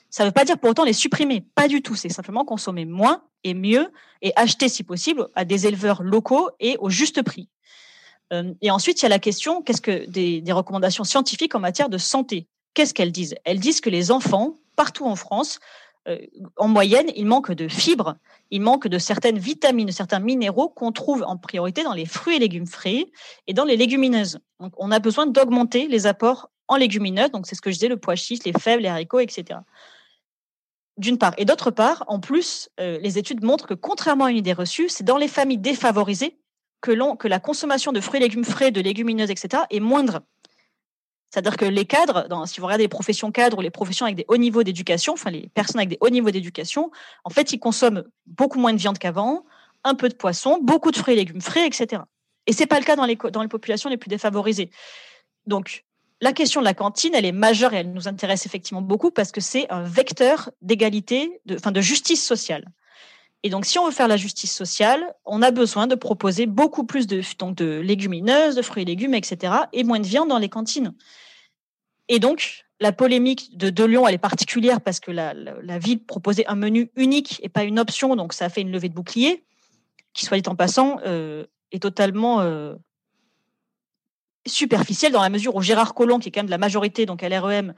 Ça 0.09 0.23
ne 0.23 0.29
veut 0.29 0.33
pas 0.33 0.45
dire 0.45 0.57
pour 0.57 0.69
autant 0.69 0.83
les 0.83 0.93
supprimer, 0.93 1.45
pas 1.55 1.67
du 1.67 1.81
tout. 1.81 1.95
C'est 1.95 2.09
simplement 2.09 2.43
consommer 2.43 2.85
moins 2.85 3.23
et 3.43 3.53
mieux 3.53 3.91
et 4.21 4.33
acheter, 4.35 4.67
si 4.67 4.83
possible, 4.83 5.27
à 5.35 5.45
des 5.45 5.67
éleveurs 5.67 6.03
locaux 6.03 6.49
et 6.59 6.75
au 6.79 6.89
juste 6.89 7.21
prix. 7.21 7.49
Euh, 8.33 8.53
et 8.61 8.71
ensuite, 8.71 9.01
il 9.01 9.03
y 9.03 9.05
a 9.05 9.09
la 9.09 9.19
question, 9.19 9.61
qu'est-ce 9.61 9.81
que 9.81 10.05
des, 10.09 10.43
recommandations 10.51 11.03
scientifiques 11.03 11.55
en 11.55 11.59
matière 11.59 11.89
de 11.89 11.97
santé? 11.97 12.47
Qu'est-ce 12.73 12.93
qu'elles 12.93 13.11
disent? 13.11 13.35
Elles 13.45 13.59
disent 13.59 13.81
que 13.81 13.89
les 13.89 14.11
enfants, 14.11 14.57
partout 14.75 15.05
en 15.05 15.15
France, 15.15 15.59
euh, 16.07 16.17
en 16.57 16.67
moyenne, 16.67 17.11
il 17.15 17.25
manque 17.25 17.51
de 17.51 17.67
fibres, 17.67 18.15
il 18.51 18.61
manque 18.61 18.88
de 18.88 18.99
certaines 18.99 19.39
vitamines, 19.39 19.88
de 19.88 19.91
certains 19.91 20.19
minéraux 20.19 20.69
qu'on 20.69 20.91
trouve 20.91 21.23
en 21.25 21.38
priorité 21.38 21.83
dans 21.83 21.93
les 21.93 22.05
fruits 22.05 22.35
et 22.35 22.39
légumes 22.39 22.67
frais 22.67 23.05
et 23.47 23.53
dans 23.53 23.65
les 23.65 23.77
légumineuses. 23.77 24.39
Donc, 24.59 24.73
on 24.77 24.91
a 24.91 24.99
besoin 24.99 25.25
d'augmenter 25.25 25.88
les 25.88 26.05
apports 26.05 26.51
en 26.67 26.75
légumineuses. 26.75 27.31
Donc, 27.31 27.47
c'est 27.47 27.55
ce 27.55 27.61
que 27.61 27.71
je 27.71 27.75
disais, 27.75 27.88
le 27.88 27.97
pois 27.97 28.15
chiche, 28.15 28.43
les 28.45 28.53
fèves, 28.53 28.79
les 28.79 28.88
haricots, 28.88 29.19
etc. 29.19 29.59
D'une 30.97 31.17
part. 31.17 31.33
Et 31.38 31.45
d'autre 31.45 31.71
part, 31.71 32.03
en 32.07 32.19
plus, 32.19 32.69
euh, 32.79 32.99
les 33.01 33.17
études 33.17 33.43
montrent 33.43 33.67
que 33.67 33.73
contrairement 33.73 34.25
à 34.25 34.31
une 34.31 34.38
idée 34.38 34.53
reçue, 34.53 34.89
c'est 34.89 35.03
dans 35.03 35.17
les 35.17 35.27
familles 35.27 35.57
défavorisées 35.57 36.38
que, 36.81 37.27
la 37.27 37.39
consommation 37.39 37.91
de 37.91 37.99
fruits 37.99 38.19
et 38.19 38.23
légumes 38.23 38.45
frais, 38.45 38.71
de 38.71 38.81
légumineuses, 38.81 39.31
etc., 39.31 39.63
est 39.69 39.79
moindre. 39.79 40.21
C'est-à-dire 41.31 41.57
que 41.57 41.65
les 41.65 41.85
cadres, 41.85 42.27
si 42.45 42.59
vous 42.59 42.65
regardez 42.65 42.85
les 42.85 42.89
professions 42.89 43.31
cadres 43.31 43.57
ou 43.57 43.61
les 43.61 43.71
professions 43.71 44.05
avec 44.05 44.15
des 44.15 44.25
hauts 44.27 44.38
niveaux 44.38 44.63
d'éducation, 44.63 45.13
enfin 45.13 45.31
les 45.31 45.49
personnes 45.53 45.79
avec 45.79 45.89
des 45.89 45.97
hauts 45.99 46.09
niveaux 46.09 46.31
d'éducation, 46.31 46.91
en 47.23 47.29
fait, 47.29 47.51
ils 47.51 47.59
consomment 47.59 48.03
beaucoup 48.25 48.59
moins 48.59 48.71
de 48.71 48.77
viande 48.77 48.97
qu'avant, 48.97 49.43
un 49.83 49.95
peu 49.95 50.07
de 50.07 50.13
poisson, 50.13 50.59
beaucoup 50.61 50.91
de 50.91 50.97
fruits 50.97 51.13
et 51.13 51.17
légumes 51.17 51.41
frais, 51.41 51.65
etc. 51.67 52.03
Et 52.47 52.53
c'est 52.53 52.67
pas 52.67 52.79
le 52.79 52.85
cas 52.85 52.95
dans 52.95 53.05
les, 53.05 53.17
populations 53.47 53.89
les 53.89 53.97
plus 53.97 54.09
défavorisées. 54.09 54.69
Donc, 55.45 55.83
la 56.21 56.31
question 56.31 56.61
de 56.61 56.65
la 56.65 56.73
cantine, 56.73 57.13
elle 57.13 57.25
est 57.25 57.31
majeure 57.31 57.73
et 57.73 57.77
elle 57.77 57.91
nous 57.91 58.07
intéresse 58.07 58.45
effectivement 58.45 58.81
beaucoup 58.81 59.11
parce 59.11 59.31
que 59.31 59.41
c'est 59.41 59.69
un 59.69 59.83
vecteur 59.83 60.51
d'égalité, 60.61 61.41
enfin 61.51 61.71
de 61.71 61.81
justice 61.81 62.25
sociale. 62.25 62.65
Et 63.45 63.49
donc, 63.49 63.67
si 63.67 63.77
on 63.77 63.86
veut 63.86 63.91
faire 63.91 64.08
la 64.08 64.17
justice 64.17 64.51
sociale, 64.51 65.13
on 65.23 65.43
a 65.43 65.51
besoin 65.51 65.86
de 65.86 65.93
proposer 65.93 66.47
beaucoup 66.47 66.84
plus 66.84 67.05
de, 67.05 67.21
légumineuses, 67.79 68.55
de 68.55 68.62
fruits 68.63 68.81
et 68.81 68.86
légumes, 68.88 69.13
etc., 69.13 69.53
et 69.71 69.84
moins 69.84 69.99
de 69.99 70.08
viande 70.08 70.29
dans 70.29 70.39
les 70.39 70.49
cantines. 70.49 70.95
Et 72.10 72.17
donc, 72.17 72.65
la 72.79 72.91
polémique 72.91 73.55
de, 73.55 73.69
de 73.69 73.84
Lyon, 73.84 74.08
elle 74.08 74.15
est 74.15 74.17
particulière 74.17 74.81
parce 74.81 74.99
que 74.99 75.12
la, 75.12 75.77
ville 75.77 76.03
proposait 76.03 76.47
un 76.47 76.55
menu 76.55 76.89
unique 76.95 77.39
et 77.43 77.49
pas 77.49 77.63
une 77.65 77.77
option, 77.77 78.15
donc 78.15 78.34
ça 78.34 78.45
a 78.45 78.49
fait 78.49 78.62
une 78.62 78.71
levée 78.71 78.89
de 78.89 78.95
bouclier, 78.95 79.45
qui, 80.13 80.25
soit 80.25 80.39
dit 80.39 80.49
en 80.49 80.55
passant, 80.55 80.97
euh, 81.05 81.45
est 81.71 81.84
totalement 81.84 82.41
euh, 82.41 82.73
superficielle 84.47 85.12
dans 85.12 85.21
la 85.21 85.29
mesure 85.29 85.55
où 85.55 85.62
Gérard 85.62 85.93
Collomb, 85.93 86.17
qui 86.17 86.29
est 86.29 86.31
quand 86.31 86.39
même 86.39 86.47
de 86.47 86.51
la 86.51 86.58
majorité, 86.58 87.05
donc 87.05 87.21
à 87.21 87.29
l'REM, 87.29 87.75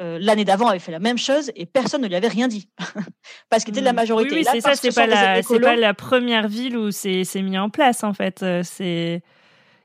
euh, 0.00 0.18
l'année 0.20 0.44
d'avant 0.44 0.68
avait 0.68 0.78
fait 0.78 0.92
la 0.92 0.98
même 0.98 1.18
chose 1.18 1.50
et 1.56 1.66
personne 1.66 2.00
ne 2.00 2.08
lui 2.08 2.14
avait 2.14 2.28
rien 2.28 2.48
dit 2.48 2.68
parce 3.50 3.64
qu'il 3.64 3.72
était 3.72 3.80
de 3.80 3.84
la 3.84 3.92
hmm. 3.92 3.96
majorité. 3.96 4.34
Oui, 4.34 4.44
c'est 4.50 4.60
ça, 4.60 4.74
c'est 4.74 4.94
pas, 4.94 5.06
la, 5.06 5.42
pas 5.42 5.76
la 5.76 5.94
première 5.94 6.48
ville 6.48 6.76
où 6.76 6.90
c'est 6.90 7.24
mis 7.36 7.58
en 7.58 7.68
place 7.68 8.02
en 8.02 8.14
fait. 8.14 8.42
Euh, 8.42 8.62
c'est 8.64 9.22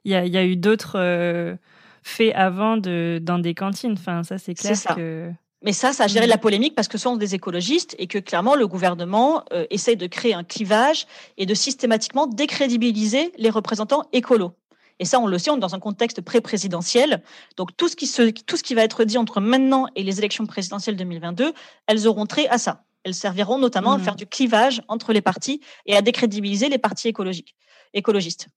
il 0.05 0.11
y 0.11 0.15
a, 0.15 0.25
y 0.25 0.37
a, 0.37 0.45
eu 0.45 0.55
d'autres 0.55 0.97
euh, 0.99 1.55
faits 2.03 2.33
avant 2.35 2.77
de, 2.77 3.19
dans 3.21 3.39
des 3.39 3.53
cantines. 3.53 3.93
Enfin, 3.93 4.23
ça 4.23 4.37
c'est 4.37 4.53
clair 4.53 4.77
que. 4.95 5.31
Mais 5.63 5.73
ça, 5.73 5.93
ça 5.93 6.03
a 6.03 6.07
géré 6.07 6.27
hmm. 6.27 6.29
la 6.29 6.37
polémique 6.37 6.75
parce 6.75 6.87
que 6.87 6.97
ce 6.97 7.03
sont 7.03 7.17
des 7.17 7.33
écologistes 7.33 7.95
et 7.97 8.07
que 8.07 8.19
clairement 8.19 8.55
le 8.55 8.67
gouvernement 8.67 9.43
essaie 9.71 9.95
de 9.95 10.05
créer 10.05 10.33
un 10.33 10.43
clivage 10.43 11.07
et 11.37 11.45
de 11.45 11.53
systématiquement 11.53 12.27
décrédibiliser 12.27 13.31
les 13.37 13.49
représentants 13.49 14.07
écolos. 14.13 14.53
Et 14.99 15.05
ça, 15.05 15.19
on 15.19 15.27
le 15.27 15.37
sait, 15.37 15.49
on 15.49 15.57
est 15.57 15.59
dans 15.59 15.75
un 15.75 15.79
contexte 15.79 16.21
pré-présidentiel. 16.21 17.21
Donc 17.57 17.75
tout 17.75 17.87
ce, 17.87 17.95
qui 17.95 18.07
se, 18.07 18.29
tout 18.29 18.57
ce 18.57 18.63
qui 18.63 18.75
va 18.75 18.83
être 18.83 19.03
dit 19.03 19.17
entre 19.17 19.41
maintenant 19.41 19.87
et 19.95 20.03
les 20.03 20.19
élections 20.19 20.45
présidentielles 20.45 20.95
2022, 20.95 21.53
elles 21.87 22.07
auront 22.07 22.25
trait 22.25 22.47
à 22.47 22.57
ça. 22.57 22.83
Elles 23.03 23.13
serviront 23.13 23.59
notamment 23.59 23.93
à 23.93 23.97
mmh. 23.97 24.03
faire 24.03 24.15
du 24.15 24.25
clivage 24.25 24.81
entre 24.87 25.13
les 25.13 25.21
partis 25.21 25.61
et 25.85 25.95
à 25.95 26.01
décrédibiliser 26.01 26.69
les 26.69 26.79
partis 26.79 27.07
écologiques, 27.07 27.55
écologistes. 27.93 28.47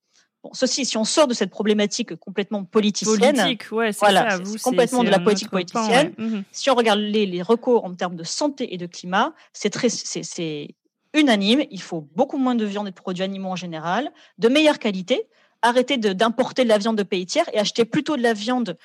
Bon, 0.42 0.50
ceci, 0.54 0.84
si 0.84 0.96
on 0.96 1.04
sort 1.04 1.26
de 1.26 1.34
cette 1.34 1.50
problématique 1.50 2.14
complètement 2.14 2.64
politicienne, 2.64 3.36
Politique, 3.36 3.72
ouais, 3.72 3.90
voilà, 3.90 4.30
ça, 4.30 4.42
complètement 4.62 5.02
de 5.02 5.10
la 5.10 5.18
politique 5.18 5.50
politicienne. 5.50 6.14
Mmh. 6.16 6.40
Si 6.52 6.70
on 6.70 6.76
regarde 6.76 7.00
les, 7.00 7.26
les, 7.26 7.42
recours 7.42 7.84
en 7.84 7.92
termes 7.94 8.14
de 8.14 8.22
santé 8.22 8.72
et 8.72 8.78
de 8.78 8.86
climat, 8.86 9.34
c'est 9.52 9.70
très, 9.70 9.88
c'est 9.88 10.68
unanime. 11.12 11.64
Il 11.70 11.82
faut 11.82 12.08
beaucoup 12.14 12.38
moins 12.38 12.54
de 12.54 12.64
viande 12.64 12.86
et 12.86 12.90
de 12.90 12.94
produits 12.94 13.24
animaux 13.24 13.50
en 13.50 13.56
général, 13.56 14.12
de 14.38 14.48
meilleure 14.48 14.78
qualité 14.78 15.28
arrêter 15.62 15.96
d'importer 15.96 16.64
de, 16.64 16.68
la 16.68 16.78
viande 16.78 16.96
de 16.96 17.02
pays 17.02 17.26
tiers 17.26 17.48
et 17.52 17.58
acheter 17.58 17.84
plutôt 17.84 18.16
de 18.16 18.22
la 18.22 18.32
viande 18.32 18.76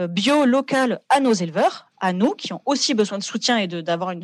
euh, 0.00 0.06
bio, 0.06 0.44
locale 0.44 1.00
à 1.08 1.20
nos 1.20 1.32
éleveurs, 1.32 1.86
à 2.00 2.12
nous, 2.12 2.34
qui 2.34 2.52
ont 2.52 2.62
aussi 2.64 2.94
besoin 2.94 3.18
de 3.18 3.22
soutien 3.22 3.58
et 3.58 3.66
d'avoir 3.66 4.14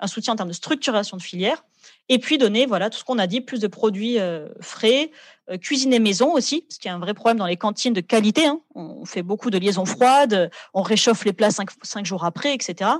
un 0.00 0.06
soutien 0.06 0.32
en 0.32 0.36
termes 0.36 0.48
de 0.48 0.54
structuration 0.54 1.16
de 1.16 1.22
filière. 1.22 1.64
Et 2.08 2.18
puis 2.18 2.38
donner, 2.38 2.66
voilà, 2.66 2.90
tout 2.90 2.98
ce 2.98 3.04
qu'on 3.04 3.18
a 3.18 3.26
dit, 3.26 3.40
plus 3.40 3.60
de 3.60 3.66
produits 3.66 4.18
euh, 4.18 4.48
frais, 4.60 5.10
euh, 5.50 5.58
cuisiner 5.58 5.98
maison 5.98 6.32
aussi, 6.32 6.64
ce 6.68 6.78
qui 6.78 6.88
est 6.88 6.90
un 6.90 6.98
vrai 6.98 7.14
problème 7.14 7.38
dans 7.38 7.46
les 7.46 7.56
cantines 7.56 7.92
de 7.92 8.00
qualité. 8.00 8.46
Hein. 8.46 8.60
On 8.74 9.04
fait 9.04 9.22
beaucoup 9.22 9.50
de 9.50 9.58
liaisons 9.58 9.84
froides, 9.84 10.50
on 10.74 10.82
réchauffe 10.82 11.24
les 11.24 11.32
plats 11.32 11.50
cinq 11.50 12.06
jours 12.06 12.24
après, 12.24 12.54
etc. 12.54 12.90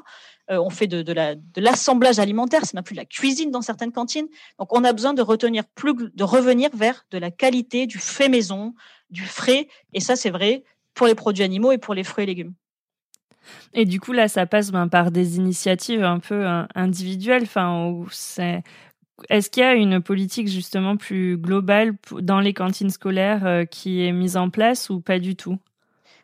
Euh, 0.51 0.59
on 0.59 0.71
fait 0.71 0.89
de, 0.89 1.03
de 1.03 1.61
l'assemblage 1.61 2.19
alimentaire, 2.19 2.65
c'est 2.65 2.75
même 2.75 2.83
plus 2.83 2.95
de 2.95 3.01
la 3.01 3.05
cuisine 3.05 3.51
dans 3.51 3.63
certaines 3.63 3.93
cantines. 3.93 4.27
Donc 4.59 4.77
on 4.77 4.83
a 4.85 4.93
besoin 4.93 5.15
de 5.15 5.23
retenir 5.23 5.65
plus, 5.75 5.95
de 5.95 6.25
revenir 6.25 6.71
vers 6.75 7.07
de 7.11 7.19
la 7.19 7.31
qualité, 7.31 7.87
du 7.87 7.99
fait 7.99 8.29
maison, 8.29 8.75
du 9.11 9.25
frais. 9.25 9.69
Et 9.93 10.01
ça, 10.01 10.17
c'est 10.17 10.31
vrai 10.31 10.65
pour 10.95 11.07
les 11.07 11.15
produits 11.15 11.45
animaux 11.45 11.73
et 11.73 11.79
pour 11.79 11.95
les 11.95 12.05
fruits 12.05 12.25
et 12.25 12.27
légumes. 12.27 12.55
Et 13.73 13.85
du 13.85 14.01
coup, 14.01 14.13
là, 14.13 14.29
ça 14.29 14.47
passe 14.47 14.71
ben, 14.71 14.89
par 14.89 15.11
des 15.11 15.37
initiatives 15.37 16.05
un 16.05 16.19
peu 16.19 16.47
hein, 16.47 16.69
individuelles. 16.75 17.43
Enfin, 17.45 18.05
Est-ce 19.29 19.51
qu'il 19.51 19.63
y 19.63 19.67
a 19.67 19.75
une 19.75 20.01
politique 20.01 20.49
justement 20.49 20.97
plus 20.97 21.37
globale 21.37 21.95
dans 22.21 22.41
les 22.41 22.55
cantines 22.55 22.91
scolaires 22.91 23.47
euh, 23.47 23.65
qui 23.65 24.05
est 24.05 24.13
mise 24.13 24.37
en 24.37 24.51
place 24.51 24.91
ou 24.91 25.01
pas 25.01 25.19
du 25.19 25.37
tout? 25.37 25.59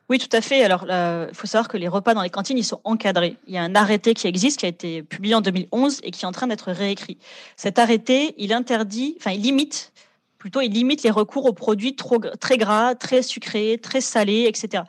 Oui, 0.09 0.18
tout 0.18 0.35
à 0.35 0.40
fait. 0.40 0.62
Alors, 0.62 0.87
il 0.88 1.35
faut 1.35 1.47
savoir 1.47 1.68
que 1.68 1.77
les 1.77 1.88
repas 1.88 2.14
dans 2.14 2.23
les 2.23 2.31
cantines, 2.31 2.57
ils 2.57 2.64
sont 2.64 2.81
encadrés. 2.85 3.37
Il 3.47 3.55
y 3.55 3.59
a 3.59 3.62
un 3.62 3.75
arrêté 3.75 4.14
qui 4.14 4.27
existe, 4.27 4.61
qui 4.61 4.66
a 4.66 4.68
été 4.68 5.03
publié 5.03 5.35
en 5.35 5.42
2011 5.42 6.01
et 6.03 6.11
qui 6.11 6.25
est 6.25 6.29
en 6.29 6.33
train 6.33 6.47
d'être 6.47 6.73
réécrit. 6.73 7.18
Cet 7.57 7.79
arrêté, 7.79 8.35
il 8.38 8.55
interdit, 8.55 9.16
enfin, 9.18 9.33
il 9.33 9.42
limite, 9.42 9.92
plutôt, 10.38 10.62
il 10.62 10.73
limite 10.73 11.03
les 11.03 11.11
recours 11.11 11.44
aux 11.44 11.53
produits 11.53 11.94
trop, 11.94 12.18
très 12.40 12.57
gras, 12.57 12.94
très 12.94 13.23
sucrés, 13.23 13.79
très 13.83 14.01
salés, 14.01 14.47
etc. 14.47 14.85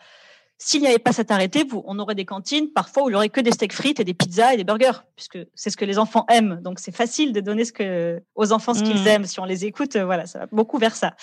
S'il 0.58 0.82
n'y 0.82 0.88
avait 0.88 0.99
pas 0.99 1.13
cet 1.13 1.32
arrêté, 1.32 1.63
vous, 1.63 1.84
on 1.86 1.99
aurait 1.99 2.15
des 2.15 2.25
cantines 2.25 2.69
parfois 2.69 3.03
où 3.03 3.10
il 3.10 3.13
n'y 3.13 3.15
aurait 3.15 3.29
que 3.29 3.41
des 3.41 3.51
steaks 3.51 3.73
frites 3.73 3.99
et 3.99 4.03
des 4.03 4.13
pizzas 4.13 4.53
et 4.53 4.58
des 4.58 4.65
burgers, 4.65 5.03
puisque 5.15 5.39
c'est 5.53 5.69
ce 5.69 5.77
que 5.77 5.86
les 5.86 5.97
enfants 5.97 6.25
aiment. 6.29 6.62
Donc 6.62 6.79
c'est 6.79 6.95
facile 6.95 7.34
de 7.34 7.39
donner 7.41 7.65
ce 7.65 7.71
que, 7.73 8.21
aux 8.36 8.51
enfants 8.53 8.73
ce 8.73 8.84
qu'ils 8.84 9.03
mmh. 9.03 9.08
aiment. 9.08 9.25
Si 9.25 9.39
on 9.39 9.45
les 9.45 9.65
écoute, 9.65 9.95
euh, 9.95 10.05
voilà, 10.05 10.25
ça 10.25 10.39
va 10.39 10.45
beaucoup 10.51 10.77
vers 10.77 10.95
ça. 10.95 11.15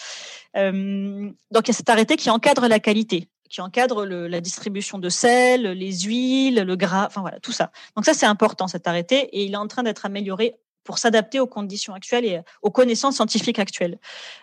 Euh, 0.56 1.30
donc 1.50 1.66
il 1.66 1.68
y 1.68 1.70
a 1.70 1.74
cet 1.74 1.90
arrêté 1.90 2.16
qui 2.16 2.30
encadre 2.30 2.66
la 2.66 2.78
qualité 2.78 3.28
qui 3.48 3.61
encadre 3.61 4.04
la 4.04 4.40
distribution 4.40 4.98
de 4.98 5.09
sel, 5.09 5.62
les 5.62 6.00
huiles, 6.00 6.62
le 6.62 6.76
gras, 6.76 7.06
enfin 7.06 7.20
voilà, 7.20 7.40
tout 7.40 7.52
ça. 7.52 7.70
Donc 7.94 8.04
ça, 8.04 8.14
c'est 8.14 8.26
important, 8.26 8.68
cet 8.68 8.87
arrêté, 8.87 9.16
et 9.32 9.44
il 9.44 9.52
est 9.52 9.59
en 9.59 9.68
train 9.68 9.82
d'être 9.82 10.06
amélioré 10.06 10.56
pour 10.85 10.98
s'adapter 10.98 11.40
aux 11.40 11.46
conditions 11.46 11.94
actuelles 11.94 12.24
et 12.24 12.40
aux 12.62 12.70
connaissances 12.70 13.16
scientifiques 13.16 13.59
actuelles. 13.59 13.98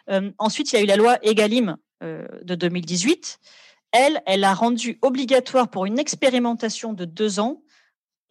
Euh, 0.09 0.31
ensuite, 0.37 0.71
il 0.71 0.75
y 0.75 0.79
a 0.79 0.81
eu 0.81 0.87
la 0.87 0.97
loi 0.97 1.17
EGalim 1.23 1.77
euh, 2.03 2.27
de 2.43 2.55
2018 2.55 3.39
elle, 3.93 4.23
elle 4.25 4.43
a 4.43 4.53
rendu 4.53 4.97
obligatoire 5.01 5.69
pour 5.69 5.85
une 5.85 5.99
expérimentation 5.99 6.93
de 6.93 7.05
deux 7.05 7.39
ans 7.39 7.62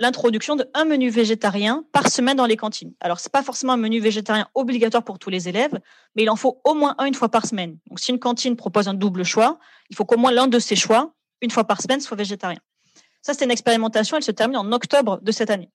l'introduction 0.02 0.56
d'un 0.56 0.84
menu 0.84 1.08
végétarien 1.08 1.84
par 1.92 2.08
semaine 2.08 2.36
dans 2.36 2.44
les 2.44 2.56
cantines. 2.56 2.92
Alors, 3.00 3.20
ce 3.20 3.28
n'est 3.28 3.30
pas 3.30 3.42
forcément 3.42 3.72
un 3.72 3.78
menu 3.78 4.00
végétarien 4.00 4.48
obligatoire 4.54 5.04
pour 5.04 5.18
tous 5.18 5.30
les 5.30 5.48
élèves, 5.48 5.78
mais 6.14 6.24
il 6.24 6.30
en 6.30 6.36
faut 6.36 6.60
au 6.64 6.74
moins 6.74 6.94
un 6.98 7.06
une 7.06 7.14
fois 7.14 7.30
par 7.30 7.46
semaine. 7.46 7.78
Donc, 7.88 8.00
si 8.00 8.10
une 8.10 8.18
cantine 8.18 8.56
propose 8.56 8.88
un 8.88 8.94
double 8.94 9.24
choix, 9.24 9.58
il 9.90 9.96
faut 9.96 10.04
qu'au 10.04 10.18
moins 10.18 10.32
l'un 10.32 10.48
de 10.48 10.58
ces 10.58 10.76
choix, 10.76 11.14
une 11.40 11.50
fois 11.50 11.64
par 11.64 11.80
semaine, 11.80 12.00
soit 12.00 12.16
végétarien. 12.16 12.58
Ça, 13.22 13.32
c'est 13.32 13.44
une 13.44 13.50
expérimentation, 13.52 14.16
elle 14.16 14.24
se 14.24 14.32
termine 14.32 14.56
en 14.56 14.72
octobre 14.72 15.20
de 15.22 15.32
cette 15.32 15.50
année. 15.50 15.70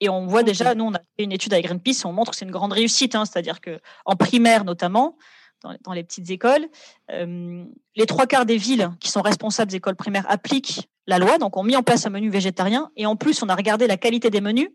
Et 0.00 0.08
on 0.08 0.26
voit 0.26 0.42
déjà, 0.42 0.74
nous, 0.74 0.84
on 0.84 0.94
a 0.94 0.98
fait 1.16 1.24
une 1.24 1.32
étude 1.32 1.52
avec 1.52 1.66
Greenpeace, 1.66 2.04
on 2.04 2.12
montre 2.12 2.32
que 2.32 2.36
c'est 2.36 2.44
une 2.44 2.50
grande 2.50 2.72
réussite, 2.72 3.14
hein, 3.14 3.24
c'est-à-dire 3.24 3.60
qu'en 3.60 4.16
primaire 4.16 4.64
notamment, 4.64 5.16
dans, 5.62 5.92
les 5.92 6.04
petites 6.04 6.30
écoles. 6.30 6.68
Euh, 7.10 7.64
les 7.96 8.06
trois 8.06 8.26
quarts 8.26 8.46
des 8.46 8.56
villes 8.56 8.90
qui 9.00 9.10
sont 9.10 9.22
responsables 9.22 9.70
des 9.70 9.78
écoles 9.78 9.96
primaires 9.96 10.26
appliquent 10.28 10.88
la 11.08 11.18
loi, 11.18 11.38
donc 11.38 11.56
ont 11.56 11.64
mis 11.64 11.74
en 11.74 11.82
place 11.82 12.06
un 12.06 12.10
menu 12.10 12.28
végétarien. 12.28 12.90
Et 12.94 13.06
en 13.06 13.16
plus, 13.16 13.42
on 13.42 13.48
a 13.48 13.56
regardé 13.56 13.86
la 13.86 13.96
qualité 13.96 14.28
des 14.28 14.42
menus. 14.42 14.68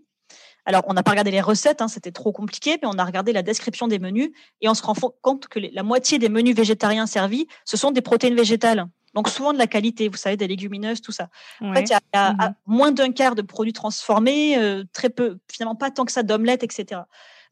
Alors, 0.65 0.81
on 0.87 0.93
n'a 0.93 1.03
pas 1.03 1.11
regardé 1.11 1.29
les 1.29 1.41
recettes, 1.41 1.81
hein, 1.81 1.87
c'était 1.87 2.11
trop 2.11 2.31
compliqué, 2.31 2.79
mais 2.81 2.87
on 2.91 2.97
a 2.97 3.05
regardé 3.05 3.33
la 3.33 3.43
description 3.43 3.87
des 3.87 3.99
menus 3.99 4.31
et 4.61 4.67
on 4.67 4.73
se 4.73 4.81
rend 4.81 4.95
compte 5.21 5.47
que 5.47 5.59
la 5.59 5.83
moitié 5.83 6.17
des 6.17 6.29
menus 6.29 6.55
végétariens 6.55 7.05
servis, 7.05 7.47
ce 7.65 7.77
sont 7.77 7.91
des 7.91 8.01
protéines 8.01 8.35
végétales. 8.35 8.87
Donc 9.13 9.29
souvent 9.29 9.53
de 9.53 9.59
la 9.59 9.67
qualité, 9.67 10.09
vous 10.09 10.17
savez, 10.17 10.35
des 10.35 10.47
légumineuses, 10.47 11.01
tout 11.01 11.11
ça. 11.11 11.29
En 11.61 11.71
fait, 11.73 11.83
il 11.83 11.91
y 11.91 12.17
a, 12.17 12.33
mmh 12.33 12.55
moins 12.65 12.91
d'un 12.91 13.11
quart 13.11 13.35
de 13.35 13.43
produits 13.43 13.73
transformés, 13.73 14.57
euh, 14.57 14.83
très 14.91 15.11
peu, 15.11 15.37
finalement 15.51 15.75
pas 15.75 15.91
tant 15.91 16.03
que 16.05 16.11
ça 16.11 16.23
d'omelettes, 16.23 16.63
etc. 16.63 17.01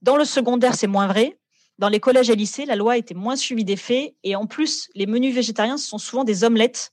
Dans 0.02 0.18
le 0.18 0.26
secondaire, 0.26 0.74
c'est 0.74 0.88
moins 0.88 1.06
vrai. 1.06 1.38
Dans 1.78 1.90
les 1.90 2.00
collèges 2.00 2.32
et 2.32 2.36
lycées, 2.36 2.66
la 2.66 2.76
loi 2.76 2.98
était 2.98 3.14
moins 3.14 3.36
suivie 3.36 3.66
des 3.66 3.76
faits. 3.76 4.16
Et 4.24 4.36
en 4.36 4.48
plus, 4.48 4.90
les 4.96 5.06
menus 5.06 5.36
végétariens 5.36 5.78
ce 5.78 5.88
sont 5.88 6.00
souvent 6.00 6.24
des 6.24 6.44
omelettes. 6.44 6.92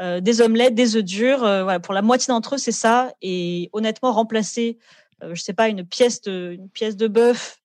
Euh, 0.00 0.20
des 0.20 0.40
omelettes, 0.40 0.74
des 0.74 0.96
œufs 0.96 1.04
durs. 1.04 1.42
Euh, 1.44 1.78
pour 1.80 1.92
la 1.92 2.02
moitié 2.02 2.32
d'entre 2.32 2.54
eux, 2.54 2.58
c'est 2.58 2.72
ça. 2.72 3.12
Et 3.20 3.68
honnêtement, 3.72 4.12
remplacer, 4.12 4.78
euh, 5.22 5.34
je 5.34 5.42
sais 5.42 5.52
pas, 5.52 5.68
une 5.68 5.84
pièce 5.84 6.20
de, 6.22 6.52
une 6.52 6.68
pièce 6.68 6.96
de 6.96 7.08
bœuf 7.08 7.60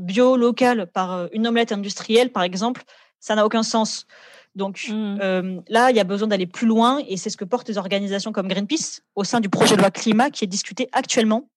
bio 0.00 0.36
local 0.36 0.86
par 0.92 1.30
une 1.32 1.46
omelette 1.46 1.72
industrielle, 1.72 2.30
par 2.30 2.42
exemple, 2.42 2.82
ça 3.20 3.34
n'a 3.34 3.46
aucun 3.46 3.62
sens. 3.62 4.06
Donc 4.54 4.88
mmh. 4.90 5.62
là, 5.70 5.90
il 5.90 5.96
y 5.96 5.98
a 5.98 6.04
besoin 6.04 6.28
d'aller 6.28 6.46
plus 6.46 6.66
loin 6.66 7.00
et 7.08 7.16
c'est 7.16 7.30
ce 7.30 7.38
que 7.38 7.46
portent 7.46 7.70
les 7.70 7.78
organisations 7.78 8.32
comme 8.32 8.48
Greenpeace 8.48 9.00
au 9.14 9.24
sein 9.24 9.40
du 9.40 9.48
projet 9.48 9.76
de 9.76 9.80
loi 9.80 9.90
climat 9.90 10.28
qui 10.28 10.44
est 10.44 10.46
discuté 10.46 10.90
actuellement. 10.92 11.48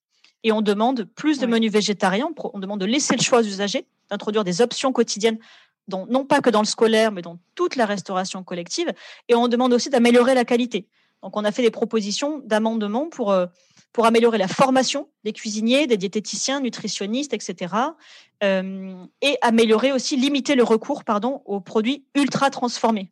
Et 0.45 0.53
on 0.53 0.61
demande 0.61 1.03
plus 1.03 1.39
de 1.39 1.45
menus 1.45 1.73
végétariens, 1.73 2.29
on 2.37 2.59
demande 2.59 2.79
de 2.79 2.85
laisser 2.85 3.17
le 3.17 3.21
choix 3.21 3.39
aux 3.39 3.45
usagers 3.45 3.85
d'introduire 4.09 4.45
des 4.45 4.61
options 4.61 4.93
quotidiennes, 4.93 5.39
non 5.87 6.25
pas 6.25 6.41
que 6.41 6.49
dans 6.49 6.61
le 6.61 6.65
scolaire, 6.65 7.11
mais 7.11 7.21
dans 7.21 7.37
toute 7.55 7.75
la 7.75 7.85
restauration 7.85 8.43
collective. 8.43 8.91
Et 9.29 9.35
on 9.35 9.47
demande 9.47 9.73
aussi 9.73 9.89
d'améliorer 9.89 10.33
la 10.33 10.45
qualité. 10.45 10.87
Donc, 11.25 11.37
on 11.37 11.43
a 11.43 11.51
fait 11.51 11.63
des 11.63 11.71
propositions 11.71 12.39
d'amendements 12.45 13.09
pour, 13.09 13.31
euh, 13.31 13.47
pour 13.93 14.05
améliorer 14.05 14.37
la 14.37 14.47
formation 14.47 15.09
des 15.23 15.33
cuisiniers, 15.33 15.87
des 15.87 15.97
diététiciens, 15.97 16.59
nutritionnistes, 16.59 17.33
etc. 17.33 17.73
Euh, 18.43 19.03
et 19.21 19.37
améliorer 19.41 19.91
aussi, 19.91 20.17
limiter 20.17 20.55
le 20.55 20.63
recours 20.63 21.03
pardon, 21.03 21.41
aux 21.45 21.61
produits 21.61 22.05
ultra 22.13 22.49
transformés. 22.49 23.11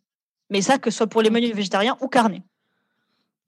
Mais 0.49 0.61
ça, 0.61 0.77
que 0.77 0.91
ce 0.91 0.97
soit 0.97 1.07
pour 1.07 1.23
les 1.23 1.31
menus 1.31 1.55
végétariens 1.55 1.97
ou 2.01 2.07
carnés. 2.07 2.43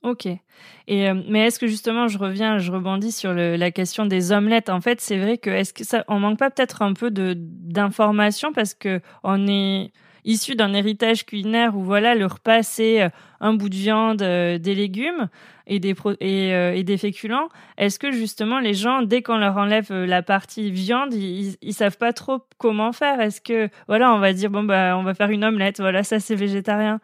Ok. 0.05 0.27
Et 0.27 1.09
euh, 1.09 1.19
mais 1.27 1.47
est-ce 1.47 1.57
que 1.57 1.65
justement, 1.65 2.07
je 2.07 2.19
reviens, 2.19 2.59
je 2.59 2.71
rebondis 2.71 3.11
sur 3.11 3.33
la 3.33 3.71
question 3.71 4.05
des 4.05 4.31
omelettes. 4.31 4.69
En 4.69 4.79
fait, 4.79 5.01
c'est 5.01 5.17
vrai 5.17 5.39
que 5.39 5.49
est-ce 5.49 5.73
que 5.73 5.83
manque 6.19 6.37
pas 6.37 6.51
peut-être 6.51 6.83
un 6.83 6.93
peu 6.93 7.09
de 7.09 7.33
d'informations 7.35 8.53
parce 8.53 8.75
que 8.75 9.01
on 9.23 9.47
est 9.47 9.91
issu 10.23 10.55
d'un 10.55 10.73
héritage 10.73 11.25
culinaire 11.25 11.75
où 11.75 11.83
voilà 11.83 12.13
le 12.13 12.27
repas 12.27 12.61
c'est 12.61 13.01
euh, 13.01 13.09
un 13.39 13.53
bout 13.53 13.69
de 13.69 13.75
viande, 13.75 14.21
euh, 14.21 14.59
des 14.59 14.75
légumes 14.75 15.27
et 15.65 15.79
des 15.79 15.95
et, 16.19 16.83
des 16.83 16.97
féculents. 16.97 17.49
Est-ce 17.79 17.97
que 17.97 18.11
justement 18.11 18.59
les 18.59 18.75
gens 18.75 19.01
dès 19.01 19.23
qu'on 19.23 19.37
leur 19.37 19.57
enlève 19.57 19.91
la 19.91 20.21
partie 20.21 20.69
viande, 20.69 21.15
ils, 21.15 21.55
ils 21.63 21.73
savent 21.73 21.97
pas 21.97 22.13
trop 22.13 22.41
comment 22.59 22.91
faire? 22.91 23.19
Est-ce 23.21 23.41
que 23.41 23.69
voilà, 23.87 24.13
on 24.13 24.19
va 24.19 24.33
dire 24.33 24.51
bon 24.51 24.63
bah 24.63 24.95
on 24.99 25.03
va 25.03 25.15
faire 25.15 25.31
une 25.31 25.43
omelette, 25.43 25.79
voilà 25.79 26.03
ça 26.03 26.19
c'est 26.19 26.35
végétarien. 26.35 26.99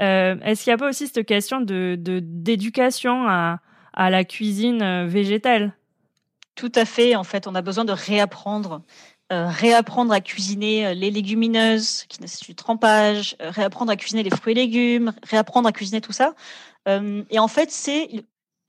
Euh, 0.00 0.36
est-ce 0.42 0.64
qu'il 0.64 0.70
n'y 0.70 0.74
a 0.74 0.78
pas 0.78 0.88
aussi 0.88 1.06
cette 1.06 1.26
question 1.26 1.60
de 1.60 1.96
d'éducation 1.98 3.28
à, 3.28 3.60
à 3.92 4.10
la 4.10 4.24
cuisine 4.24 4.82
euh, 4.82 5.06
végétale? 5.06 5.74
Tout 6.54 6.72
à 6.74 6.84
fait. 6.84 7.16
En 7.16 7.24
fait, 7.24 7.46
on 7.46 7.54
a 7.54 7.62
besoin 7.62 7.84
de 7.84 7.92
réapprendre. 7.92 8.82
Euh, 9.32 9.48
réapprendre 9.48 10.12
à 10.12 10.20
cuisiner 10.20 10.94
les 10.94 11.10
légumineuses 11.10 12.04
qui 12.04 12.20
nécessitent 12.20 12.46
du 12.46 12.54
trempage, 12.54 13.36
réapprendre 13.40 13.90
à 13.90 13.96
cuisiner 13.96 14.22
les 14.22 14.30
fruits 14.30 14.52
et 14.52 14.54
légumes, 14.54 15.12
réapprendre 15.24 15.68
à 15.68 15.72
cuisiner 15.72 16.00
tout 16.00 16.12
ça. 16.12 16.34
et 16.86 17.38
en 17.40 17.48
fait, 17.48 17.72
c'est, 17.72 18.08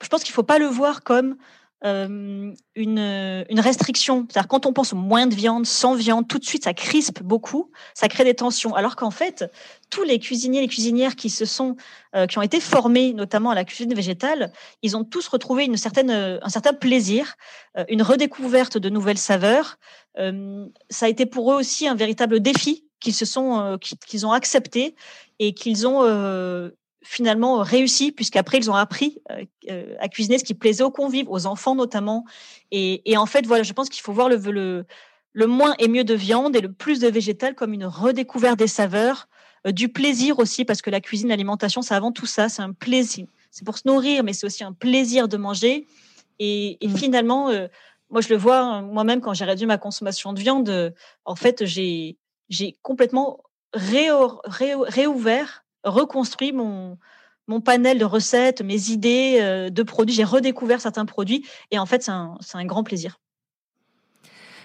je 0.02 0.08
pense 0.08 0.24
qu'il 0.24 0.32
ne 0.32 0.36
faut 0.36 0.42
pas 0.42 0.58
le 0.58 0.66
voir 0.66 1.04
comme 1.04 1.38
une, 1.84 2.56
une, 2.76 3.60
restriction. 3.60 4.26
C'est-à-dire 4.30 4.48
quand 4.48 4.66
on 4.66 4.74
pense 4.74 4.94
au 4.94 4.96
moins 4.96 5.28
de 5.28 5.36
viande, 5.36 5.66
sans 5.66 5.94
viande, 5.94 6.28
tout 6.28 6.40
de 6.40 6.46
suite 6.46 6.64
ça 6.64 6.74
crispe 6.74 7.22
beaucoup, 7.22 7.72
ça 7.94 8.08
crée 8.08 8.24
des 8.24 8.34
tensions. 8.34 8.74
Alors 8.74 8.96
qu'en 8.96 9.12
fait, 9.12 9.46
tous 9.90 10.04
les 10.04 10.20
cuisiniers, 10.20 10.62
les 10.62 10.68
cuisinières 10.68 11.16
qui 11.16 11.30
se 11.30 11.46
sont, 11.46 11.76
euh, 12.16 12.26
qui 12.26 12.38
ont 12.40 12.42
été 12.42 12.60
formés 12.60 13.14
notamment 13.14 13.52
à 13.52 13.56
la 13.56 13.64
cuisine 13.64 13.94
végétale, 13.94 14.52
ils 14.82 14.98
ont 14.98 15.04
tous 15.04 15.28
retrouvé 15.28 15.66
une 15.66 15.78
certaine, 15.78 16.10
un 16.10 16.50
certain 16.50 16.74
plaisir, 16.74 17.36
euh, 17.78 17.86
une 17.90 18.02
redécouverte 18.02 18.78
de 18.78 18.90
nouvelles 18.90 19.20
saveurs. 19.20 19.78
ça 20.90 21.06
a 21.06 21.10
été 21.10 21.28
pour 21.28 21.52
eux 21.52 21.56
aussi 21.56 21.88
un 21.88 21.96
véritable 21.96 22.40
défi 22.40 22.86
qu'ils 23.00 23.14
se 23.14 23.26
sont, 23.26 23.78
qu'ils 23.80 24.26
ont 24.26 24.32
accepté 24.32 24.96
et 25.38 25.54
qu'ils 25.54 25.86
ont 25.86 26.02
finalement 27.08 27.60
réussi, 27.62 28.12
puisqu'après, 28.12 28.58
ils 28.58 28.70
ont 28.70 28.76
appris 28.76 29.22
euh, 29.32 29.46
euh, 29.70 29.96
à 30.00 30.10
cuisiner 30.10 30.38
ce 30.38 30.44
qui 30.44 30.54
plaisait 30.54 30.84
aux 30.84 30.92
convives, 30.92 31.30
aux 31.30 31.46
enfants 31.46 31.74
notamment. 31.74 32.26
Et, 32.72 33.16
en 33.16 33.26
fait, 33.26 33.46
voilà, 33.46 33.64
je 33.64 33.72
pense 33.72 33.88
qu'il 33.88 34.02
faut 34.02 34.12
voir 34.12 34.28
le, 34.28 34.36
le, 34.36 34.86
le, 35.32 35.48
moins 35.48 35.74
et 35.80 35.88
mieux 35.88 36.04
de 36.04 36.14
viande 36.14 36.56
et 36.58 36.62
le 36.62 36.72
plus 36.72 37.00
de 37.00 37.08
végétal 37.08 37.56
comme 37.56 37.72
une 37.74 37.86
redécouverte 37.86 38.60
des 38.60 38.68
saveurs, 38.68 39.30
euh, 39.66 39.72
du 39.72 39.88
plaisir 39.88 40.38
aussi, 40.40 40.66
parce 40.66 40.82
que 40.82 40.90
la 40.90 41.00
cuisine, 41.00 41.30
l'alimentation, 41.30 41.82
c'est 41.82 41.96
avant 41.96 42.12
tout 42.12 42.26
ça, 42.26 42.50
c'est 42.50 42.62
un 42.62 42.74
plaisir. 42.74 43.26
C'est 43.52 43.64
pour 43.64 43.78
se 43.78 43.88
nourrir, 43.88 44.24
mais 44.26 44.34
c'est 44.34 44.46
aussi 44.46 44.66
un 44.66 44.74
plaisir 44.74 45.30
de 45.30 45.38
manger. 45.38 45.88
Et, 46.40 46.78
mmh. 46.84 46.98
finalement, 46.98 47.50
moi, 48.10 48.22
je 48.22 48.30
le 48.30 48.36
vois 48.36 48.60
hein, 48.60 48.82
moi-même 48.82 49.22
quand 49.22 49.34
j'ai 49.34 49.46
réduit 49.46 49.66
ma 49.66 49.78
consommation 49.78 50.34
de 50.34 50.40
viande, 50.40 50.94
en 51.24 51.36
fait, 51.36 51.66
j'ai 51.66 52.18
complètement 52.84 53.40
réouvert 53.74 55.64
reconstruit 55.88 56.52
mon, 56.52 56.98
mon 57.48 57.62
panel 57.62 57.98
de 57.98 58.06
recettes, 58.06 58.62
mes 58.62 58.90
idées 58.90 59.38
euh, 59.40 59.70
de 59.70 59.84
produits. 59.84 60.16
J'ai 60.16 60.24
redécouvert 60.24 60.82
certains 60.82 61.06
produits 61.06 61.46
et 61.72 61.80
en 61.80 61.86
fait, 61.86 62.04
c'est 62.04 62.12
un, 62.12 62.38
un, 62.54 62.66
grand 62.66 62.84
plaisir. 62.84 63.20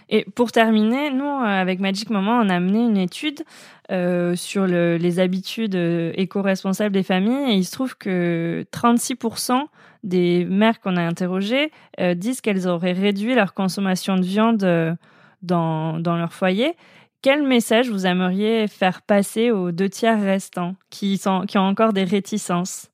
Et 0.08 0.24
pour 0.34 0.52
terminer, 0.52 1.10
nous, 1.10 1.24
euh, 1.24 1.44
avec 1.44 1.80
Magic 1.80 2.10
Moment, 2.10 2.38
on 2.38 2.48
a 2.48 2.60
mené 2.60 2.80
une 2.80 2.96
étude 2.96 3.44
euh, 3.90 4.34
sur 4.34 4.66
le, 4.66 4.96
les 4.96 5.20
habitudes 5.20 5.74
éco-responsables 5.74 6.92
des 6.92 7.02
familles 7.02 7.52
et 7.52 7.54
il 7.54 7.64
se 7.64 7.72
trouve 7.72 7.96
que 7.96 8.66
36% 8.72 9.64
des 10.02 10.44
mères 10.44 10.80
qu'on 10.80 10.96
a 10.96 11.02
interrogées 11.02 11.70
disent 12.16 12.40
qu'elles 12.40 12.66
auraient 12.66 12.92
réduit 12.92 13.36
leur 13.36 13.54
consommation 13.54 14.16
de 14.16 14.22
viande 14.22 14.96
dans, 15.42 16.00
dans 16.00 16.16
leur 16.16 16.32
foyer. 16.32 16.74
Quel 17.22 17.44
message 17.44 17.88
vous 17.88 18.04
aimeriez 18.04 18.66
faire 18.66 19.00
passer 19.00 19.52
aux 19.52 19.70
deux 19.70 19.88
tiers 19.88 20.20
restants 20.20 20.74
qui, 20.90 21.20
ont 21.26 21.46
encore 21.54 21.92
des 21.92 22.02
réticences? 22.02 22.90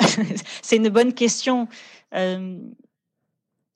C'est 0.62 0.76
une 0.76 0.88
bonne 0.88 1.14
question. 1.14 1.68
Euh, 2.12 2.58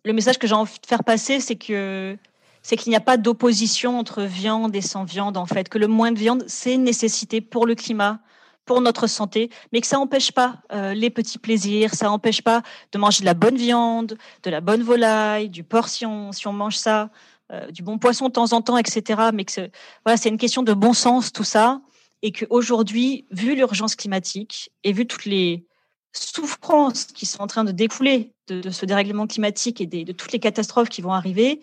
le 0.05 0.13
message 0.13 0.39
que 0.39 0.49
j'ai 0.49 0.55
envie 0.55 0.81
de 0.81 0.87
faire 0.87 1.05
passer, 1.05 1.39
c'est 1.39 1.57
que 1.57 2.17
c'est 2.63 2.77
qu'il 2.77 2.91
n'y 2.91 2.97
a 2.97 3.01
pas 3.01 3.17
d'opposition 3.17 3.97
entre 3.97 4.23
viande 4.23 4.75
et 4.75 4.81
sans 4.81 5.05
viande, 5.05 5.37
en 5.37 5.47
fait, 5.47 5.69
que 5.69 5.79
le 5.79 5.87
moins 5.87 6.11
de 6.11 6.19
viande, 6.19 6.43
c'est 6.49 6.75
une 6.75 6.83
nécessité 6.83 7.41
pour 7.41 7.65
le 7.65 7.77
climat, 7.77 8.19
pour 8.65 8.81
notre 8.81 9.07
santé, 9.07 9.51
mais 9.73 9.81
que 9.81 9.87
ça 9.87 9.99
n'empêche 9.99 10.33
pas 10.33 10.57
euh, 10.73 10.93
les 10.93 11.11
petits 11.11 11.39
plaisirs, 11.39 11.95
ça 11.95 12.07
n'empêche 12.07 12.43
pas 12.43 12.63
de 12.91 12.99
manger 12.99 13.21
de 13.21 13.27
la 13.27 13.35
bonne 13.35 13.55
viande, 13.55 14.19
de 14.43 14.51
la 14.51 14.61
bonne 14.61 14.83
volaille, 14.83 15.49
du 15.49 15.63
porc 15.63 15.89
si 15.89 16.05
on, 16.05 16.33
si 16.33 16.49
on 16.49 16.53
mange 16.53 16.77
ça. 16.77 17.11
Euh, 17.53 17.71
du 17.71 17.85
bon 17.85 17.97
poisson 17.99 18.27
de 18.27 18.33
temps 18.33 18.53
en 18.53 18.61
temps, 18.61 18.77
etc. 18.77 19.31
Mais 19.33 19.45
que 19.45 19.71
voilà, 20.05 20.17
c'est 20.17 20.29
une 20.29 20.37
question 20.37 20.65
de 20.65 20.75
bon 20.75 20.93
sens 20.93 21.33
tout 21.33 21.45
ça. 21.45 21.81
et 22.23 22.33
qu'aujourd'hui, 22.33 23.27
vu 23.31 23.55
l'urgence 23.55 23.95
climatique 23.95 24.73
et 24.83 24.93
vu 24.93 25.07
toutes 25.07 25.27
les 25.27 25.65
souffrances 26.13 27.05
qui 27.05 27.25
sont 27.25 27.41
en 27.43 27.47
train 27.47 27.63
de 27.63 27.71
découler 27.71 28.33
de, 28.49 28.71
ce 28.71 28.85
dérèglement 28.85 29.29
climatique 29.29 29.81
et 29.81 29.87
de 29.87 30.13
toutes 30.13 30.33
les 30.33 30.41
catastrophes 30.41 30.89
qui 30.89 31.03
vont 31.03 31.13
arriver, 31.13 31.61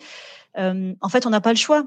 euh, 0.56 0.94
en 1.02 1.08
fait, 1.10 1.26
on 1.26 1.30
n'a 1.30 1.42
pas 1.42 1.52
le 1.52 1.58
choix. 1.58 1.84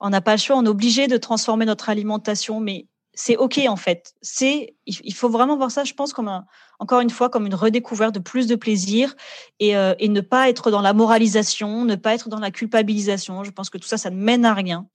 On 0.00 0.10
n'a 0.10 0.20
pas 0.20 0.32
le 0.32 0.40
choix, 0.40 0.56
on 0.56 0.64
est 0.66 0.68
obligé 0.68 1.06
de 1.06 1.16
transformer 1.16 1.64
notre 1.64 1.88
alimentation, 1.88 2.60
mais 2.60 2.86
c'est 3.14 3.36
ok 3.36 3.60
en 3.68 3.76
fait. 3.76 4.14
C'est, 4.22 4.74
il 4.86 5.14
faut 5.14 5.28
vraiment 5.28 5.56
voir 5.56 5.70
ça, 5.70 5.84
je 5.84 5.94
pense, 5.94 6.12
comme 6.12 6.28
un, 6.28 6.46
encore 6.78 7.00
une 7.00 7.10
fois, 7.10 7.28
comme 7.28 7.46
une 7.46 7.54
redécouverte 7.54 8.14
de 8.14 8.20
plus 8.20 8.46
de 8.46 8.54
plaisir 8.54 9.14
et, 9.58 9.76
euh, 9.76 9.94
et, 9.98 10.08
ne 10.08 10.20
pas 10.20 10.48
être 10.48 10.70
dans 10.70 10.80
la 10.80 10.92
moralisation, 10.92 11.84
ne 11.84 11.94
pas 11.94 12.14
être 12.14 12.28
dans 12.28 12.38
la 12.38 12.50
culpabilisation. 12.50 13.44
Je 13.44 13.50
pense 13.50 13.68
que 13.68 13.78
tout 13.78 13.86
ça, 13.86 13.98
ça 13.98 14.10
ne 14.10 14.16
mène 14.16 14.44
à 14.44 14.54
rien. 14.54 14.86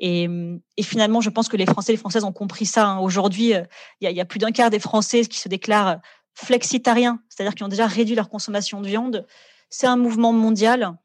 Et, 0.00 0.28
et 0.76 0.82
finalement, 0.82 1.20
je 1.20 1.30
pense 1.30 1.48
que 1.48 1.56
les 1.56 1.66
Français 1.66 1.92
et 1.92 1.96
les 1.96 2.00
Françaises 2.00 2.24
ont 2.24 2.32
compris 2.32 2.66
ça. 2.66 2.86
Hein. 2.86 2.98
Aujourd'hui, 3.00 3.54
euh, 3.54 3.62
il 4.00 4.10
y, 4.10 4.12
y, 4.12 4.20
a 4.20 4.24
plus 4.24 4.38
d'un 4.38 4.50
quart 4.50 4.70
des 4.70 4.78
Français 4.78 5.24
qui 5.24 5.38
se 5.38 5.48
déclarent 5.48 5.98
flexitariens, 6.34 7.20
c'est-à-dire 7.28 7.54
qui 7.54 7.64
ont 7.64 7.68
déjà 7.68 7.86
réduit 7.86 8.14
leur 8.14 8.28
consommation 8.28 8.80
de 8.80 8.86
viande. 8.86 9.26
C'est 9.70 9.86
un 9.86 9.96
mouvement 9.96 10.32
mondial. 10.32 10.96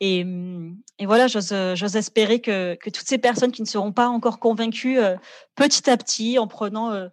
Et, 0.00 0.26
et 0.98 1.06
voilà, 1.06 1.26
j'ose 1.28 1.96
espérer 1.96 2.40
que, 2.40 2.74
que, 2.74 2.90
toutes 2.90 3.06
ces 3.06 3.18
personnes 3.18 3.52
qui 3.52 3.62
ne 3.62 3.66
seront 3.66 3.92
pas 3.92 4.08
encore 4.08 4.38
convaincues, 4.38 4.98
euh, 4.98 5.16
petit 5.54 5.88
à 5.88 5.96
petit, 5.96 6.38
en 6.38 6.46
prenant 6.46 6.90
euh, 6.90 7.08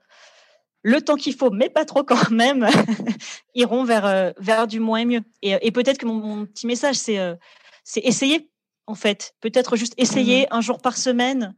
le 0.81 1.01
temps 1.01 1.15
qu'il 1.15 1.35
faut, 1.35 1.51
mais 1.51 1.69
pas 1.69 1.85
trop 1.85 2.03
quand 2.03 2.31
même, 2.31 2.67
iront 3.55 3.83
vers, 3.83 4.33
vers 4.39 4.67
du 4.67 4.79
moins 4.79 4.99
et 4.99 5.05
mieux. 5.05 5.21
Et, 5.41 5.55
et 5.61 5.71
peut-être 5.71 5.99
que 5.99 6.05
mon, 6.05 6.15
mon, 6.15 6.45
petit 6.45 6.67
message, 6.67 6.95
c'est 6.95 7.19
c'est 7.83 8.01
essayer 8.01 8.49
en 8.87 8.95
fait. 8.95 9.35
Peut-être 9.41 9.75
juste 9.75 9.93
essayer 9.97 10.43
mmh. 10.43 10.55
un 10.55 10.61
jour 10.61 10.79
par 10.79 10.97
semaine, 10.97 11.55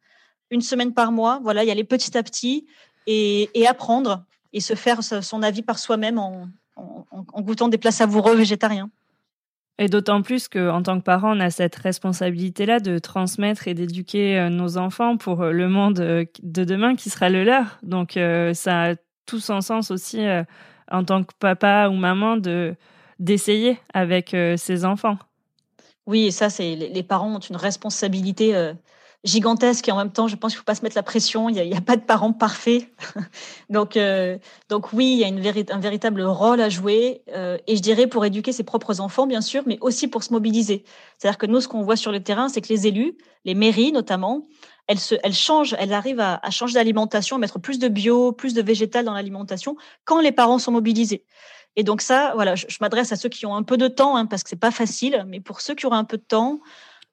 une 0.50 0.62
semaine 0.62 0.94
par 0.94 1.12
mois. 1.12 1.40
Voilà, 1.44 1.64
y 1.64 1.72
aller 1.72 1.84
petit 1.84 2.18
à 2.18 2.24
petit 2.24 2.68
et, 3.08 3.68
apprendre 3.68 4.24
et 4.54 4.60
se 4.60 4.76
faire 4.76 5.04
son 5.04 5.44
avis 5.44 5.62
par 5.62 5.80
soi-même 5.80 6.20
en, 6.20 6.48
goûtant 7.42 7.68
des 7.68 7.78
plats 7.78 7.92
savoureux 7.92 8.36
végétariens. 8.36 8.90
Et 9.80 9.88
d'autant 9.88 10.22
plus 10.22 10.48
qu'en 10.48 10.84
tant 10.84 11.00
que 11.00 11.04
parent, 11.04 11.36
on 11.36 11.40
a 11.40 11.50
cette 11.50 11.76
responsabilité-là 11.76 12.80
de 12.80 13.00
transmettre 13.00 13.68
et 13.68 13.74
d'éduquer 13.74 14.38
euh, 14.38 14.50
nos 14.50 14.78
enfants 14.78 15.18
pour 15.18 15.42
euh, 15.42 15.52
le 15.52 15.68
monde 15.68 16.00
euh, 16.00 16.26
de 16.44 16.64
demain 16.64 16.96
qui 16.96 17.10
sera 17.10 17.30
le 17.30 17.44
leur. 17.44 17.80
Donc 17.82 18.14
ça 18.54 18.92
a 18.92 18.96
tout 19.26 19.40
son 19.40 19.62
sens 19.62 19.90
aussi 19.90 20.22
en 20.92 21.04
tant 21.04 21.24
que 21.24 21.34
papa 21.40 21.88
ou 21.90 21.94
maman 21.94 22.38
de 22.38 22.76
d'essayer 23.20 23.80
avec 23.94 24.36
ses 24.58 24.86
enfants. 24.86 25.18
Oui, 26.06 26.26
et 26.26 26.32
ça, 26.32 26.50
c'est 26.50 26.76
les, 26.76 27.04
parents 27.04 27.36
ont 27.36 27.40
une 27.40 27.56
responsabilité 27.56 28.74
gigantesque 29.24 29.88
et 29.88 29.92
en 29.92 29.98
même 29.98 30.12
temps, 30.12 30.28
je 30.28 30.36
pense 30.36 30.52
qu'il 30.52 30.58
ne 30.58 30.60
faut 30.60 30.66
pas 30.66 30.76
se 30.76 30.82
mettre 30.82 30.96
la 30.98 31.04
pression. 31.04 31.50
Il 31.50 31.56
n'y 31.56 31.76
a, 31.76 31.82
pas 31.82 31.96
de 31.96 32.02
parents 32.02 32.34
parfaits. 32.34 32.88
donc, 33.70 33.96
euh, 33.96 34.38
donc 34.70 34.92
oui, 34.94 35.14
il 35.14 35.20
y 35.20 35.24
a 35.24 35.74
un 35.74 35.80
véritable 35.80 36.22
rôle 36.24 36.60
à 36.62 36.70
jouer 36.70 37.22
euh, 37.34 37.58
et 37.68 37.76
je 37.76 37.82
dirais 37.82 38.08
pour 38.08 38.26
éduquer 38.26 38.52
ses 38.52 38.64
propres 38.64 39.00
enfants, 39.00 39.26
bien 39.26 39.42
sûr, 39.42 39.64
mais 39.66 39.78
aussi 39.82 40.08
pour 40.08 40.24
se 40.24 40.34
mobiliser. 40.34 40.84
C'est-à-dire 41.18 41.38
que 41.38 41.46
nous, 41.46 41.62
ce 41.62 41.68
qu'on 41.68 41.84
voit 41.84 41.96
sur 41.96 42.12
le 42.12 42.22
terrain, 42.22 42.50
c'est 42.50 42.62
que 42.62 42.70
les 42.70 42.88
élus, 42.88 43.18
les 43.46 43.56
mairies 43.56 43.92
notamment, 43.92 44.48
elles, 44.88 45.00
se, 45.00 45.16
elles 45.24 45.34
changent, 45.34 45.76
elles 45.80 45.94
arrivent 45.94 46.20
à, 46.20 46.40
à 46.44 46.50
changer 46.50 46.74
d'alimentation, 46.74 47.38
à 47.38 47.40
mettre 47.40 47.60
plus 47.60 47.80
de 47.80 47.88
bio, 47.88 48.34
plus 48.34 48.54
de 48.54 48.62
végétal 48.62 49.06
dans 49.06 49.14
l'alimentation 49.14 49.78
quand 50.04 50.20
les 50.20 50.34
parents 50.34 50.60
sont 50.60 50.72
mobilisés. 50.72 51.24
Et 51.76 51.84
donc 51.84 52.02
ça, 52.02 52.34
voilà, 52.36 52.56
je, 52.56 52.66
m'adresse 52.82 53.12
à 53.12 53.16
ceux 53.16 53.30
qui 53.30 53.46
ont 53.46 53.56
un 53.56 53.64
peu 53.64 53.78
de 53.78 53.88
temps, 53.88 54.16
hein, 54.16 54.26
parce 54.26 54.44
que 54.44 54.50
c'est 54.50 54.56
pas 54.56 54.72
facile, 54.72 55.26
mais 55.28 55.40
pour 55.40 55.62
ceux 55.62 55.74
qui 55.74 55.86
auront 55.86 55.96
un 55.96 56.04
peu 56.04 56.18
de 56.18 56.24
temps, 56.24 56.60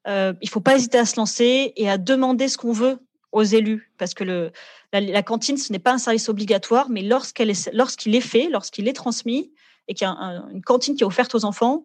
euh, 0.07 0.33
il 0.41 0.49
faut 0.49 0.61
pas 0.61 0.77
hésiter 0.77 0.99
à 0.99 1.05
se 1.05 1.17
lancer 1.17 1.73
et 1.77 1.91
à 1.91 1.99
demander 1.99 2.49
ce 2.49 2.57
qu'on 2.57 2.73
veut 2.73 2.99
aux 3.33 3.43
élus, 3.43 3.93
parce 3.99 4.15
que 4.15 4.51
la, 4.93 5.23
cantine, 5.23 5.57
ce 5.57 5.73
n'est 5.73 5.79
pas 5.79 5.93
un 5.93 5.99
service 5.99 6.29
obligatoire, 6.29 6.91
mais 6.91 7.03
lorsqu'elle 7.03 7.53
lorsqu'il 7.73 8.15
est 8.17 8.21
fait, 8.21 8.49
lorsqu'il 8.49 8.89
est 8.89 8.93
transmis, 8.93 9.53
et 9.87 9.95
qu'il 9.95 10.07
y 10.07 10.11
a 10.11 10.15
une 10.53 10.63
cantine 10.63 10.97
qui 10.97 11.03
est 11.03 11.07
offerte 11.07 11.35
aux 11.35 11.45
enfants, 11.45 11.85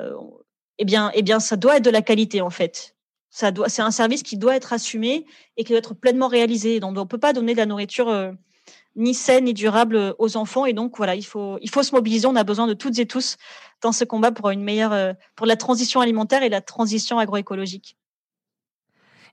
euh, 0.00 0.14
eh 0.78 0.84
bien, 0.84 1.10
eh 1.14 1.22
bien, 1.22 1.40
ça 1.40 1.56
doit 1.56 1.76
être 1.78 1.84
de 1.84 1.90
la 1.90 2.02
qualité 2.02 2.40
en 2.40 2.50
fait. 2.50 2.94
Ça 3.30 3.50
c'est 3.68 3.82
un 3.82 3.90
service 3.90 4.22
qui 4.22 4.38
doit 4.38 4.56
être 4.56 4.72
assumé 4.72 5.26
et 5.56 5.64
qui 5.64 5.72
doit 5.72 5.78
être 5.78 5.94
pleinement 5.94 6.28
réalisé. 6.28 6.80
Donc, 6.80 6.96
on 6.96 7.06
peut 7.06 7.18
pas 7.18 7.32
donner 7.32 7.52
de 7.52 7.58
la 7.58 7.66
nourriture 7.66 8.08
euh, 8.08 8.32
ni 8.96 9.14
saine 9.14 9.44
ni 9.44 9.54
durable 9.54 10.14
aux 10.18 10.36
enfants. 10.36 10.66
Et 10.66 10.72
donc, 10.72 10.96
voilà, 10.96 11.14
il 11.14 11.24
faut, 11.24 11.58
il 11.62 11.70
faut 11.70 11.82
se 11.82 11.94
mobiliser. 11.94 12.26
On 12.26 12.36
a 12.36 12.44
besoin 12.44 12.66
de 12.66 12.74
toutes 12.74 12.98
et 12.98 13.06
tous 13.06 13.36
dans 13.82 13.92
ce 13.92 14.04
combat 14.04 14.32
pour 14.32 14.50
une 14.50 14.62
meilleure, 14.62 14.92
euh, 14.92 15.12
pour 15.36 15.46
la 15.46 15.56
transition 15.56 16.00
alimentaire 16.00 16.42
et 16.42 16.48
la 16.48 16.60
transition 16.60 17.18
agroécologique. 17.18 17.96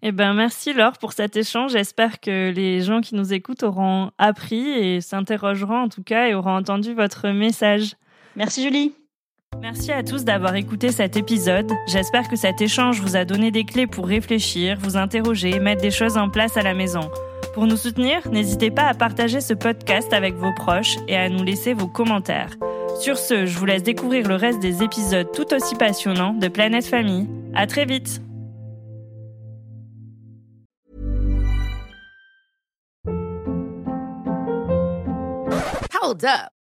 Eh 0.05 0.11
ben, 0.11 0.33
merci 0.33 0.73
Laure 0.73 0.97
pour 0.97 1.13
cet 1.13 1.37
échange. 1.37 1.71
J'espère 1.71 2.19
que 2.19 2.51
les 2.51 2.81
gens 2.81 2.99
qui 2.99 3.15
nous 3.15 3.31
écoutent 3.31 3.63
auront 3.63 4.11
appris 4.17 4.69
et 4.69 4.99
s'interrogeront 4.99 5.83
en 5.83 5.87
tout 5.87 6.03
cas 6.03 6.27
et 6.27 6.33
auront 6.33 6.57
entendu 6.57 6.93
votre 6.93 7.29
message. 7.29 7.95
Merci 8.35 8.63
Julie. 8.63 8.93
Merci 9.61 9.93
à 9.93 10.03
tous 10.03 10.25
d'avoir 10.25 10.55
écouté 10.55 10.91
cet 10.91 11.15
épisode. 11.15 11.71
J'espère 11.87 12.27
que 12.27 12.35
cet 12.35 12.59
échange 12.59 12.99
vous 12.99 13.15
a 13.15 13.23
donné 13.23 13.49
des 13.49 13.63
clés 13.63 13.87
pour 13.87 14.07
réfléchir, 14.07 14.77
vous 14.79 14.97
interroger, 14.97 15.59
mettre 15.59 15.81
des 15.81 15.91
choses 15.91 16.17
en 16.17 16.29
place 16.29 16.57
à 16.57 16.63
la 16.63 16.73
maison. 16.73 17.09
Pour 17.53 17.67
nous 17.67 17.77
soutenir, 17.77 18.27
n'hésitez 18.31 18.71
pas 18.71 18.87
à 18.87 18.95
partager 18.95 19.39
ce 19.39 19.53
podcast 19.53 20.11
avec 20.11 20.33
vos 20.33 20.51
proches 20.53 20.97
et 21.07 21.15
à 21.15 21.29
nous 21.29 21.43
laisser 21.43 21.73
vos 21.73 21.87
commentaires. 21.87 22.57
Sur 22.99 23.17
ce, 23.17 23.45
je 23.45 23.59
vous 23.59 23.65
laisse 23.65 23.83
découvrir 23.83 24.27
le 24.27 24.35
reste 24.35 24.59
des 24.59 24.81
épisodes 24.81 25.31
tout 25.31 25.53
aussi 25.53 25.75
passionnants 25.75 26.33
de 26.33 26.47
Planète 26.47 26.85
Famille. 26.85 27.29
À 27.53 27.67
très 27.67 27.85
vite! 27.85 28.21